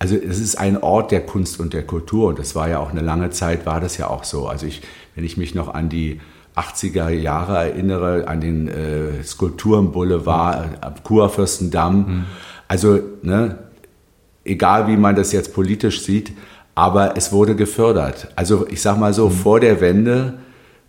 also 0.00 0.16
es 0.16 0.40
ist 0.40 0.56
ein 0.56 0.82
Ort 0.82 1.12
der 1.12 1.20
Kunst 1.20 1.60
und 1.60 1.72
der 1.72 1.86
Kultur 1.86 2.28
und 2.30 2.38
das 2.38 2.56
war 2.56 2.68
ja 2.68 2.80
auch 2.80 2.90
eine 2.90 3.02
lange 3.02 3.30
Zeit, 3.30 3.66
war 3.66 3.80
das 3.80 3.98
ja 3.98 4.08
auch 4.08 4.24
so. 4.24 4.48
Also 4.48 4.66
ich, 4.66 4.82
wenn 5.14 5.24
ich 5.24 5.36
mich 5.36 5.54
noch 5.54 5.72
an 5.72 5.88
die 5.88 6.20
80er 6.56 7.10
Jahre 7.10 7.58
erinnere, 7.58 8.26
an 8.26 8.40
den 8.40 8.66
äh, 8.68 9.22
Skulpturenboulevard 9.22 10.70
mhm. 10.70 10.76
am 10.80 10.94
Kurfürstendamm. 11.02 11.96
Mhm. 11.96 12.24
Also, 12.66 12.98
ne, 13.22 13.58
egal 14.44 14.88
wie 14.88 14.96
man 14.96 15.14
das 15.14 15.32
jetzt 15.32 15.54
politisch 15.54 16.02
sieht, 16.02 16.32
aber 16.74 17.16
es 17.16 17.30
wurde 17.30 17.54
gefördert. 17.54 18.28
Also 18.36 18.66
ich 18.68 18.80
sag 18.80 18.98
mal 18.98 19.12
so, 19.12 19.28
mhm. 19.28 19.32
vor 19.32 19.60
der 19.60 19.80
Wende 19.80 20.38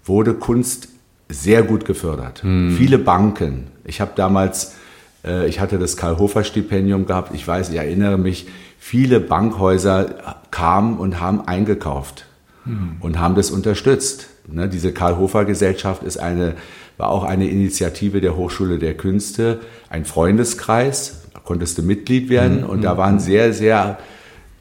wurde 0.05 0.33
Kunst 0.33 0.87
sehr 1.29 1.63
gut 1.63 1.85
gefördert. 1.85 2.43
Mhm. 2.43 2.75
Viele 2.77 2.97
Banken. 2.97 3.67
Ich 3.83 3.99
habe 3.99 4.11
damals, 4.15 4.75
ich 5.23 5.59
hatte 5.59 5.77
das 5.77 5.97
Karl-Hofer-Stipendium 5.97 7.05
gehabt. 7.05 7.33
Ich 7.33 7.47
weiß, 7.47 7.69
ich 7.69 7.75
erinnere 7.75 8.17
mich, 8.17 8.47
viele 8.79 9.19
Bankhäuser 9.19 10.35
kamen 10.49 10.97
und 10.97 11.19
haben 11.19 11.47
eingekauft 11.47 12.25
mhm. 12.65 12.97
und 12.99 13.19
haben 13.19 13.35
das 13.35 13.51
unterstützt. 13.51 14.27
Ne, 14.47 14.67
diese 14.67 14.91
Karl-Hofer-Gesellschaft 14.91 16.03
ist 16.03 16.17
eine, 16.17 16.55
war 16.97 17.09
auch 17.09 17.23
eine 17.23 17.47
Initiative 17.47 18.21
der 18.21 18.35
Hochschule 18.35 18.79
der 18.79 18.95
Künste, 18.95 19.59
ein 19.89 20.03
Freundeskreis, 20.05 21.21
da 21.33 21.39
konntest 21.39 21.77
du 21.77 21.83
Mitglied 21.83 22.29
werden 22.29 22.61
mhm. 22.61 22.69
und 22.69 22.83
da 22.83 22.97
waren 22.97 23.19
sehr, 23.19 23.53
sehr 23.53 23.99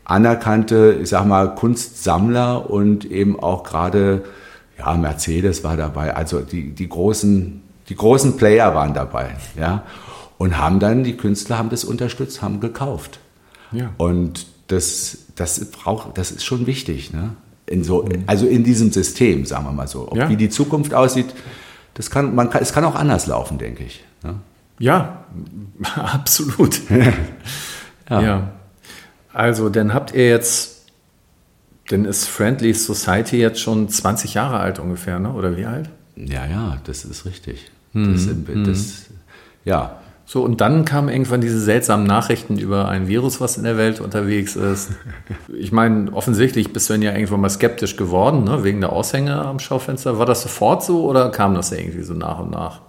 anerkannte, 0.05 0.99
ich 1.03 1.09
sag 1.09 1.25
mal, 1.25 1.55
Kunstsammler 1.55 2.69
und 2.69 3.05
eben 3.05 3.41
auch 3.41 3.63
gerade, 3.65 4.25
ja, 4.79 4.95
Mercedes 4.95 5.65
war 5.65 5.77
dabei, 5.77 6.15
also 6.15 6.41
die, 6.41 6.71
die 6.73 6.89
großen, 6.89 7.63
die 7.89 7.97
großen 7.97 8.37
Player 8.37 8.75
waren 8.75 8.93
dabei, 8.93 9.37
ja, 9.59 9.85
und 10.41 10.57
haben 10.57 10.81
dann, 10.81 11.05
die 11.05 11.19
Künstler 11.19 11.59
haben 11.59 11.69
das 11.69 11.85
unterstützt, 11.85 12.41
haben 12.41 12.61
gekauft. 12.61 13.21
Ja. 13.73 13.93
Und 13.99 14.47
das, 14.69 15.27
das 15.37 15.71
braucht, 15.71 16.17
das 16.17 16.31
ist 16.31 16.47
schon 16.47 16.67
wichtig, 16.67 17.13
ne? 17.13 17.37
In 17.67 17.85
so. 17.85 18.09
Also 18.27 18.47
in 18.47 18.65
diesem 18.65 18.91
System, 18.91 19.45
sagen 19.45 19.67
wir 19.67 19.73
mal 19.73 19.87
so. 19.87 20.11
Ob, 20.11 20.17
ja. 20.17 20.31
Wie 20.31 20.37
die 20.37 20.49
Zukunft 20.49 20.95
aussieht, 20.95 21.27
das 21.93 22.09
kann, 22.09 22.35
man 22.35 22.49
kann, 22.49 22.63
es 22.63 22.73
kann 22.73 22.85
auch 22.85 22.95
anders 22.95 23.27
laufen, 23.27 23.59
denke 23.59 23.85
ich. 23.85 24.03
Ne? 24.25 24.37
Ja, 24.79 25.27
absolut. 25.95 26.81
ja. 28.09 28.23
ja. 28.23 28.53
Also, 29.35 29.69
dann 29.69 29.93
habt 29.93 30.15
ihr 30.15 30.27
jetzt, 30.27 30.87
dann 31.89 32.07
ist 32.07 32.25
Friendly 32.25 32.73
Society 32.73 33.37
jetzt 33.37 33.61
schon 33.61 33.91
20 33.91 34.33
Jahre 34.33 34.59
alt 34.59 34.79
ungefähr, 34.79 35.19
ne? 35.19 35.35
oder 35.35 35.59
wie 35.59 35.67
alt? 35.67 35.91
Ja, 36.17 36.47
ja, 36.47 36.79
das 36.85 37.05
ist 37.05 37.27
richtig. 37.27 37.71
Mhm. 37.93 38.15
Das, 38.15 38.65
das, 38.65 39.07
ja, 39.67 40.00
so, 40.33 40.45
und 40.45 40.61
dann 40.61 40.85
kamen 40.85 41.09
irgendwann 41.09 41.41
diese 41.41 41.59
seltsamen 41.59 42.07
Nachrichten 42.07 42.57
über 42.57 42.87
ein 42.87 43.09
Virus, 43.09 43.41
was 43.41 43.57
in 43.57 43.65
der 43.65 43.77
Welt 43.77 44.01
unterwegs 44.01 44.55
ist. 44.55 44.91
Ich 45.53 45.73
meine, 45.73 46.13
offensichtlich 46.13 46.73
bist 46.73 46.89
du 46.89 46.93
dann 46.93 47.03
ja 47.03 47.13
irgendwann 47.13 47.41
mal 47.41 47.51
skeptisch 47.51 47.97
geworden, 47.97 48.45
ne, 48.45 48.63
wegen 48.63 48.81
der 48.81 48.93
Aushänge 48.93 49.35
am 49.35 49.59
Schaufenster. 49.59 50.21
War 50.21 50.27
das 50.27 50.43
sofort 50.43 50.85
so 50.85 51.05
oder 51.05 51.31
kam 51.31 51.57
das 51.57 51.73
irgendwie 51.73 52.03
so 52.03 52.15
nach 52.15 52.39
und 52.39 52.53
nach? 52.53 52.81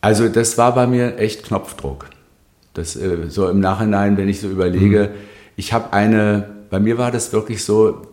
Also, 0.00 0.26
das 0.30 0.56
war 0.56 0.74
bei 0.74 0.86
mir 0.86 1.18
echt 1.18 1.44
Knopfdruck. 1.44 2.06
Das, 2.72 2.96
äh, 2.96 3.28
so 3.28 3.46
im 3.50 3.60
Nachhinein, 3.60 4.16
wenn 4.16 4.30
ich 4.30 4.40
so 4.40 4.48
überlege, 4.48 5.10
mhm. 5.12 5.18
ich 5.56 5.74
habe 5.74 5.92
eine, 5.92 6.48
bei 6.70 6.80
mir 6.80 6.96
war 6.96 7.10
das 7.10 7.34
wirklich 7.34 7.62
so, 7.62 8.06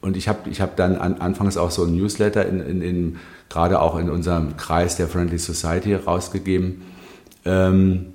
und 0.00 0.16
ich 0.16 0.26
habe 0.26 0.50
ich 0.50 0.60
hab 0.60 0.74
dann 0.74 0.96
an, 0.96 1.18
anfangs 1.20 1.56
auch 1.56 1.70
so 1.70 1.84
ein 1.84 1.94
Newsletter 1.94 2.44
in, 2.44 2.58
in, 2.58 2.82
in, 2.82 3.16
gerade 3.48 3.80
auch 3.80 3.96
in 3.96 4.10
unserem 4.10 4.56
Kreis 4.56 4.96
der 4.96 5.06
Friendly 5.06 5.38
Society 5.38 5.94
rausgegeben 5.94 6.82
ähm, 7.44 8.06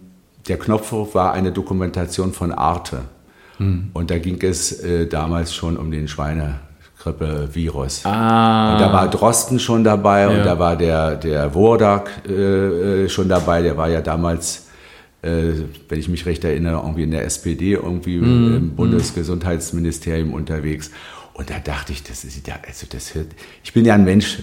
der 0.47 0.57
Knopfdruck 0.57 1.13
war 1.15 1.33
eine 1.33 1.51
Dokumentation 1.51 2.33
von 2.33 2.51
Arte. 2.51 3.01
Hm. 3.57 3.91
Und 3.93 4.09
da 4.09 4.17
ging 4.17 4.41
es 4.41 4.71
äh, 4.83 5.05
damals 5.07 5.53
schon 5.53 5.77
um 5.77 5.91
den 5.91 6.07
Schweinegrippe-Virus. 6.07 8.05
Ah. 8.05 8.73
Und 8.73 8.81
da 8.81 8.91
war 8.91 9.09
Drosten 9.09 9.59
schon 9.59 9.83
dabei 9.83 10.21
ja. 10.21 10.29
und 10.29 10.39
da 10.45 10.57
war 10.57 10.75
der, 10.75 11.15
der 11.15 11.53
Wodak 11.53 12.09
äh, 12.27 13.03
äh, 13.03 13.09
schon 13.09 13.29
dabei. 13.29 13.61
Der 13.61 13.77
war 13.77 13.89
ja 13.89 14.01
damals, 14.01 14.69
äh, 15.21 15.51
wenn 15.87 15.99
ich 15.99 16.09
mich 16.09 16.25
recht 16.25 16.43
erinnere, 16.43 16.81
irgendwie 16.81 17.03
in 17.03 17.11
der 17.11 17.25
SPD, 17.25 17.73
irgendwie 17.73 18.17
hm. 18.19 18.55
im 18.55 18.75
Bundesgesundheitsministerium 18.75 20.33
unterwegs. 20.33 20.89
Und 21.33 21.49
da 21.49 21.59
dachte 21.59 21.93
ich, 21.93 22.01
das 22.03 22.23
ist 22.23 22.47
ja, 22.47 22.55
also 22.65 22.87
das 22.89 23.13
hört, 23.15 23.27
ich 23.63 23.73
bin 23.73 23.85
ja 23.85 23.93
ein 23.93 24.03
Mensch, 24.03 24.39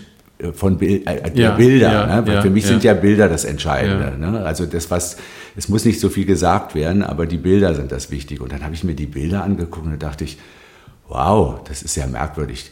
von 0.52 0.78
Bild, 0.78 1.06
äh, 1.06 1.32
ja, 1.34 1.52
Bilder. 1.52 1.92
Ja, 1.92 2.20
ne? 2.20 2.32
ja, 2.34 2.42
Für 2.42 2.50
mich 2.50 2.66
sind 2.66 2.84
ja 2.84 2.94
Bilder 2.94 3.28
das 3.28 3.44
Entscheidende. 3.44 4.18
Ne? 4.18 4.44
Also 4.44 4.66
das, 4.66 4.90
was, 4.90 5.16
es 5.56 5.68
muss 5.68 5.84
nicht 5.84 5.98
so 5.98 6.08
viel 6.08 6.26
gesagt 6.26 6.74
werden, 6.74 7.02
aber 7.02 7.26
die 7.26 7.38
Bilder 7.38 7.74
sind 7.74 7.90
das 7.92 8.10
Wichtige. 8.10 8.42
Und 8.42 8.52
dann 8.52 8.62
habe 8.62 8.74
ich 8.74 8.84
mir 8.84 8.94
die 8.94 9.06
Bilder 9.06 9.42
angeguckt 9.44 9.86
und 9.86 9.92
da 9.92 10.08
dachte 10.08 10.24
ich, 10.24 10.38
wow, 11.08 11.60
das 11.66 11.82
ist 11.82 11.96
ja 11.96 12.06
merkwürdig. 12.06 12.70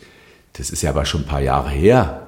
Das 0.53 0.71
ist 0.71 0.83
ja 0.83 0.91
aber 0.91 1.05
schon 1.05 1.23
ein 1.23 1.27
paar 1.27 1.41
Jahre 1.41 1.71
her. 1.71 2.27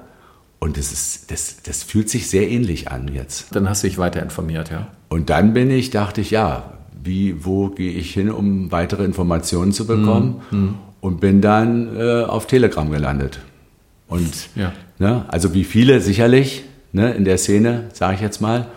Und 0.59 0.77
das, 0.77 0.91
ist, 0.91 1.31
das, 1.31 1.61
das 1.61 1.83
fühlt 1.83 2.09
sich 2.09 2.29
sehr 2.29 2.49
ähnlich 2.49 2.89
an 2.89 3.07
jetzt. 3.13 3.55
Dann 3.55 3.69
hast 3.69 3.83
du 3.83 3.87
dich 3.87 3.99
weiter 3.99 4.21
informiert, 4.23 4.71
ja? 4.71 4.87
Und 5.07 5.29
dann 5.29 5.53
bin 5.53 5.69
ich, 5.69 5.91
dachte 5.91 6.21
ich, 6.21 6.31
ja, 6.31 6.73
wie, 7.03 7.45
wo 7.45 7.69
gehe 7.69 7.91
ich 7.91 8.13
hin, 8.13 8.31
um 8.31 8.71
weitere 8.71 9.05
Informationen 9.05 9.71
zu 9.71 9.85
bekommen? 9.85 10.41
Mhm. 10.49 10.75
Und 10.99 11.19
bin 11.19 11.41
dann 11.41 11.95
äh, 11.95 12.23
auf 12.23 12.47
Telegram 12.47 12.89
gelandet. 12.89 13.39
Und 14.07 14.49
ja. 14.55 14.73
Ne, 14.99 15.25
also 15.27 15.53
wie 15.53 15.63
viele 15.63 16.01
sicherlich 16.01 16.63
ne, 16.91 17.13
in 17.13 17.25
der 17.25 17.37
Szene, 17.37 17.85
sage 17.93 18.15
ich 18.15 18.21
jetzt 18.21 18.41
mal. 18.41 18.67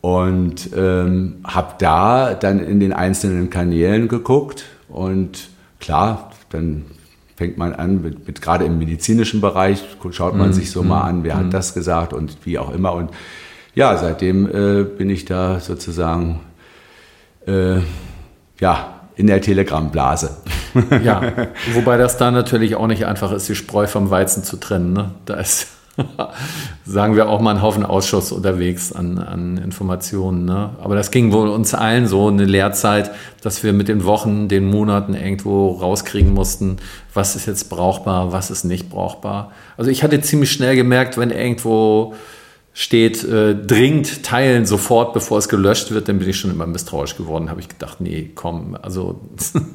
Und 0.00 0.70
ähm, 0.76 1.36
habe 1.44 1.74
da 1.78 2.34
dann 2.34 2.58
in 2.60 2.78
den 2.78 2.92
einzelnen 2.92 3.48
Kanälen 3.48 4.08
geguckt 4.08 4.66
und 4.88 5.48
klar, 5.80 6.30
dann 6.50 6.84
fängt 7.36 7.56
man 7.56 7.72
an, 7.72 8.02
mit, 8.02 8.26
mit 8.26 8.42
gerade 8.42 8.64
im 8.64 8.78
medizinischen 8.78 9.40
Bereich 9.40 9.82
schaut 10.10 10.36
man 10.36 10.50
mm, 10.50 10.52
sich 10.52 10.70
so 10.70 10.82
mm, 10.82 10.88
mal 10.88 11.00
an, 11.02 11.24
wer 11.24 11.34
mm. 11.34 11.38
hat 11.38 11.46
mhm. 11.46 11.50
das 11.50 11.74
gesagt 11.74 12.12
und 12.12 12.36
wie 12.44 12.58
auch 12.58 12.72
immer. 12.72 12.92
Und 12.92 13.10
ja, 13.74 13.96
seitdem 13.96 14.46
äh, 14.46 14.84
bin 14.84 15.10
ich 15.10 15.24
da 15.24 15.58
sozusagen 15.58 16.40
äh, 17.46 17.78
ja, 18.60 19.00
in 19.16 19.26
der 19.26 19.40
Telegram-Blase. 19.40 20.36
ja, 21.02 21.22
wobei 21.74 21.96
das 21.96 22.16
da 22.16 22.30
natürlich 22.30 22.76
auch 22.76 22.86
nicht 22.86 23.06
einfach 23.06 23.32
ist, 23.32 23.48
die 23.48 23.54
Spreu 23.54 23.86
vom 23.86 24.10
Weizen 24.10 24.44
zu 24.44 24.56
trennen. 24.56 24.92
Ne? 24.92 25.10
Da 25.24 25.34
ist 25.34 25.68
sagen 26.84 27.16
wir 27.16 27.28
auch 27.28 27.40
mal 27.40 27.52
einen 27.52 27.62
Haufen 27.62 27.84
Ausschuss 27.84 28.32
unterwegs 28.32 28.92
an, 28.92 29.18
an 29.18 29.58
Informationen. 29.58 30.44
Ne? 30.44 30.70
Aber 30.82 30.94
das 30.94 31.10
ging 31.10 31.32
wohl 31.32 31.48
uns 31.48 31.74
allen 31.74 32.06
so 32.06 32.28
eine 32.28 32.44
Lehrzeit, 32.44 33.10
dass 33.42 33.62
wir 33.62 33.72
mit 33.72 33.88
den 33.88 34.04
Wochen, 34.04 34.48
den 34.48 34.66
Monaten 34.66 35.14
irgendwo 35.14 35.72
rauskriegen 35.72 36.32
mussten, 36.32 36.78
was 37.12 37.36
ist 37.36 37.46
jetzt 37.46 37.70
brauchbar, 37.70 38.32
was 38.32 38.50
ist 38.50 38.64
nicht 38.64 38.90
brauchbar. 38.90 39.52
Also 39.76 39.90
ich 39.90 40.02
hatte 40.02 40.20
ziemlich 40.20 40.50
schnell 40.50 40.76
gemerkt, 40.76 41.16
wenn 41.16 41.30
irgendwo 41.30 42.14
steht, 42.76 43.22
äh, 43.22 43.54
dringend 43.54 44.24
teilen 44.24 44.66
sofort, 44.66 45.14
bevor 45.14 45.38
es 45.38 45.48
gelöscht 45.48 45.92
wird, 45.92 46.08
dann 46.08 46.18
bin 46.18 46.28
ich 46.28 46.36
schon 46.36 46.50
immer 46.50 46.66
misstrauisch 46.66 47.16
geworden. 47.16 47.48
Habe 47.48 47.60
ich 47.60 47.68
gedacht, 47.68 48.00
nee, 48.00 48.32
komm, 48.34 48.76
also 48.82 49.20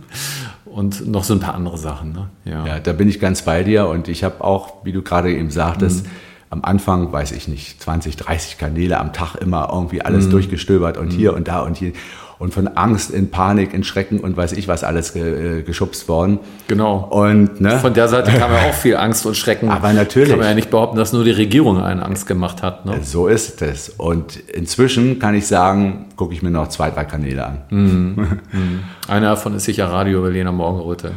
und 0.66 1.08
noch 1.08 1.24
so 1.24 1.34
ein 1.34 1.40
paar 1.40 1.56
andere 1.56 1.78
Sachen. 1.78 2.12
Ne? 2.12 2.30
Ja. 2.44 2.68
ja, 2.68 2.80
da 2.80 2.92
bin 2.92 3.08
ich 3.08 3.22
ganz 3.22 3.44
bei 3.44 3.64
dir 3.64 3.88
und 3.88 4.10
ich 4.10 4.26
habe 4.26 4.44
auch, 4.44 4.84
wie 4.84 4.92
du 4.92 5.02
gerade 5.02 5.34
eben 5.34 5.50
sagtest, 5.50 6.06
mhm. 6.06 6.10
am 6.50 6.64
Anfang, 6.66 7.14
weiß 7.14 7.32
ich 7.32 7.48
nicht, 7.48 7.82
20, 7.82 8.18
30 8.18 8.58
Kanäle 8.58 9.00
am 9.00 9.14
Tag 9.14 9.36
immer 9.36 9.70
irgendwie 9.72 10.02
alles 10.02 10.26
mhm. 10.26 10.32
durchgestöbert 10.32 10.98
und 10.98 11.14
mhm. 11.14 11.18
hier 11.18 11.34
und 11.34 11.48
da 11.48 11.62
und 11.62 11.78
hier 11.78 11.94
und 12.40 12.54
von 12.54 12.70
Angst 12.70 13.12
in 13.12 13.30
Panik, 13.30 13.74
in 13.74 13.84
Schrecken 13.84 14.22
und 14.22 14.38
weiß 14.38 14.54
ich 14.54 14.70
was 14.70 14.86
alles 14.86 15.14
ge, 15.14 15.60
äh, 15.60 15.62
geschubst 15.62 16.08
worden. 16.08 16.40
Genau. 16.70 17.06
Und 17.10 17.60
ne? 17.60 17.80
von 17.80 17.94
der 17.94 18.08
Seite 18.08 18.32
kam 18.32 18.52
ja 18.52 18.70
auch 18.70 18.74
viel 18.74 18.96
Angst 18.96 19.26
und 19.26 19.36
Schrecken. 19.36 19.70
Aber 19.70 19.92
natürlich. 19.92 20.30
Kann 20.30 20.40
man 20.40 20.48
ja 20.48 20.54
nicht 20.54 20.72
behaupten, 20.72 20.98
dass 20.98 21.12
nur 21.12 21.26
die 21.26 21.32
Regierung 21.32 21.84
einen 21.84 22.00
Angst 22.00 22.28
gemacht 22.28 22.64
hat. 22.64 22.86
Ne? 22.86 23.00
So 23.04 23.28
ist 23.28 23.62
es. 23.62 23.90
Und 23.90 24.38
inzwischen 24.38 25.20
kann 25.20 25.36
ich 25.36 25.48
sagen, 25.48 26.06
gucke 26.16 26.34
ich 26.34 26.42
mir 26.42 26.50
noch 26.50 26.70
zwei, 26.70 26.90
drei 26.90 27.04
Kanäle 27.04 27.46
an. 27.46 27.58
Mhm. 27.70 28.40
Mhm. 28.52 28.80
Einer 29.10 29.32
davon 29.32 29.54
ist 29.56 29.66
sicher 29.66 29.92
Radio 29.92 30.22
Berliner 30.22 30.54
Morgenröte. 30.54 31.12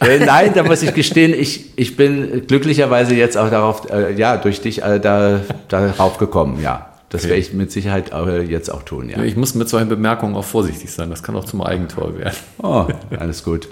Äh, 0.00 0.24
nein, 0.24 0.52
da 0.54 0.62
muss 0.62 0.82
ich 0.82 0.94
gestehen, 0.94 1.34
ich, 1.34 1.76
ich 1.76 1.96
bin 1.96 2.46
glücklicherweise 2.46 3.14
jetzt 3.14 3.36
auch 3.36 3.50
darauf, 3.50 3.90
äh, 3.90 4.12
ja, 4.14 4.36
durch 4.36 4.60
dich 4.60 4.82
äh, 4.82 5.00
da, 5.00 5.40
darauf 5.68 6.18
gekommen, 6.18 6.60
ja. 6.62 6.93
Das 7.14 7.22
okay. 7.22 7.30
werde 7.30 7.42
ich 7.42 7.52
mit 7.52 7.70
Sicherheit 7.70 8.10
jetzt 8.48 8.70
auch 8.70 8.82
tun, 8.82 9.08
ja. 9.08 9.22
Ich 9.22 9.36
muss 9.36 9.54
mit 9.54 9.68
solchen 9.68 9.88
Bemerkungen 9.88 10.34
auch 10.34 10.44
vorsichtig 10.44 10.90
sein. 10.90 11.10
Das 11.10 11.22
kann 11.22 11.36
auch 11.36 11.44
zum 11.44 11.62
Eigentor 11.62 12.18
werden. 12.18 12.34
Oh, 12.58 12.88
alles 13.16 13.44
gut. 13.44 13.68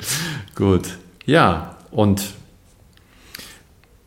gut. 0.54 0.96
Ja, 1.26 1.74
und 1.90 2.22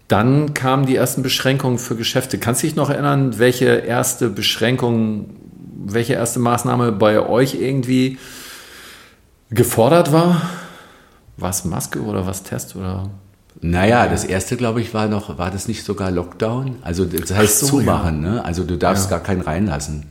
dann 0.07 0.53
kamen 0.53 0.85
die 0.85 0.95
ersten 0.95 1.21
Beschränkungen 1.21 1.79
für 1.79 1.97
Geschäfte. 1.97 2.37
Kannst 2.37 2.63
du 2.63 2.67
dich 2.67 2.77
noch 2.77 2.89
erinnern, 2.89 3.37
welche 3.37 3.65
erste 3.65 4.29
Beschränkung, 4.29 5.31
welche 5.83 6.13
erste 6.13 6.39
Maßnahme 6.39 6.93
bei 6.93 7.19
euch 7.19 7.55
irgendwie 7.55 8.17
gefordert 9.49 10.13
war? 10.13 10.43
Was 11.35 11.65
Maske 11.65 11.99
oder 11.99 12.25
was 12.25 12.43
Test 12.43 12.77
oder 12.77 13.09
naja, 13.69 14.07
das 14.07 14.23
erste, 14.23 14.57
glaube 14.57 14.81
ich, 14.81 14.93
war 14.93 15.07
noch, 15.07 15.37
war 15.37 15.49
das 15.49 15.67
nicht 15.67 15.83
sogar 15.83 16.11
Lockdown? 16.11 16.77
Also 16.81 17.05
das 17.05 17.33
heißt 17.33 17.59
so, 17.59 17.67
zumachen, 17.67 18.23
ja. 18.23 18.31
ne? 18.31 18.45
Also 18.45 18.63
du 18.63 18.77
darfst 18.77 19.05
ja. 19.05 19.17
gar 19.17 19.25
keinen 19.25 19.41
reinlassen. 19.41 20.05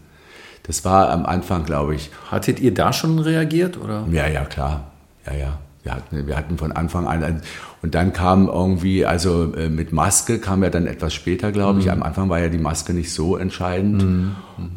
Das 0.64 0.84
war 0.84 1.10
am 1.10 1.26
Anfang, 1.26 1.64
glaube 1.64 1.94
ich. 1.94 2.10
Hattet 2.30 2.58
ihr 2.58 2.72
da 2.74 2.92
schon 2.92 3.18
reagiert, 3.18 3.76
oder? 3.76 4.06
Ja, 4.10 4.26
ja, 4.26 4.44
klar. 4.44 4.90
Ja, 5.26 5.34
ja. 5.34 5.58
Wir 5.84 5.94
hatten, 5.94 6.26
wir 6.26 6.36
hatten 6.36 6.56
von 6.56 6.72
Anfang 6.72 7.06
an, 7.06 7.42
und 7.82 7.94
dann 7.94 8.14
kam 8.14 8.48
irgendwie, 8.48 9.04
also 9.04 9.52
äh, 9.52 9.68
mit 9.68 9.92
Maske 9.92 10.38
kam 10.38 10.62
ja 10.62 10.70
dann 10.70 10.86
etwas 10.86 11.12
später, 11.12 11.52
glaube 11.52 11.80
ich. 11.80 11.84
Mhm. 11.84 11.92
Am 11.92 12.02
Anfang 12.02 12.30
war 12.30 12.40
ja 12.40 12.48
die 12.48 12.56
Maske 12.56 12.94
nicht 12.94 13.12
so 13.12 13.36
entscheidend. 13.36 14.02
Mhm. 14.02 14.36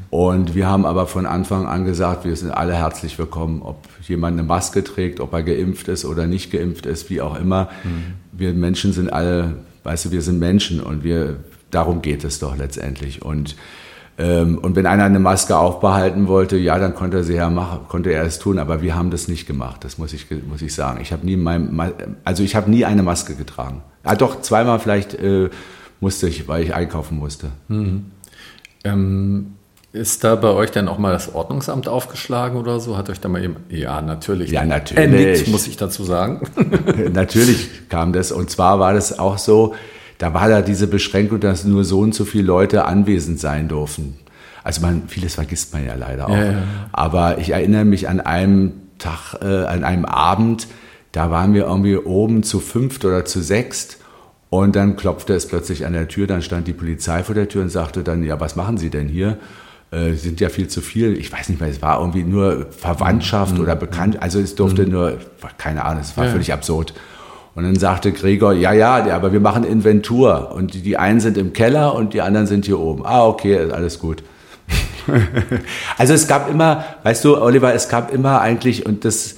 Und 0.09 0.55
wir 0.55 0.67
haben 0.67 0.85
aber 0.85 1.07
von 1.07 1.25
Anfang 1.25 1.65
an 1.67 1.85
gesagt, 1.85 2.25
wir 2.25 2.35
sind 2.35 2.51
alle 2.51 2.73
herzlich 2.73 3.17
willkommen, 3.17 3.61
ob 3.61 3.87
jemand 4.05 4.37
eine 4.37 4.45
Maske 4.45 4.83
trägt, 4.83 5.21
ob 5.21 5.31
er 5.31 5.43
geimpft 5.43 5.87
ist 5.87 6.03
oder 6.03 6.27
nicht 6.27 6.51
geimpft 6.51 6.85
ist, 6.85 7.09
wie 7.09 7.21
auch 7.21 7.39
immer. 7.39 7.69
Mhm. 7.85 8.15
Wir 8.33 8.51
Menschen 8.51 8.91
sind 8.91 9.13
alle, 9.13 9.53
weißt 9.85 10.07
du, 10.07 10.11
wir 10.11 10.21
sind 10.21 10.39
Menschen 10.39 10.81
und 10.81 11.05
wir, 11.05 11.37
darum 11.71 12.01
geht 12.01 12.25
es 12.25 12.39
doch 12.39 12.57
letztendlich. 12.57 13.21
Und 13.21 13.55
und 14.23 14.75
wenn 14.75 14.87
einer 14.87 15.03
eine 15.03 15.19
Maske 15.19 15.57
aufbehalten 15.57 16.27
wollte, 16.27 16.57
ja, 16.57 16.79
dann 16.79 16.95
konnte 16.95 17.17
er 17.17 17.23
sie 17.23 17.35
ja 17.35 17.51
machen, 17.51 17.81
konnte 17.87 18.11
er 18.11 18.23
es 18.23 18.39
tun, 18.39 18.57
aber 18.57 18.81
wir 18.81 18.95
haben 18.95 19.11
das 19.11 19.27
nicht 19.27 19.45
gemacht, 19.45 19.83
das 19.83 19.99
muss 19.99 20.11
ich, 20.11 20.25
muss 20.47 20.63
ich 20.63 20.73
sagen. 20.73 20.99
Ich 21.01 21.11
habe 21.11 21.23
nie 21.23 21.37
mein, 21.37 22.15
also 22.23 22.41
ich 22.41 22.55
habe 22.55 22.69
nie 22.69 22.83
eine 22.83 23.03
Maske 23.03 23.35
getragen. 23.35 23.83
Ah, 24.03 24.15
doch, 24.15 24.41
zweimal 24.41 24.79
vielleicht 24.79 25.13
äh, 25.13 25.49
musste 25.99 26.27
ich, 26.27 26.47
weil 26.47 26.63
ich 26.63 26.73
einkaufen 26.73 27.17
musste. 27.17 27.51
Mhm. 27.67 28.05
Ähm, 28.83 29.53
ist 29.93 30.23
da 30.23 30.35
bei 30.35 30.49
euch 30.49 30.71
dann 30.71 30.87
auch 30.87 30.97
mal 30.97 31.13
das 31.13 31.33
Ordnungsamt 31.33 31.87
aufgeschlagen 31.87 32.57
oder 32.57 32.79
so? 32.79 32.97
Hat 32.97 33.09
euch 33.09 33.19
da 33.19 33.29
mal 33.29 33.43
eben, 33.43 33.57
ja, 33.69 34.01
natürlich. 34.01 34.51
Ja, 34.51 34.65
natürlich. 34.65 35.47
Äh, 35.47 35.51
muss 35.51 35.67
ich 35.67 35.77
dazu 35.77 36.03
sagen. 36.03 36.41
natürlich 37.13 37.89
kam 37.89 38.13
das. 38.13 38.31
Und 38.31 38.49
zwar 38.49 38.79
war 38.79 38.93
das 38.93 39.17
auch 39.17 39.37
so, 39.37 39.75
da 40.17 40.33
war 40.33 40.49
da 40.49 40.61
diese 40.61 40.87
Beschränkung, 40.87 41.39
dass 41.39 41.63
nur 41.63 41.83
so 41.83 41.99
und 41.99 42.15
so 42.15 42.25
viele 42.25 42.45
Leute 42.45 42.85
anwesend 42.85 43.39
sein 43.39 43.67
durften. 43.67 44.17
Also 44.63 44.81
man, 44.81 45.03
vieles 45.07 45.35
vergisst 45.35 45.73
man 45.73 45.85
ja 45.85 45.95
leider 45.95 46.27
auch. 46.27 46.35
Ja, 46.35 46.51
ja. 46.51 46.63
Aber 46.91 47.37
ich 47.37 47.51
erinnere 47.51 47.85
mich 47.85 48.09
an 48.09 48.19
einem 48.19 48.73
Tag, 48.97 49.35
äh, 49.41 49.65
an 49.65 49.83
einem 49.83 50.05
Abend, 50.05 50.67
da 51.11 51.31
waren 51.31 51.53
wir 51.53 51.65
irgendwie 51.65 51.97
oben 51.97 52.43
zu 52.43 52.59
fünft 52.59 53.05
oder 53.05 53.25
zu 53.25 53.41
sechst 53.41 53.97
und 54.49 54.75
dann 54.75 54.95
klopfte 54.95 55.33
es 55.33 55.47
plötzlich 55.47 55.85
an 55.85 55.93
der 55.93 56.07
Tür, 56.07 56.27
dann 56.27 56.41
stand 56.41 56.67
die 56.67 56.73
Polizei 56.73 57.23
vor 57.23 57.35
der 57.35 57.47
Tür 57.47 57.61
und 57.61 57.69
sagte 57.69 58.03
dann, 58.03 58.23
ja, 58.23 58.39
was 58.39 58.55
machen 58.55 58.77
Sie 58.77 58.89
denn 58.89 59.07
hier? 59.07 59.37
Äh, 59.91 60.13
sind 60.13 60.41
ja 60.41 60.49
viel 60.49 60.67
zu 60.67 60.81
viel. 60.81 61.17
Ich 61.17 61.31
weiß 61.31 61.49
nicht 61.49 61.61
mehr, 61.61 61.69
es 61.69 61.81
war 61.81 61.99
irgendwie 61.99 62.23
nur 62.23 62.67
Verwandtschaft 62.71 63.55
mhm. 63.55 63.61
oder 63.61 63.75
bekannt. 63.75 64.21
Also 64.21 64.39
es 64.39 64.55
durfte 64.55 64.85
mhm. 64.85 64.91
nur, 64.91 65.17
keine 65.57 65.85
Ahnung, 65.85 66.01
es 66.01 66.17
war 66.17 66.25
ja. 66.25 66.31
völlig 66.31 66.51
absurd. 66.51 66.93
Und 67.57 67.63
dann 67.63 67.75
sagte 67.75 68.11
Gregor, 68.11 68.53
ja, 68.53 68.71
ja, 68.71 69.03
aber 69.15 69.33
wir 69.33 69.39
machen 69.39 69.63
Inventur. 69.63 70.51
Und 70.51 70.75
die, 70.75 70.95
einen 70.95 71.19
sind 71.19 71.39
im 71.39 71.53
Keller 71.53 71.95
und 71.95 72.13
die 72.13 72.21
anderen 72.21 72.45
sind 72.45 72.65
hier 72.65 72.79
oben. 72.79 73.03
Ah, 73.03 73.25
okay, 73.25 73.71
alles 73.71 73.97
gut. 73.97 74.21
also 75.97 76.13
es 76.13 76.27
gab 76.27 76.51
immer, 76.51 76.85
weißt 77.01 77.25
du, 77.25 77.41
Oliver, 77.41 77.73
es 77.73 77.89
gab 77.89 78.13
immer 78.13 78.41
eigentlich, 78.41 78.85
und 78.85 79.05
das 79.05 79.37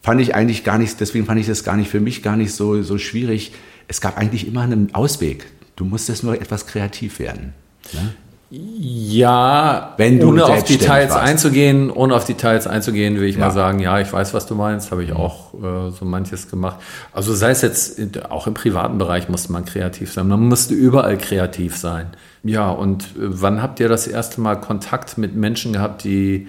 fand 0.00 0.18
ich 0.22 0.34
eigentlich 0.34 0.64
gar 0.64 0.78
nicht, 0.78 0.98
deswegen 0.98 1.26
fand 1.26 1.40
ich 1.40 1.46
das 1.46 1.62
gar 1.62 1.76
nicht 1.76 1.90
für 1.90 2.00
mich 2.00 2.22
gar 2.22 2.36
nicht 2.36 2.54
so, 2.54 2.80
so 2.82 2.96
schwierig. 2.96 3.52
Es 3.86 4.00
gab 4.00 4.16
eigentlich 4.16 4.48
immer 4.48 4.62
einen 4.62 4.94
Ausweg. 4.94 5.44
Du 5.76 5.84
musstest 5.84 6.24
nur 6.24 6.40
etwas 6.40 6.66
kreativ 6.66 7.18
werden. 7.18 7.52
Ne? 7.92 8.14
Ja, 8.50 9.92
Wenn 9.98 10.20
du 10.20 10.28
ohne 10.30 10.46
auf 10.46 10.64
Details 10.64 11.10
warst. 11.10 11.22
einzugehen, 11.22 11.90
ohne 11.90 12.14
auf 12.14 12.24
Details 12.24 12.66
einzugehen, 12.66 13.16
will 13.16 13.28
ich 13.28 13.36
ja. 13.36 13.42
mal 13.42 13.50
sagen, 13.50 13.78
ja, 13.78 14.00
ich 14.00 14.10
weiß, 14.10 14.32
was 14.32 14.46
du 14.46 14.54
meinst, 14.54 14.90
habe 14.90 15.04
ich 15.04 15.10
mhm. 15.10 15.16
auch 15.18 15.52
äh, 15.52 15.90
so 15.90 16.06
manches 16.06 16.48
gemacht. 16.48 16.78
Also 17.12 17.34
sei 17.34 17.50
es 17.50 17.60
jetzt, 17.60 18.00
auch 18.30 18.46
im 18.46 18.54
privaten 18.54 18.96
Bereich 18.96 19.28
musste 19.28 19.52
man 19.52 19.66
kreativ 19.66 20.12
sein. 20.12 20.28
Man 20.28 20.40
musste 20.40 20.72
überall 20.72 21.18
kreativ 21.18 21.76
sein. 21.76 22.06
Ja, 22.42 22.70
und 22.70 23.02
äh, 23.02 23.06
wann 23.16 23.60
habt 23.60 23.80
ihr 23.80 23.88
das 23.90 24.06
erste 24.06 24.40
Mal 24.40 24.56
Kontakt 24.56 25.18
mit 25.18 25.36
Menschen 25.36 25.74
gehabt, 25.74 26.04
die 26.04 26.48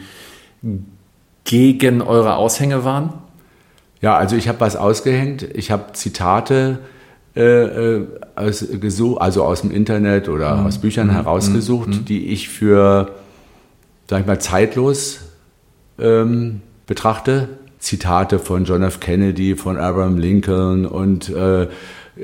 gegen 1.43 2.01
eure 2.01 2.37
Aushänge 2.37 2.85
waren? 2.85 3.13
Ja, 3.99 4.15
also 4.15 4.37
ich 4.37 4.47
habe 4.47 4.61
was 4.61 4.77
ausgehängt. 4.77 5.43
Ich 5.43 5.69
habe 5.71 5.91
Zitate 5.91 6.79
äh, 7.39 7.97
äh 7.97 8.07
aus, 8.35 8.65
also 9.17 9.43
aus 9.43 9.61
dem 9.61 9.71
Internet 9.71 10.29
oder 10.29 10.55
mhm. 10.55 10.67
aus 10.67 10.77
Büchern 10.77 11.07
mhm. 11.07 11.11
herausgesucht, 11.11 11.89
mhm. 11.89 12.05
die 12.05 12.27
ich 12.27 12.49
für, 12.49 13.11
sag 14.07 14.21
ich 14.21 14.27
mal, 14.27 14.39
zeitlos 14.39 15.21
ähm, 15.99 16.61
betrachte. 16.85 17.49
Zitate 17.79 18.39
von 18.39 18.65
John 18.65 18.83
F. 18.83 18.99
Kennedy, 18.99 19.55
von 19.55 19.77
Abraham 19.77 20.17
Lincoln 20.17 20.85
und 20.85 21.29
äh, 21.29 21.67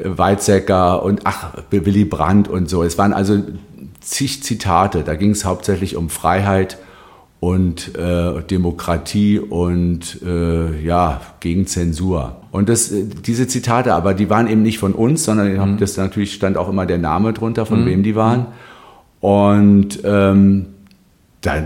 Weizsäcker 0.04 1.02
und 1.04 1.22
ach, 1.24 1.54
Willy 1.72 2.04
Brandt 2.04 2.50
und 2.50 2.70
so. 2.70 2.84
Es 2.84 2.98
waren 2.98 3.14
also 3.14 3.42
zig 4.02 4.44
Zitate. 4.44 5.04
Da 5.04 5.16
ging 5.16 5.32
es 5.32 5.46
hauptsächlich 5.46 5.96
um 5.96 6.10
Freiheit 6.10 6.78
und 7.46 7.96
äh, 7.96 8.42
Demokratie 8.42 9.38
und 9.38 10.20
äh, 10.26 10.82
ja, 10.82 11.22
gegen 11.42 11.68
Zensur. 11.68 12.38
Und 12.50 12.70
das, 12.70 12.92
äh, 12.92 13.06
diese 13.06 13.48
Zitate, 13.48 13.94
aber 13.94 14.16
die 14.16 14.32
waren 14.32 14.48
eben 14.48 14.64
nicht 14.64 14.80
von 14.80 14.94
uns, 14.94 15.26
sondern 15.26 15.74
mhm. 15.74 15.78
das 15.78 15.96
natürlich 15.96 16.34
stand 16.34 16.58
auch 16.58 16.68
immer 16.68 16.88
der 16.88 16.98
Name 16.98 17.34
drunter, 17.34 17.68
von 17.68 17.84
mhm. 17.84 17.86
wem 17.86 18.04
die 18.04 18.16
waren. 18.16 18.48
Und 19.20 20.00
ähm, 20.04 20.66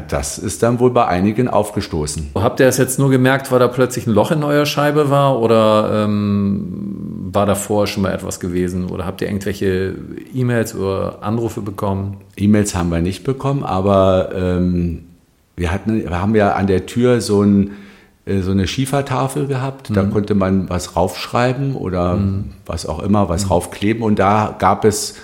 das 0.10 0.38
ist 0.38 0.64
dann 0.64 0.82
wohl 0.82 0.92
bei 0.92 1.08
einigen 1.08 1.48
aufgestoßen. 1.48 2.32
Habt 2.36 2.60
ihr 2.60 2.68
es 2.68 2.78
jetzt 2.78 3.00
nur 3.00 3.10
gemerkt, 3.10 3.50
weil 3.50 3.60
da 3.60 3.70
plötzlich 3.70 4.06
ein 4.06 4.14
Loch 4.14 4.32
in 4.32 4.44
eurer 4.44 4.66
Scheibe 4.66 5.10
war 5.10 5.40
oder 5.40 6.04
ähm, 6.04 7.30
war 7.32 7.46
da 7.46 7.56
vorher 7.56 7.88
schon 7.88 8.04
mal 8.04 8.12
etwas 8.12 8.42
gewesen? 8.42 8.90
Oder 8.90 9.06
habt 9.06 9.22
ihr 9.22 9.30
irgendwelche 9.30 9.96
E-Mails 10.34 10.76
oder 10.76 11.20
Anrufe 11.22 11.62
bekommen? 11.62 12.18
E-Mails 12.36 12.76
haben 12.76 12.90
wir 12.90 13.00
nicht 13.00 13.24
bekommen, 13.24 13.64
aber 13.64 14.32
ähm, 14.36 15.06
wir, 15.60 15.72
hatten, 15.72 16.04
wir 16.04 16.22
haben 16.22 16.36
ja 16.36 16.54
an 16.54 16.68
der 16.68 16.86
Tür 16.86 17.22
so, 17.22 17.44
ein, 17.44 17.72
äh, 18.26 18.40
so 18.42 18.52
eine 18.52 18.68
Schiefertafel 18.68 19.48
gehabt. 19.48 19.90
Mhm. 19.90 19.94
Da 19.94 20.04
konnte 20.06 20.36
man 20.36 20.70
was 20.70 20.96
raufschreiben 20.96 21.76
oder 21.76 22.16
mhm. 22.16 22.52
was 22.66 22.86
auch 22.86 23.00
immer, 23.00 23.30
was 23.30 23.46
mhm. 23.46 23.52
raufkleben. 23.52 24.02
Und 24.02 24.20
da 24.20 24.56
gab 24.58 24.86
es 24.86 25.18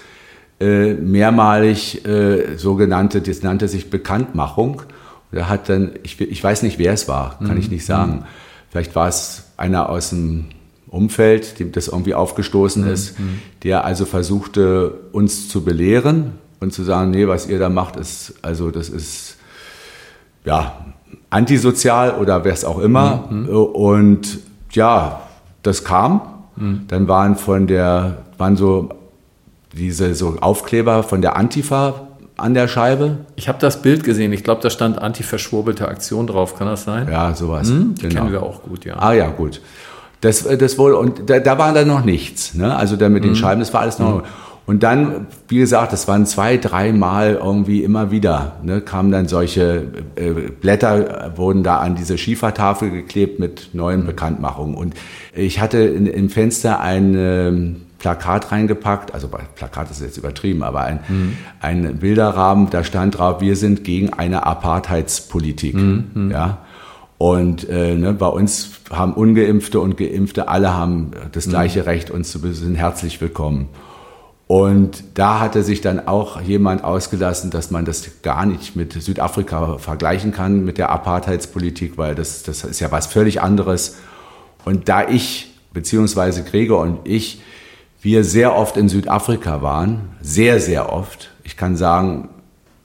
äh, 0.59 0.93
mehrmalig 0.93 2.05
äh, 2.05 2.57
sogenannte, 2.57 3.21
das 3.21 3.41
nannte 3.41 3.67
sich 3.67 3.89
Bekanntmachung. 3.89 4.83
Da 5.31 5.49
hat 5.49 5.69
dann, 5.69 5.91
ich, 6.03 6.19
ich 6.21 6.43
weiß 6.43 6.63
nicht, 6.63 6.79
wer 6.79 6.93
es 6.93 7.07
war, 7.07 7.39
kann 7.39 7.55
mhm. 7.55 7.59
ich 7.59 7.71
nicht 7.71 7.85
sagen. 7.85 8.13
Mhm. 8.13 8.23
Vielleicht 8.69 8.95
war 8.95 9.07
es 9.07 9.51
einer 9.57 9.89
aus 9.89 10.09
dem 10.09 10.45
Umfeld, 10.87 11.59
dem 11.59 11.71
das 11.71 11.87
irgendwie 11.87 12.13
aufgestoßen 12.13 12.83
mhm. 12.83 12.91
ist, 12.91 13.15
der 13.63 13.85
also 13.85 14.05
versuchte, 14.05 14.91
uns 15.11 15.49
zu 15.49 15.63
belehren 15.63 16.31
und 16.59 16.73
zu 16.73 16.83
sagen, 16.83 17.11
nee, 17.11 17.27
was 17.27 17.47
ihr 17.47 17.59
da 17.59 17.69
macht, 17.69 17.95
ist, 17.95 18.35
also 18.41 18.71
das 18.71 18.89
ist, 18.89 19.24
ja, 20.45 20.73
antisozial 21.29 22.11
oder 22.11 22.43
wer 22.43 22.53
es 22.53 22.63
auch 22.63 22.79
immer. 22.79 23.25
Mhm. 23.29 23.49
Und 23.49 24.39
ja, 24.71 25.21
das 25.63 25.83
kam. 25.83 26.21
Mhm. 26.55 26.81
Dann 26.87 27.07
waren 27.07 27.35
von 27.35 27.67
der, 27.67 28.17
waren 28.37 28.55
so 28.55 28.89
diese 29.73 30.15
so 30.15 30.37
Aufkleber 30.39 31.03
von 31.03 31.21
der 31.21 31.35
Antifa 31.35 32.07
an 32.37 32.53
der 32.53 32.67
Scheibe. 32.67 33.17
Ich 33.35 33.47
habe 33.47 33.59
das 33.59 33.81
Bild 33.81 34.03
gesehen. 34.03 34.31
Ich 34.33 34.43
glaube, 34.43 34.61
da 34.61 34.69
stand 34.69 34.99
anti-verschwurbelte 34.99 35.87
Aktion 35.87 36.27
drauf. 36.27 36.57
Kann 36.57 36.67
das 36.67 36.83
sein? 36.83 37.07
Ja, 37.09 37.33
sowas. 37.33 37.69
Hm, 37.69 37.95
die 37.95 38.03
genau. 38.03 38.21
kennen 38.21 38.31
wir 38.31 38.43
auch 38.43 38.63
gut, 38.63 38.85
ja. 38.85 38.97
Ah 38.97 39.13
ja, 39.13 39.29
gut. 39.29 39.61
Das, 40.21 40.43
das 40.43 40.77
wohl, 40.77 40.93
und 40.93 41.29
da, 41.29 41.39
da 41.39 41.57
war 41.57 41.73
dann 41.73 41.87
noch 41.87 42.03
nichts. 42.03 42.53
Ne? 42.53 42.75
Also 42.75 42.95
da 42.95 43.09
mit 43.09 43.23
den 43.23 43.31
mhm. 43.31 43.35
Scheiben, 43.35 43.59
das 43.59 43.73
war 43.73 43.81
alles 43.81 43.99
noch. 43.99 44.23
Mhm. 44.65 44.71
Und 44.71 44.83
dann, 44.83 45.27
wie 45.47 45.57
gesagt, 45.57 45.93
das 45.93 46.07
waren 46.07 46.25
zwei, 46.25 46.57
dreimal 46.57 47.39
irgendwie 47.41 47.83
immer 47.83 48.11
wieder, 48.11 48.57
ne, 48.63 48.81
kamen 48.81 49.11
dann 49.11 49.27
solche 49.27 49.87
äh, 50.15 50.31
Blätter, 50.31 51.33
wurden 51.35 51.63
da 51.63 51.77
an 51.77 51.95
diese 51.95 52.17
Schiefertafel 52.17 52.89
geklebt 52.89 53.39
mit 53.39 53.69
neuen 53.73 54.01
mhm. 54.01 54.07
Bekanntmachungen. 54.07 54.75
Und 54.75 54.93
ich 55.33 55.59
hatte 55.59 55.79
in, 55.79 56.07
im 56.07 56.29
Fenster 56.29 56.79
ein, 56.79 57.85
Plakat 58.05 58.51
reingepackt, 58.51 59.15
also 59.15 59.27
Plakat 59.27 59.89
ist 59.89 59.99
jetzt 59.99 60.17
übertrieben, 60.17 60.61
aber 60.61 60.81
ein, 60.81 60.99
mhm. 61.07 61.37
ein 61.59 61.97
Bilderrahmen, 61.97 62.69
da 62.69 62.83
stand 62.83 63.17
drauf, 63.17 63.41
wir 63.41 63.55
sind 63.55 63.83
gegen 63.83 64.13
eine 64.13 64.45
Apartheidspolitik. 64.45 65.73
Mhm. 65.73 66.29
Ja. 66.31 66.59
Und 67.17 67.67
äh, 67.67 67.95
ne, 67.95 68.13
bei 68.13 68.27
uns 68.27 68.73
haben 68.91 69.13
Ungeimpfte 69.13 69.79
und 69.79 69.97
Geimpfte, 69.97 70.49
alle 70.49 70.75
haben 70.75 71.13
das 71.31 71.49
gleiche 71.49 71.79
mhm. 71.79 71.85
Recht, 71.85 72.11
uns 72.11 72.29
zu 72.29 72.41
besuchen. 72.41 72.75
Herzlich 72.75 73.19
willkommen. 73.21 73.69
Und 74.47 75.03
da 75.15 75.39
hatte 75.39 75.63
sich 75.63 75.81
dann 75.81 76.07
auch 76.07 76.39
jemand 76.39 76.83
ausgelassen, 76.83 77.49
dass 77.49 77.71
man 77.71 77.83
das 77.83 78.21
gar 78.21 78.45
nicht 78.45 78.75
mit 78.75 78.93
Südafrika 78.93 79.79
vergleichen 79.79 80.31
kann, 80.31 80.63
mit 80.63 80.77
der 80.77 80.91
Apartheidspolitik, 80.91 81.97
weil 81.97 82.13
das, 82.13 82.43
das 82.43 82.63
ist 82.63 82.79
ja 82.79 82.91
was 82.91 83.07
völlig 83.07 83.41
anderes. 83.41 83.97
Und 84.63 84.87
da 84.87 85.07
ich, 85.07 85.51
beziehungsweise 85.73 86.43
Gregor 86.43 86.81
und 86.81 86.99
ich, 87.05 87.41
wir 88.01 88.23
sehr 88.23 88.55
oft 88.55 88.77
in 88.77 88.87
Südafrika 88.87 89.63
waren, 89.63 90.09
sehr, 90.21 90.59
sehr 90.59 90.93
oft. 90.93 91.31
Ich 91.43 91.57
kann 91.57 91.75
sagen, 91.75 92.29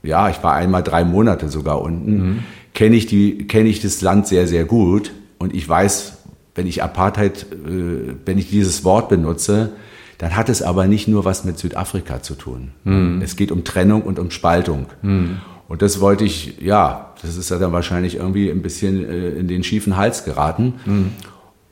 ja, 0.02 0.30
ich 0.30 0.42
war 0.42 0.54
einmal 0.54 0.82
drei 0.82 1.04
Monate 1.04 1.50
sogar 1.50 1.82
unten, 1.82 2.12
mhm. 2.12 2.38
kenne 2.72 2.96
ich, 2.96 3.04
die, 3.04 3.46
kenn 3.46 3.66
ich 3.66 3.82
das 3.82 4.00
Land 4.00 4.26
sehr, 4.26 4.46
sehr 4.46 4.64
gut 4.64 5.12
und 5.38 5.54
ich 5.54 5.68
weiß, 5.68 6.14
wenn 6.54 6.66
ich 6.66 6.82
Apartheid, 6.82 7.46
äh, 7.52 8.14
wenn 8.24 8.38
ich 8.38 8.48
dieses 8.48 8.82
Wort 8.82 9.10
benutze, 9.10 9.72
dann 10.20 10.36
hat 10.36 10.50
es 10.50 10.60
aber 10.60 10.86
nicht 10.86 11.08
nur 11.08 11.24
was 11.24 11.44
mit 11.44 11.58
Südafrika 11.58 12.22
zu 12.22 12.34
tun. 12.34 12.72
Mhm. 12.84 13.22
Es 13.24 13.36
geht 13.36 13.50
um 13.50 13.64
Trennung 13.64 14.02
und 14.02 14.18
um 14.18 14.30
Spaltung. 14.30 14.84
Mhm. 15.00 15.38
Und 15.66 15.80
das 15.80 15.98
wollte 16.02 16.24
ich, 16.24 16.60
ja, 16.60 17.14
das 17.22 17.38
ist 17.38 17.48
ja 17.48 17.58
dann 17.58 17.72
wahrscheinlich 17.72 18.16
irgendwie 18.16 18.50
ein 18.50 18.60
bisschen 18.60 19.02
äh, 19.02 19.30
in 19.30 19.48
den 19.48 19.64
schiefen 19.64 19.96
Hals 19.96 20.26
geraten. 20.26 20.74
Mhm. 20.84 21.12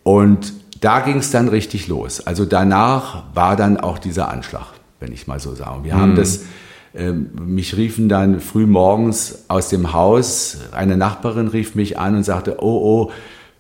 Und 0.03 0.55
da 0.81 1.01
ging 1.01 1.19
es 1.19 1.31
dann 1.31 1.49
richtig 1.49 1.89
los. 1.89 2.27
Also 2.27 2.47
danach 2.47 3.25
war 3.35 3.55
dann 3.55 3.77
auch 3.77 3.99
dieser 3.99 4.31
Anschlag, 4.31 4.69
wenn 4.99 5.13
ich 5.13 5.27
mal 5.27 5.41
so 5.41 5.55
sagen. 5.55 5.85
Wir 5.85 5.97
mhm. 5.97 6.01
haben 6.01 6.17
das, 6.17 6.47
äh, 6.95 7.13
mich 7.13 7.77
riefen 7.77 8.09
dann 8.09 8.41
früh 8.41 8.65
morgens 8.65 9.45
aus 9.49 9.69
dem 9.69 9.93
Haus, 9.93 10.57
eine 10.73 10.97
Nachbarin 10.97 11.49
rief 11.49 11.75
mich 11.75 11.99
an 11.99 12.17
und 12.17 12.23
sagte, 12.23 12.57
oh, 12.61 13.09
oh, 13.09 13.13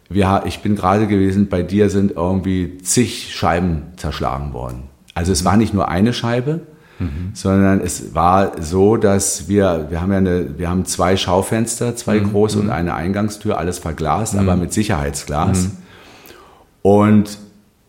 wir, 0.08 0.42
ich 0.46 0.60
bin 0.60 0.74
gerade 0.74 1.06
gewesen, 1.06 1.48
bei 1.48 1.62
dir 1.62 1.90
sind 1.90 2.12
irgendwie 2.12 2.78
zig 2.78 3.34
Scheiben 3.34 3.82
zerschlagen 3.96 4.52
worden. 4.52 4.84
Also 5.14 5.32
es 5.32 5.44
war 5.44 5.56
nicht 5.56 5.74
nur 5.74 5.88
eine 5.88 6.12
Scheibe, 6.12 6.60
mhm. 6.98 7.30
sondern 7.34 7.80
es 7.80 8.14
war 8.14 8.62
so, 8.62 8.96
dass 8.96 9.48
wir, 9.48 9.88
wir 9.90 10.00
haben 10.00 10.12
ja 10.12 10.18
eine, 10.18 10.58
wir 10.58 10.70
haben 10.70 10.84
zwei 10.86 11.16
Schaufenster, 11.16 11.94
zwei 11.96 12.20
mhm. 12.20 12.30
große 12.30 12.58
und 12.58 12.66
mhm. 12.66 12.72
eine 12.72 12.94
Eingangstür, 12.94 13.58
alles 13.58 13.78
verglast, 13.78 14.36
aber 14.36 14.54
mhm. 14.54 14.62
mit 14.62 14.72
Sicherheitsglas. 14.72 15.64
Mhm. 15.64 15.70
Und 16.82 17.38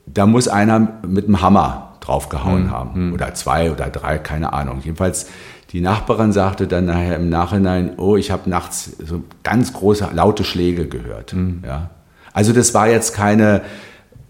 da 0.06 0.26
muss 0.26 0.48
einer 0.48 1.00
mit 1.08 1.28
dem 1.28 1.42
Hammer 1.42 1.94
draufgehauen 2.02 2.66
mhm. 2.66 2.72
haben. 2.72 3.14
Oder 3.14 3.34
zwei 3.34 3.72
oder 3.72 3.90
drei, 3.90 4.18
keine 4.18 4.52
Ahnung. 4.52 4.82
Jedenfalls, 4.84 5.28
die 5.72 5.82
Nachbarin 5.82 6.34
sagte 6.34 6.68
dann 6.68 6.86
nachher 6.86 7.16
im 7.16 7.30
Nachhinein, 7.30 7.92
oh, 7.98 8.18
ich 8.18 8.32
habe 8.32 8.50
nachts 8.50 8.92
so 9.06 9.24
ganz 9.44 9.72
große, 9.72 10.10
laute 10.14 10.44
Schläge 10.44 10.88
gehört. 10.88 11.36
Ja. 11.64 11.92
Also 12.40 12.54
das 12.54 12.74
war 12.74 12.88
jetzt 12.88 13.14
keine, 13.14 13.64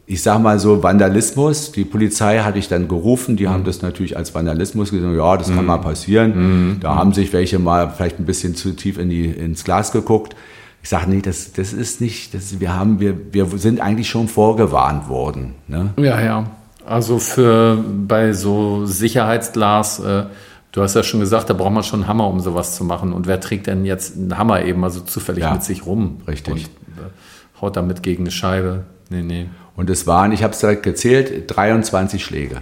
ich 0.08 0.24
sag 0.24 0.40
mal 0.40 0.58
so, 0.58 0.82
Vandalismus. 0.82 1.72
Die 1.72 1.86
Polizei 1.86 2.40
hatte 2.40 2.58
ich 2.58 2.68
dann 2.68 2.88
gerufen, 2.88 3.38
die 3.38 3.46
mhm. 3.46 3.52
haben 3.52 3.64
das 3.66 3.84
natürlich 3.84 4.18
als 4.18 4.34
Vandalismus 4.34 4.90
gesagt, 4.90 5.16
ja, 5.16 5.38
das 5.38 5.50
kann 5.50 5.60
hm. 5.60 5.66
mal 5.68 5.78
passieren. 5.78 6.34
Hm. 6.34 6.78
Da 6.82 6.96
haben 6.96 7.14
sich 7.14 7.32
welche 7.34 7.60
mal 7.60 7.94
vielleicht 7.96 8.18
ein 8.18 8.26
bisschen 8.26 8.56
zu 8.56 8.76
tief 8.76 8.98
in 8.98 9.12
die, 9.12 9.26
ins 9.26 9.64
Glas 9.64 9.92
geguckt. 9.92 10.36
Ich 10.82 10.90
sage, 10.90 11.08
nee, 11.08 11.22
das, 11.22 11.54
das 11.54 11.72
ist 11.72 12.02
nicht, 12.02 12.34
das, 12.34 12.60
wir, 12.60 12.76
haben, 12.76 13.00
wir, 13.00 13.16
wir 13.32 13.46
sind 13.60 13.80
eigentlich 13.80 14.10
schon 14.10 14.28
vorgewarnt 14.28 15.08
worden. 15.08 15.54
Ne? 15.68 15.94
Ja, 15.98 16.20
ja. 16.20 16.46
Also 16.88 17.20
für 17.20 17.78
bei 18.08 18.34
so 18.34 18.88
Sicherheitsglas, 18.88 20.00
äh, 20.00 20.24
du 20.72 20.82
hast 20.82 20.96
ja 20.96 21.04
schon 21.04 21.20
gesagt, 21.20 21.52
da 21.52 21.54
braucht 21.54 21.74
man 21.74 21.84
schon 21.84 22.00
einen 22.00 22.10
Hammer, 22.10 22.28
um 22.28 22.40
sowas 22.40 22.76
zu 22.76 22.84
machen. 22.84 23.14
Und 23.14 23.28
wer 23.28 23.40
trägt 23.40 23.68
denn 23.68 23.86
jetzt 23.86 24.18
einen 24.18 24.36
Hammer 24.36 24.64
eben 24.64 24.84
also 24.84 25.02
zufällig 25.02 25.44
ja, 25.44 25.54
mit 25.54 25.64
sich 25.64 25.86
rum? 25.86 26.22
Richtig. 26.28 26.54
Und 26.54 27.04
äh, 27.04 27.10
haut 27.62 27.76
damit 27.76 28.04
gegen 28.04 28.24
eine 28.24 28.32
Scheibe? 28.32 28.86
Nee, 29.10 29.24
nee. 29.24 29.50
Und 29.76 29.90
es 29.90 30.08
waren, 30.08 30.32
ich 30.32 30.44
habe 30.44 30.54
es 30.54 30.60
direkt 30.60 30.84
gezählt, 30.84 31.46
23 31.48 32.24
Schläge. 32.24 32.58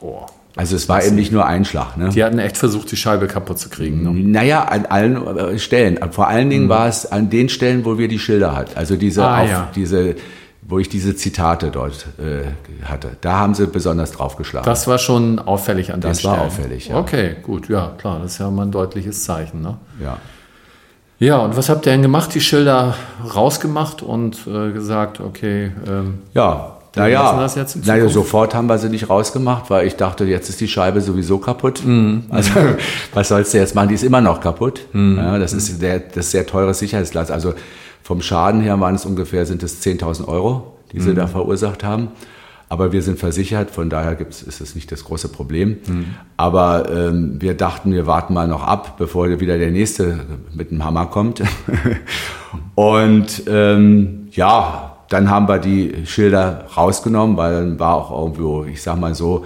Oh. 0.00 0.26
Also 0.54 0.74
es 0.74 0.88
war 0.88 1.04
eben 1.04 1.16
nicht 1.16 1.32
nur 1.32 1.44
ein 1.44 1.66
Schlag. 1.66 1.98
Ne? 1.98 2.08
Die 2.08 2.24
hatten 2.24 2.38
echt 2.38 2.56
versucht, 2.56 2.90
die 2.90 2.96
Scheibe 2.96 3.26
kaputt 3.26 3.58
zu 3.58 3.68
kriegen. 3.68 4.02
Ne? 4.02 4.10
Naja, 4.10 4.64
an 4.64 4.86
allen 4.86 5.26
äh, 5.36 5.58
Stellen. 5.58 5.98
Vor 6.12 6.28
allen 6.28 6.48
Dingen 6.48 6.64
mhm. 6.64 6.70
war 6.70 6.88
es 6.88 7.04
an 7.10 7.28
den 7.28 7.50
Stellen, 7.50 7.84
wo 7.84 7.98
wir 7.98 8.08
die 8.08 8.18
Schilder 8.18 8.56
hatten. 8.56 8.76
Also 8.76 8.96
diese, 8.96 9.22
ah, 9.24 9.42
auf, 9.42 9.50
ja. 9.50 9.68
diese 9.74 10.16
wo 10.68 10.78
ich 10.78 10.88
diese 10.88 11.14
Zitate 11.14 11.70
dort 11.70 12.06
äh, 12.18 12.84
hatte. 12.84 13.16
Da 13.20 13.38
haben 13.38 13.54
sie 13.54 13.66
besonders 13.66 14.12
draufgeschlagen. 14.12 14.66
Das 14.66 14.88
war 14.88 14.98
schon 14.98 15.38
auffällig 15.38 15.92
an 15.92 16.00
das 16.00 16.18
den 16.18 16.20
Stellen. 16.20 16.34
Das 16.34 16.40
war 16.40 16.46
auffällig, 16.46 16.88
ja. 16.88 16.98
Okay, 16.98 17.36
gut, 17.42 17.68
ja, 17.68 17.94
klar, 17.98 18.20
das 18.20 18.32
ist 18.32 18.38
ja 18.38 18.50
mal 18.50 18.66
ein 18.66 18.72
deutliches 18.72 19.24
Zeichen. 19.24 19.62
Ne? 19.62 19.76
Ja. 20.02 20.18
Ja, 21.18 21.38
und 21.38 21.56
was 21.56 21.68
habt 21.68 21.86
ihr 21.86 21.92
denn 21.92 22.02
gemacht? 22.02 22.34
Die 22.34 22.40
Schilder 22.40 22.94
rausgemacht 23.34 24.02
und 24.02 24.46
äh, 24.46 24.72
gesagt, 24.72 25.20
okay. 25.20 25.72
Ähm, 25.86 26.18
ja, 26.34 26.76
naja, 26.96 27.48
naja, 27.84 28.08
sofort 28.08 28.54
haben 28.54 28.68
wir 28.68 28.78
sie 28.78 28.88
nicht 28.88 29.10
rausgemacht, 29.10 29.68
weil 29.68 29.86
ich 29.86 29.96
dachte, 29.96 30.24
jetzt 30.24 30.48
ist 30.48 30.60
die 30.60 30.68
Scheibe 30.68 31.02
sowieso 31.02 31.38
kaputt. 31.38 31.82
Mhm. 31.84 32.24
Also 32.30 32.52
was 33.14 33.28
sollst 33.28 33.52
du 33.52 33.58
jetzt 33.58 33.74
machen? 33.74 33.88
Die 33.88 33.94
ist 33.94 34.02
immer 34.02 34.22
noch 34.22 34.40
kaputt. 34.40 34.80
Mhm. 34.92 35.18
Ja, 35.18 35.38
das 35.38 35.52
ist 35.52 35.78
sehr, 35.78 36.00
das 36.00 36.26
ist 36.26 36.30
sehr 36.30 36.46
teures 36.46 36.78
Sicherheitsglas. 36.78 37.30
Also 37.30 37.54
vom 38.02 38.22
Schaden 38.22 38.62
her 38.62 38.80
waren 38.80 38.94
es 38.94 39.04
ungefähr, 39.04 39.44
sind 39.44 39.62
es 39.62 39.82
10.000 39.82 40.26
Euro, 40.26 40.78
die 40.92 41.00
sie 41.00 41.10
mhm. 41.10 41.16
da 41.16 41.26
verursacht 41.26 41.84
haben. 41.84 42.08
Aber 42.68 42.90
wir 42.90 43.00
sind 43.02 43.18
versichert, 43.18 43.70
von 43.70 43.88
daher 43.90 44.16
gibt's, 44.16 44.42
ist 44.42 44.60
es 44.60 44.74
nicht 44.74 44.90
das 44.90 45.04
große 45.04 45.28
Problem. 45.28 45.76
Mhm. 45.86 46.06
Aber 46.36 46.90
ähm, 46.90 47.40
wir 47.40 47.54
dachten, 47.54 47.92
wir 47.92 48.06
warten 48.06 48.34
mal 48.34 48.48
noch 48.48 48.64
ab, 48.64 48.96
bevor 48.98 49.28
wieder 49.38 49.56
der 49.56 49.70
nächste 49.70 50.20
mit 50.52 50.72
dem 50.72 50.84
Hammer 50.84 51.06
kommt. 51.06 51.42
Und 52.74 53.44
ähm, 53.46 54.28
ja, 54.32 54.96
dann 55.08 55.30
haben 55.30 55.48
wir 55.48 55.58
die 55.58 56.06
Schilder 56.06 56.66
rausgenommen, 56.76 57.36
weil 57.36 57.52
dann 57.52 57.78
war 57.78 57.94
auch 57.94 58.10
irgendwo, 58.10 58.64
ich 58.64 58.82
sag 58.82 58.98
mal 58.98 59.14
so, 59.14 59.44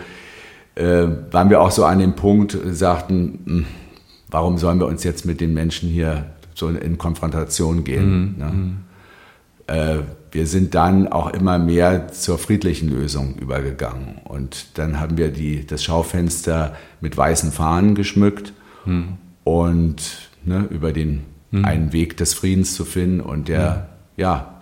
äh, 0.74 1.06
waren 1.30 1.50
wir 1.50 1.60
auch 1.60 1.70
so 1.70 1.84
an 1.84 1.98
dem 1.98 2.14
Punkt, 2.14 2.56
sagten, 2.70 3.40
mh, 3.44 3.54
hm, 3.54 3.66
warum 4.30 4.56
sollen 4.56 4.78
wir 4.78 4.86
uns 4.86 5.04
jetzt 5.04 5.26
mit 5.26 5.40
den 5.42 5.52
Menschen 5.52 5.90
hier 5.90 6.26
so 6.54 6.68
in 6.68 6.96
Konfrontation 6.96 7.84
gehen? 7.84 8.10
Mhm. 8.10 8.38
Ne? 8.38 8.52
Mhm. 8.52 8.76
Äh, 9.66 9.98
wir 10.32 10.46
sind 10.46 10.74
dann 10.74 11.08
auch 11.08 11.32
immer 11.32 11.58
mehr 11.58 12.08
zur 12.08 12.38
friedlichen 12.38 12.88
Lösung 12.88 13.36
übergegangen. 13.36 14.20
Und 14.24 14.78
dann 14.78 15.00
haben 15.00 15.16
wir 15.16 15.30
die, 15.30 15.66
das 15.66 15.82
Schaufenster 15.82 16.76
mit 17.00 17.16
weißen 17.16 17.52
Fahnen 17.52 17.94
geschmückt 17.94 18.52
mhm. 18.84 19.18
und 19.44 20.30
ne, 20.44 20.66
über 20.70 20.92
den 20.92 21.22
mhm. 21.50 21.64
einen 21.64 21.92
Weg 21.92 22.16
des 22.16 22.34
Friedens 22.34 22.74
zu 22.74 22.84
finden 22.84 23.20
und 23.20 23.48
der, 23.48 23.88
ja, 24.16 24.60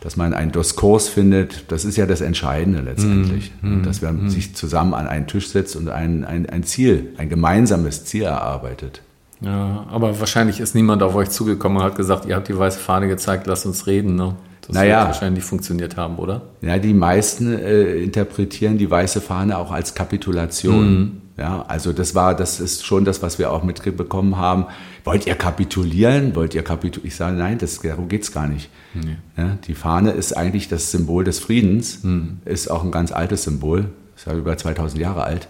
dass 0.00 0.16
man 0.16 0.32
einen 0.32 0.52
Diskurs 0.52 1.08
findet, 1.08 1.70
das 1.70 1.84
ist 1.84 1.96
ja 1.96 2.06
das 2.06 2.22
Entscheidende 2.22 2.80
letztendlich. 2.80 3.52
Mm, 3.60 3.82
dass 3.82 4.00
man 4.00 4.24
mm. 4.24 4.28
sich 4.30 4.56
zusammen 4.56 4.94
an 4.94 5.06
einen 5.06 5.26
Tisch 5.26 5.50
setzt 5.50 5.76
und 5.76 5.90
ein, 5.90 6.24
ein, 6.24 6.48
ein 6.48 6.62
Ziel, 6.62 7.12
ein 7.18 7.28
gemeinsames 7.28 8.06
Ziel 8.06 8.22
erarbeitet. 8.22 9.02
Ja, 9.42 9.86
aber 9.90 10.18
wahrscheinlich 10.18 10.58
ist 10.60 10.74
niemand 10.74 11.02
auf 11.02 11.14
euch 11.14 11.28
zugekommen 11.28 11.78
und 11.78 11.84
hat 11.84 11.96
gesagt, 11.96 12.24
ihr 12.24 12.36
habt 12.36 12.48
die 12.48 12.56
weiße 12.56 12.78
Fahne 12.78 13.08
gezeigt, 13.08 13.46
lasst 13.46 13.66
uns 13.66 13.86
reden. 13.86 14.14
Ne? 14.14 14.36
Das 14.62 14.76
naja, 14.76 15.00
wird 15.00 15.08
wahrscheinlich 15.08 15.44
funktioniert 15.44 15.96
haben, 15.96 16.16
oder? 16.16 16.42
Ja, 16.60 16.78
die 16.78 16.94
meisten 16.94 17.52
äh, 17.52 17.94
interpretieren 17.94 18.78
die 18.78 18.90
weiße 18.90 19.20
Fahne 19.20 19.58
auch 19.58 19.72
als 19.72 19.94
Kapitulation. 19.94 20.92
Mm. 20.92 21.22
Ja, 21.38 21.64
also 21.68 21.94
das 21.94 22.14
war, 22.14 22.34
das 22.34 22.60
ist 22.60 22.84
schon 22.84 23.06
das, 23.06 23.22
was 23.22 23.38
wir 23.38 23.50
auch 23.50 23.62
mitbekommen 23.62 24.36
haben. 24.36 24.66
Wollt 25.04 25.26
ihr 25.26 25.34
kapitulieren? 25.34 26.34
Wollt 26.36 26.54
ihr 26.54 26.62
kapitulieren? 26.62 27.08
Ich 27.08 27.16
sage, 27.16 27.36
nein, 27.36 27.56
das, 27.56 27.80
darum 27.80 28.08
geht 28.08 28.24
es 28.24 28.32
gar 28.32 28.46
nicht. 28.46 28.68
Nee. 28.92 29.16
Ja, 29.38 29.56
die 29.66 29.74
Fahne 29.74 30.10
ist 30.10 30.36
eigentlich 30.36 30.68
das 30.68 30.90
Symbol 30.90 31.24
des 31.24 31.38
Friedens, 31.38 32.04
mhm. 32.04 32.40
ist 32.44 32.70
auch 32.70 32.84
ein 32.84 32.90
ganz 32.90 33.10
altes 33.10 33.44
Symbol, 33.44 33.86
ist 34.16 34.26
ja 34.26 34.34
über 34.34 34.56
2000 34.56 35.00
Jahre 35.00 35.24
alt. 35.24 35.48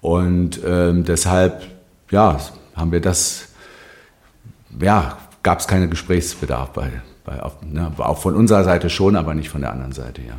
Und 0.00 0.60
ähm, 0.64 1.04
deshalb, 1.04 1.66
ja, 2.12 2.38
haben 2.76 2.92
wir 2.92 3.00
das, 3.00 3.48
ja, 4.80 5.18
gab 5.42 5.58
es 5.58 5.66
keinen 5.66 5.90
Gesprächsbedarf 5.90 6.72
bei 6.72 6.92
auf, 7.40 7.56
ne, 7.62 7.92
auch 7.98 8.18
von 8.18 8.34
unserer 8.34 8.64
Seite 8.64 8.90
schon, 8.90 9.16
aber 9.16 9.34
nicht 9.34 9.48
von 9.48 9.60
der 9.60 9.72
anderen 9.72 9.92
Seite, 9.92 10.22
ja. 10.22 10.34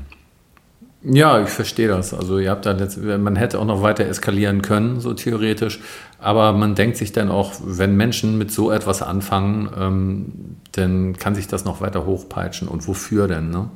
Ja, 1.01 1.41
ich 1.41 1.49
verstehe 1.49 1.87
das. 1.87 2.13
Also 2.13 2.39
ihr 2.39 2.49
habt 2.49 2.65
da 2.65 2.71
letzt, 2.71 3.01
man 3.01 3.37
hätte 3.37 3.59
auch 3.59 3.65
noch 3.65 3.81
weiter 3.81 4.05
eskalieren 4.05 4.61
können, 4.61 4.99
so 4.99 5.13
theoretisch. 5.13 5.79
Aber 6.19 6.51
man 6.51 6.75
denkt 6.75 6.97
sich 6.97 7.13
dann 7.13 7.29
auch, 7.29 7.53
wenn 7.63 7.95
Menschen 7.95 8.37
mit 8.37 8.51
so 8.51 8.69
etwas 8.69 9.01
anfangen, 9.01 9.69
ähm, 9.79 10.25
dann 10.73 11.15
kann 11.15 11.35
sich 11.35 11.47
das 11.47 11.63
noch 11.63 11.79
weiter 11.79 12.05
hochpeitschen. 12.05 12.67
Und 12.67 12.85
wofür 12.85 13.29
denn? 13.29 13.49
Ne? 13.49 13.69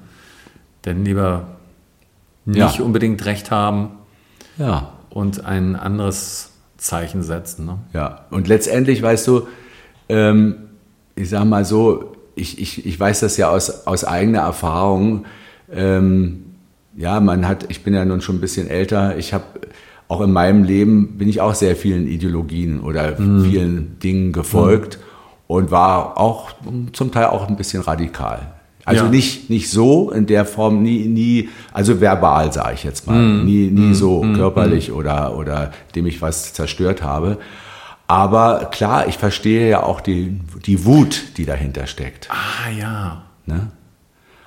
Denn 0.83 1.05
lieber 1.05 1.47
nicht 2.43 2.79
ja. 2.79 2.83
unbedingt 2.83 3.23
recht 3.25 3.51
haben 3.51 3.91
ja. 4.57 4.91
und 5.09 5.45
ein 5.45 5.77
anderes 5.77 6.51
Zeichen 6.75 7.23
setzen. 7.23 7.65
Ne? 7.65 7.77
Ja, 7.93 8.25
und 8.31 8.49
letztendlich 8.49 9.01
weißt 9.01 9.25
du, 9.27 9.47
ähm, 10.09 10.55
ich 11.15 11.29
sag 11.29 11.45
mal 11.45 11.63
so, 11.63 12.12
ich, 12.35 12.59
ich, 12.59 12.85
ich 12.85 12.99
weiß 12.99 13.19
das 13.21 13.37
ja 13.37 13.49
aus, 13.49 13.87
aus 13.87 14.03
eigener 14.03 14.39
Erfahrung. 14.39 15.25
Ähm, 15.71 16.45
ja, 16.95 17.19
man 17.19 17.47
hat, 17.47 17.65
ich 17.69 17.83
bin 17.83 17.93
ja 17.93 18.05
nun 18.05 18.21
schon 18.21 18.37
ein 18.37 18.41
bisschen 18.41 18.67
älter, 18.67 19.17
ich 19.17 19.33
habe 19.33 19.45
auch 20.07 20.21
in 20.21 20.31
meinem 20.31 20.63
Leben 20.63 21.17
bin 21.17 21.27
ich 21.27 21.41
auch 21.41 21.55
sehr 21.55 21.75
vielen 21.75 22.07
Ideologien 22.07 22.81
oder 22.81 23.19
mhm. 23.19 23.45
vielen 23.45 23.99
Dingen 23.99 24.31
gefolgt 24.31 24.97
mhm. 24.97 25.03
und 25.47 25.71
war 25.71 26.19
auch 26.19 26.51
zum 26.91 27.11
Teil 27.11 27.27
auch 27.27 27.47
ein 27.47 27.55
bisschen 27.55 27.81
radikal. 27.81 28.53
Also 28.85 29.05
ja. 29.05 29.09
nicht, 29.09 29.49
nicht 29.49 29.69
so 29.71 30.11
in 30.11 30.25
der 30.25 30.45
Form, 30.45 30.83
nie, 30.83 31.07
nie, 31.07 31.49
also 31.71 32.01
verbal 32.01 32.51
sage 32.51 32.73
ich 32.73 32.83
jetzt 32.83 33.07
mal, 33.07 33.17
mm, 33.17 33.45
nie, 33.45 33.71
nie 33.71 33.91
mm, 33.91 33.93
so 33.93 34.21
mm, 34.21 34.35
körperlich 34.35 34.89
mm. 34.89 34.93
oder, 34.93 35.37
oder 35.37 35.71
dem 35.95 36.05
ich 36.05 36.21
was 36.21 36.53
zerstört 36.53 37.01
habe. 37.01 37.37
Aber 38.13 38.65
klar, 38.65 39.07
ich 39.07 39.17
verstehe 39.17 39.67
ja 39.67 39.81
auch 39.81 39.99
die, 39.99 40.39
die 40.67 40.85
Wut, 40.85 41.23
die 41.37 41.45
dahinter 41.45 41.87
steckt. 41.87 42.29
Ah 42.29 42.69
ja. 42.69 43.23
Ne? 43.47 43.71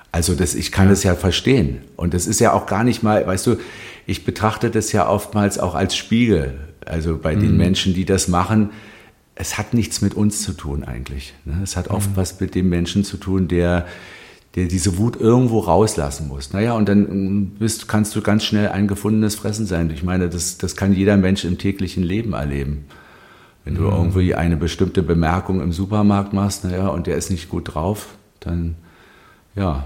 Also 0.09 0.35
das, 0.35 0.55
ich 0.55 0.71
kann 0.71 0.85
ja. 0.85 0.91
das 0.91 1.03
ja 1.03 1.15
verstehen. 1.15 1.79
Und 1.97 2.13
das 2.13 2.27
ist 2.27 2.39
ja 2.39 2.53
auch 2.53 2.65
gar 2.65 2.85
nicht 2.85 3.03
mal, 3.03 3.27
weißt 3.27 3.45
du, 3.45 3.57
ich 4.05 4.23
betrachte 4.23 4.69
das 4.69 4.93
ja 4.93 5.09
oftmals 5.09 5.59
auch 5.59 5.75
als 5.75 5.97
Spiegel. 5.97 6.57
Also 6.85 7.17
bei 7.17 7.35
mhm. 7.35 7.41
den 7.41 7.57
Menschen, 7.57 7.93
die 7.93 8.05
das 8.05 8.29
machen, 8.29 8.69
es 9.35 9.57
hat 9.57 9.73
nichts 9.73 10.01
mit 10.01 10.13
uns 10.13 10.43
zu 10.43 10.53
tun 10.53 10.85
eigentlich. 10.85 11.33
Ne? 11.43 11.59
Es 11.61 11.75
hat 11.75 11.89
oft 11.89 12.11
mhm. 12.11 12.15
was 12.15 12.39
mit 12.39 12.55
dem 12.55 12.69
Menschen 12.69 13.03
zu 13.03 13.17
tun, 13.17 13.49
der, 13.49 13.85
der 14.55 14.67
diese 14.67 14.97
Wut 14.97 15.19
irgendwo 15.19 15.59
rauslassen 15.59 16.29
muss. 16.29 16.53
Naja, 16.53 16.71
und 16.71 16.87
dann 16.87 17.05
ähm, 17.05 17.51
bist, 17.59 17.89
kannst 17.89 18.15
du 18.15 18.21
ganz 18.21 18.45
schnell 18.45 18.69
ein 18.69 18.87
gefundenes 18.87 19.35
Fressen 19.35 19.65
sein. 19.65 19.91
Ich 19.93 20.03
meine, 20.03 20.29
das, 20.29 20.57
das 20.57 20.77
kann 20.77 20.93
jeder 20.93 21.17
Mensch 21.17 21.43
im 21.43 21.57
täglichen 21.57 22.03
Leben 22.03 22.31
erleben. 22.31 22.85
Wenn 23.67 23.75
du 23.75 23.81
mhm. 23.81 23.91
irgendwie 23.91 24.33
eine 24.33 24.55
bestimmte 24.55 25.03
Bemerkung 25.03 25.59
im 25.59 25.73
Supermarkt 25.73 26.31
machst, 26.31 26.63
naja, 26.63 26.87
und 26.87 27.05
der 27.05 27.17
ist 27.17 27.29
nicht 27.29 27.49
gut 27.49 27.73
drauf, 27.73 28.15
dann, 28.39 28.75
ja, 29.55 29.85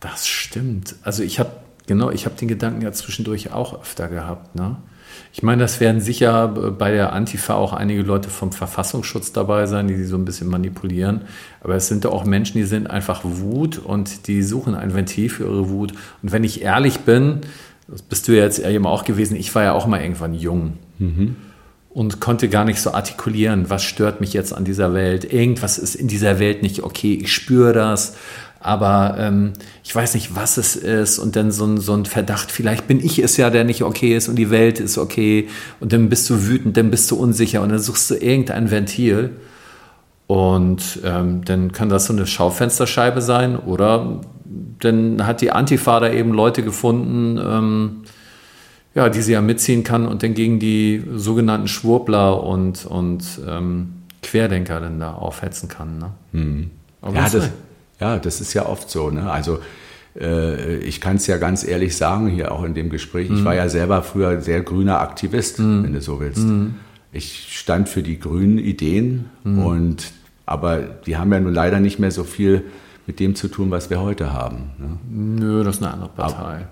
das 0.00 0.26
stimmt. 0.26 0.96
Also 1.02 1.22
ich 1.22 1.38
habe 1.38 1.50
genau, 1.86 2.10
ich 2.10 2.24
habe 2.24 2.36
den 2.36 2.48
Gedanken 2.48 2.80
ja 2.80 2.90
zwischendurch 2.92 3.52
auch 3.52 3.78
öfter 3.78 4.08
gehabt. 4.08 4.54
Ne? 4.54 4.76
Ich 5.30 5.42
meine, 5.42 5.60
das 5.60 5.78
werden 5.78 6.00
sicher 6.00 6.48
bei 6.48 6.90
der 6.90 7.12
Antifa 7.12 7.54
auch 7.54 7.74
einige 7.74 8.00
Leute 8.00 8.30
vom 8.30 8.50
Verfassungsschutz 8.50 9.32
dabei 9.32 9.66
sein, 9.66 9.86
die 9.86 9.96
sie 9.96 10.06
so 10.06 10.16
ein 10.16 10.24
bisschen 10.24 10.48
manipulieren. 10.48 11.22
Aber 11.60 11.74
es 11.74 11.88
sind 11.88 12.06
auch 12.06 12.24
Menschen, 12.24 12.56
die 12.56 12.64
sind 12.64 12.88
einfach 12.88 13.22
Wut 13.24 13.76
und 13.76 14.26
die 14.26 14.42
suchen 14.42 14.74
ein 14.74 14.94
Ventil 14.94 15.28
für 15.28 15.44
ihre 15.44 15.68
Wut. 15.68 15.92
Und 16.22 16.32
wenn 16.32 16.44
ich 16.44 16.62
ehrlich 16.62 17.00
bin, 17.00 17.40
das 17.88 18.00
bist 18.00 18.26
du 18.26 18.32
ja 18.32 18.44
jetzt 18.44 18.60
eben 18.60 18.86
auch 18.86 19.04
gewesen, 19.04 19.36
ich 19.36 19.54
war 19.54 19.64
ja 19.64 19.72
auch 19.72 19.86
mal 19.86 20.00
irgendwann 20.00 20.32
jung. 20.32 20.78
Mhm. 20.98 21.36
Und 21.92 22.20
konnte 22.20 22.48
gar 22.48 22.64
nicht 22.64 22.80
so 22.80 22.92
artikulieren, 22.92 23.68
was 23.68 23.82
stört 23.82 24.20
mich 24.20 24.32
jetzt 24.32 24.52
an 24.52 24.64
dieser 24.64 24.94
Welt. 24.94 25.32
Irgendwas 25.32 25.76
ist 25.76 25.96
in 25.96 26.06
dieser 26.06 26.38
Welt 26.38 26.62
nicht 26.62 26.84
okay. 26.84 27.18
Ich 27.20 27.32
spüre 27.32 27.72
das 27.72 28.14
aber 28.60 29.16
ähm, 29.18 29.54
ich 29.82 29.94
weiß 29.94 30.14
nicht, 30.14 30.36
was 30.36 30.58
es 30.58 30.76
ist 30.76 31.18
und 31.18 31.34
dann 31.34 31.50
so 31.50 31.64
ein, 31.64 31.78
so 31.78 31.94
ein 31.94 32.04
Verdacht, 32.04 32.52
vielleicht 32.52 32.86
bin 32.86 33.00
ich 33.00 33.18
es 33.18 33.38
ja, 33.38 33.48
der 33.48 33.64
nicht 33.64 33.82
okay 33.82 34.14
ist 34.14 34.28
und 34.28 34.36
die 34.36 34.50
Welt 34.50 34.78
ist 34.80 34.98
okay 34.98 35.48
und 35.80 35.94
dann 35.94 36.10
bist 36.10 36.28
du 36.28 36.46
wütend, 36.46 36.76
dann 36.76 36.90
bist 36.90 37.10
du 37.10 37.16
unsicher 37.16 37.62
und 37.62 37.70
dann 37.70 37.78
suchst 37.78 38.10
du 38.10 38.16
irgendein 38.16 38.70
Ventil 38.70 39.30
und 40.26 41.00
ähm, 41.04 41.42
dann 41.46 41.72
kann 41.72 41.88
das 41.88 42.04
so 42.04 42.12
eine 42.12 42.26
Schaufensterscheibe 42.26 43.22
sein 43.22 43.56
oder 43.56 44.20
dann 44.78 45.26
hat 45.26 45.40
die 45.40 45.52
Antifa 45.52 45.98
da 45.98 46.12
eben 46.12 46.32
Leute 46.32 46.62
gefunden, 46.62 47.40
ähm, 47.42 48.02
ja, 48.94 49.08
die 49.08 49.22
sie 49.22 49.32
ja 49.32 49.40
mitziehen 49.40 49.84
kann 49.84 50.06
und 50.06 50.22
dann 50.22 50.34
gegen 50.34 50.58
die 50.58 51.02
sogenannten 51.14 51.68
Schwurbler 51.68 52.42
und, 52.42 52.86
und 52.86 53.24
ähm, 53.46 53.92
Querdenker 54.22 54.80
dann 54.80 54.98
da 54.98 55.14
aufhetzen 55.14 55.68
kann. 55.68 55.98
Ne? 55.98 56.10
Mhm. 56.32 56.70
ja, 57.14 57.28
das, 57.28 57.50
ja, 58.00 58.18
das 58.18 58.40
ist 58.40 58.54
ja 58.54 58.66
oft 58.66 58.90
so. 58.90 59.10
Ne? 59.10 59.30
Also 59.30 59.60
äh, 60.18 60.78
ich 60.78 61.00
kann 61.00 61.16
es 61.16 61.26
ja 61.26 61.36
ganz 61.36 61.64
ehrlich 61.64 61.96
sagen, 61.96 62.28
hier 62.28 62.52
auch 62.52 62.64
in 62.64 62.74
dem 62.74 62.90
Gespräch, 62.90 63.30
mhm. 63.30 63.36
ich 63.36 63.44
war 63.44 63.54
ja 63.54 63.68
selber 63.68 64.02
früher 64.02 64.40
sehr 64.40 64.62
grüner 64.62 65.00
Aktivist, 65.00 65.60
mhm. 65.60 65.84
wenn 65.84 65.92
du 65.92 66.00
so 66.00 66.20
willst. 66.20 66.44
Mhm. 66.44 66.76
Ich 67.12 67.58
stand 67.58 67.88
für 67.88 68.02
die 68.02 68.18
grünen 68.18 68.58
Ideen 68.58 69.30
mhm. 69.44 69.58
und 69.64 70.12
aber 70.46 70.78
die 70.78 71.16
haben 71.16 71.32
ja 71.32 71.38
nun 71.38 71.54
leider 71.54 71.78
nicht 71.78 72.00
mehr 72.00 72.10
so 72.10 72.24
viel 72.24 72.64
mit 73.10 73.18
dem 73.18 73.34
zu 73.34 73.48
tun, 73.48 73.72
was 73.72 73.90
wir 73.90 74.00
heute 74.00 74.32
haben. 74.32 74.70
Ne? 74.78 74.98
Nö, 75.10 75.64
das 75.64 75.78
ist 75.78 75.82
eine 75.82 75.94
andere 75.94 76.10
Partei. 76.10 76.64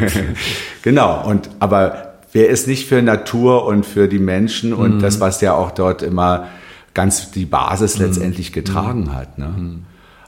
genau, 0.82 1.26
und 1.26 1.50
aber 1.58 2.14
wer 2.30 2.48
ist 2.50 2.68
nicht 2.68 2.86
für 2.86 3.02
Natur 3.02 3.66
und 3.66 3.84
für 3.84 4.06
die 4.06 4.20
Menschen 4.20 4.72
und 4.72 4.96
mhm. 4.96 5.00
das, 5.00 5.18
was 5.18 5.40
ja 5.40 5.54
auch 5.54 5.72
dort 5.72 6.02
immer 6.02 6.46
ganz 6.94 7.32
die 7.32 7.46
Basis 7.46 7.98
mhm. 7.98 8.04
letztendlich 8.04 8.52
getragen 8.52 9.12
hat. 9.12 9.38
Ne? 9.38 9.80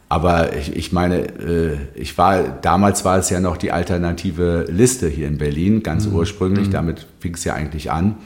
Aber 0.09 0.57
ich, 0.57 0.75
ich 0.75 0.91
meine, 0.91 1.21
äh, 1.21 1.77
ich 1.95 2.19
war, 2.19 2.43
damals 2.43 3.05
war 3.05 3.19
es 3.19 3.31
ja 3.31 3.39
noch 3.39 3.57
die 3.57 3.71
alternative 3.71 4.67
Liste 4.69 5.07
hier 5.07 5.29
in 5.29 5.39
Berlin, 5.39 5.85
ganz 5.85 6.07
mhm. 6.07 6.17
ursprünglich, 6.17 6.67
mhm. 6.67 6.73
damit 6.73 7.07
fing 7.21 7.35
es 7.35 7.45
ja 7.45 7.55
eigentlich 7.55 7.93
an. 7.93 8.17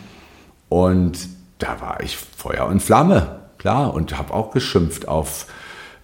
Und 0.71 1.29
da 1.59 1.79
war 1.83 2.01
ich 2.03 2.17
Feuer 2.17 2.65
und 2.69 2.81
Flamme, 2.81 3.41
klar, 3.59 3.93
und 3.93 4.17
habe 4.17 4.33
auch 4.33 4.51
geschimpft 4.51 5.09
auf, 5.09 5.45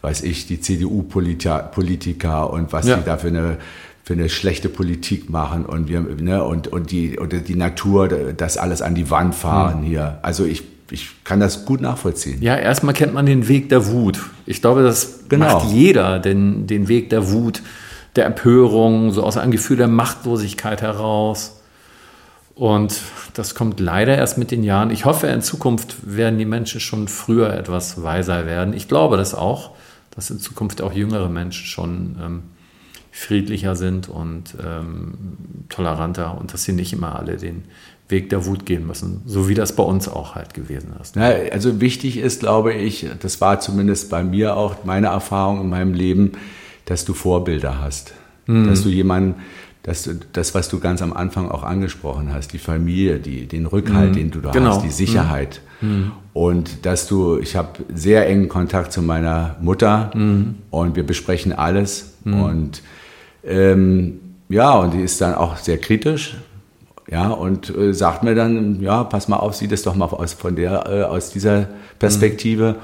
weiß 0.03 0.23
ich, 0.23 0.47
die 0.47 0.61
CDU-Politiker 0.61 2.53
und 2.53 2.73
was 2.73 2.87
ja. 2.87 2.97
die 2.97 3.05
da 3.05 3.17
für 3.17 3.29
eine, 3.29 3.57
für 4.05 4.13
eine 4.15 4.29
schlechte 4.29 4.69
Politik 4.69 5.31
machen 5.31 5.67
und 5.67 5.89
wir, 5.89 6.01
ne, 6.01 6.45
und, 6.45 6.69
und 6.69 6.91
die, 6.91 7.19
und 7.19 7.33
die 7.49 7.55
Natur, 7.57 8.09
das 8.09 8.57
alles 8.57 8.83
an 8.83 8.95
die 8.95 9.11
Wand 9.11 9.35
fahren 9.35 9.81
mhm. 9.81 9.87
hier. 9.87 10.19
Also 10.23 10.45
ich 10.45 10.63
ich 10.91 11.25
kann 11.25 11.41
das 11.41 11.65
gut 11.65 11.81
nachvollziehen. 11.81 12.41
Ja, 12.41 12.57
erstmal 12.57 12.95
kennt 12.95 13.15
man 13.15 13.27
den 13.27 13.49
Weg 13.49 13.69
der 13.69 13.89
Wut. 13.89 14.21
Ich 14.47 14.61
glaube, 14.61 14.83
das 14.83 15.21
genau. 15.29 15.47
macht 15.47 15.71
jeder, 15.71 16.19
den, 16.19 16.67
den 16.67 16.89
Weg 16.89 17.11
der 17.11 17.31
Wut, 17.31 17.63
der 18.17 18.27
Empörung, 18.27 19.13
so 19.13 19.23
aus 19.23 19.37
einem 19.37 19.53
Gefühl 19.53 19.77
der 19.77 19.89
Machtlosigkeit 19.89 20.83
heraus. 20.83 21.61
Und 22.55 23.01
das 23.35 23.55
kommt 23.55 23.79
leider 23.79 24.17
erst 24.17 24.39
mit 24.39 24.51
den 24.51 24.65
Jahren. 24.65 24.91
Ich 24.91 25.05
hoffe, 25.05 25.29
in 25.29 25.43
Zukunft 25.43 25.97
werden 26.03 26.39
die 26.39 26.45
Menschen 26.45 26.81
schon 26.81 27.07
früher 27.07 27.53
etwas 27.53 28.03
weiser 28.03 28.47
werden. 28.47 28.73
Ich 28.73 28.89
glaube 28.89 29.17
das 29.17 29.35
auch, 29.35 29.73
dass 30.19 30.31
in 30.31 30.41
Zukunft 30.41 30.83
auch 30.83 30.93
jüngere 30.93 31.29
Menschen 31.29 31.64
schon 31.64 32.16
ähm, 32.21 32.43
friedlicher 33.12 33.77
sind 33.77 34.09
und 34.09 34.53
ähm, 34.61 35.14
toleranter 35.69 36.37
und 36.37 36.53
dass 36.53 36.64
sie 36.64 36.73
nicht 36.73 36.93
immer 36.93 37.16
alle 37.16 37.37
den 37.37 37.62
Weg 38.09 38.29
der 38.29 38.45
Wut 38.45 38.66
gehen 38.66 38.85
müssen, 38.85 39.23
so 39.27 39.49
wie 39.49 39.55
das 39.55 39.77
bei 39.77 39.85
uns 39.85 40.09
auch 40.09 40.35
halt 40.35 40.55
gewesen 40.55 40.93
ist. 41.01 41.14
Ja, 41.14 41.31
also 41.53 41.81
wichtig 41.81 42.16
ist, 42.16 42.41
glaube 42.41 42.75
ich, 42.75 43.07
das 43.21 43.41
war 43.41 43.61
zumindest 43.61 44.11
bei 44.11 44.25
mir 44.25 44.57
auch 44.57 44.85
meine 44.85 45.07
Erfahrung 45.07 45.61
in 45.61 45.69
meinem 45.69 45.95
Leben, 45.95 46.33
dass 46.85 47.05
du 47.05 47.14
Vorbilder 47.14 47.81
hast, 47.81 48.12
mhm. 48.47 48.66
dass 48.66 48.83
du 48.83 48.89
jemanden, 48.89 49.37
dass 49.85 50.03
du, 50.03 50.19
das, 50.33 50.53
was 50.57 50.69
du 50.69 50.81
ganz 50.81 51.01
am 51.01 51.12
Anfang 51.12 51.49
auch 51.49 51.62
angesprochen 51.62 52.35
hast, 52.35 52.53
die 52.53 52.59
Familie, 52.59 53.21
die, 53.21 53.47
den 53.47 53.66
Rückhalt, 53.66 54.11
mhm. 54.11 54.16
den 54.16 54.31
du 54.33 54.41
da 54.41 54.51
genau. 54.51 54.71
hast, 54.71 54.83
die 54.83 54.91
Sicherheit. 54.91 55.61
Mhm. 55.62 55.68
Und 56.33 56.87
dass 56.87 57.07
du, 57.07 57.39
ich 57.39 57.57
habe 57.57 57.70
sehr 57.95 58.26
engen 58.29 58.49
Kontakt 58.49 58.93
zu 58.93 59.03
meiner 59.03 59.57
Mutter 59.61 60.11
mhm. 60.14 60.57
und 60.70 60.97
wir 60.97 61.05
besprechen 61.05 61.53
alles. 61.53 62.14
Mhm. 62.24 62.43
Und 62.43 62.83
ähm, 63.45 64.20
ja, 64.49 64.72
und 64.79 64.95
die 64.95 65.01
ist 65.01 65.20
dann 65.20 65.35
auch 65.35 65.57
sehr 65.57 65.79
kritisch, 65.79 66.37
ja, 67.11 67.29
und 67.29 67.74
äh, 67.74 67.95
sagt 67.95 68.22
mir 68.22 68.35
dann, 68.35 68.81
ja, 68.83 69.03
pass 69.05 69.29
mal 69.29 69.37
auf, 69.37 69.55
sieh 69.55 69.66
das 69.66 69.83
doch 69.83 69.95
mal 69.95 70.07
aus, 70.07 70.35
von 70.35 70.57
der, 70.57 70.87
äh, 70.87 71.03
aus 71.05 71.31
dieser 71.31 71.66
Perspektive. 71.99 72.76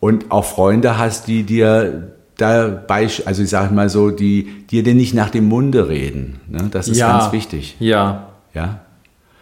Und 0.00 0.30
auch 0.30 0.46
Freunde 0.46 0.96
hast, 0.96 1.26
die 1.26 1.42
dir 1.42 2.14
dabei, 2.38 3.08
also 3.26 3.42
ich 3.42 3.50
sage 3.50 3.74
mal 3.74 3.90
so, 3.90 4.10
die 4.10 4.64
dir 4.70 4.82
denn 4.82 4.96
nicht 4.96 5.12
nach 5.12 5.28
dem 5.28 5.46
Munde 5.46 5.88
reden. 5.88 6.40
Ne? 6.48 6.68
Das 6.70 6.88
ist 6.88 6.96
ja, 6.96 7.18
ganz 7.18 7.32
wichtig. 7.32 7.76
Ja. 7.80 8.28
Ja. 8.54 8.80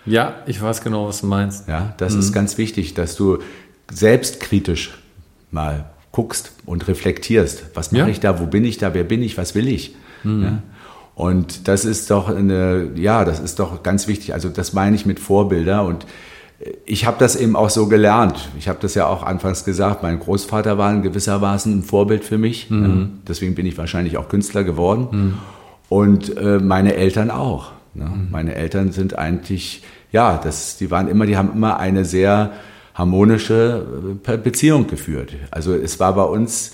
Ja, 0.09 0.37
ich 0.47 0.61
weiß 0.61 0.83
genau, 0.83 1.09
was 1.09 1.21
du 1.21 1.27
meinst. 1.27 1.69
Ja, 1.69 1.95
das 1.99 2.15
mhm. 2.15 2.21
ist 2.21 2.33
ganz 2.33 2.59
wichtig, 2.59 2.95
dass 2.95 3.17
du 3.17 3.39
selbstkritisch 3.91 4.99
mal 5.51 5.91
guckst 6.13 6.53
und 6.67 6.89
reflektierst. 6.89 7.65
Was 7.75 7.93
mache 7.93 8.03
ja. 8.03 8.09
ich 8.09 8.21
da? 8.21 8.41
Wo 8.41 8.47
bin 8.47 8.65
ich 8.65 8.79
da? 8.79 8.95
Wer 8.95 9.05
bin 9.05 9.23
ich? 9.23 9.39
Was 9.39 9.55
will 9.55 9.69
ich? 9.69 9.95
Mhm. 10.25 10.43
Ja? 10.43 10.63
Und 11.15 11.67
das 11.67 11.85
ist 11.85 12.11
doch 12.11 12.29
eine, 12.29 12.91
ja, 12.95 13.25
das 13.25 13.41
ist 13.41 13.59
doch 13.59 13.83
ganz 13.83 14.07
wichtig. 14.07 14.35
Also 14.35 14.49
das 14.49 14.73
meine 14.73 14.95
ich 14.95 15.05
mit 15.05 15.19
Vorbilder 15.19 15.85
und 15.85 16.07
ich 16.85 17.07
habe 17.07 17.17
das 17.21 17.37
eben 17.37 17.55
auch 17.55 17.71
so 17.71 17.87
gelernt. 17.87 18.49
Ich 18.59 18.69
habe 18.69 18.79
das 18.81 18.95
ja 18.95 19.07
auch 19.07 19.23
anfangs 19.23 19.65
gesagt. 19.65 20.03
Mein 20.03 20.19
Großvater 20.19 20.77
war 20.77 20.93
in 20.93 21.03
gewisser 21.03 21.41
Weise 21.41 21.71
ein 21.71 21.83
Vorbild 21.83 22.25
für 22.25 22.39
mich. 22.39 22.69
Mhm. 22.69 23.21
Deswegen 23.29 23.55
bin 23.55 23.65
ich 23.65 23.79
wahrscheinlich 23.79 24.17
auch 24.17 24.29
Künstler 24.29 24.65
geworden. 24.65 25.09
Mhm. 25.11 25.35
Und 25.89 26.37
äh, 26.37 26.59
meine 26.59 26.95
Eltern 26.95 27.31
auch. 27.31 27.73
Ne? 27.95 28.07
Mhm. 28.07 28.29
Meine 28.31 28.55
Eltern 28.57 28.91
sind 28.91 29.17
eigentlich, 29.17 29.83
ja, 30.13 30.39
das, 30.39 30.77
die 30.77 30.91
waren 30.91 31.09
immer, 31.09 31.27
die 31.27 31.37
haben 31.37 31.53
immer 31.53 31.79
eine 31.79 32.05
sehr 32.05 32.53
harmonische 32.95 33.87
äh, 34.27 34.37
Beziehung 34.37 34.87
geführt. 34.87 35.33
Also 35.51 35.75
es 35.75 36.01
war 36.01 36.15
bei 36.15 36.25
uns, 36.25 36.73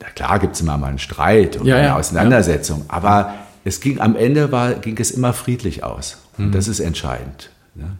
na 0.00 0.08
klar 0.08 0.38
gibt 0.38 0.54
es 0.54 0.60
immer 0.60 0.76
mal 0.76 0.88
einen 0.88 0.98
Streit 0.98 1.56
und 1.56 1.66
ja, 1.66 1.76
eine 1.76 1.86
ja, 1.86 1.96
Auseinandersetzung, 1.96 2.80
ja. 2.80 2.84
aber 2.88 3.34
es 3.64 3.80
ging 3.80 4.00
am 4.00 4.16
Ende 4.16 4.52
war, 4.52 4.74
ging 4.74 4.98
es 4.98 5.10
immer 5.10 5.32
friedlich 5.32 5.84
aus. 5.84 6.18
Und 6.36 6.48
mhm. 6.48 6.52
das 6.52 6.68
ist 6.68 6.80
entscheidend. 6.80 7.50
Ne? 7.74 7.96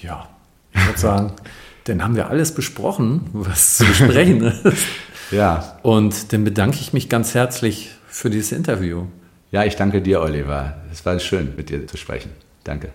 Ja, 0.00 0.28
ich 0.72 0.86
würde 0.86 0.98
sagen, 0.98 1.32
dann 1.84 2.02
haben 2.02 2.16
wir 2.16 2.28
alles 2.28 2.54
besprochen, 2.54 3.22
was 3.32 3.78
zu 3.78 3.84
besprechen 3.84 4.40
ist. 4.64 4.86
ja. 5.30 5.78
Und 5.82 6.32
dann 6.32 6.44
bedanke 6.44 6.78
ich 6.80 6.92
mich 6.92 7.08
ganz 7.08 7.34
herzlich 7.34 7.90
für 8.06 8.30
dieses 8.30 8.52
Interview. 8.52 9.06
Ja, 9.50 9.64
ich 9.64 9.76
danke 9.76 10.00
dir, 10.00 10.20
Oliver. 10.20 10.76
Es 10.92 11.04
war 11.04 11.18
schön, 11.18 11.54
mit 11.56 11.68
dir 11.70 11.86
zu 11.86 11.96
sprechen. 11.96 12.30
Danke. 12.64 12.92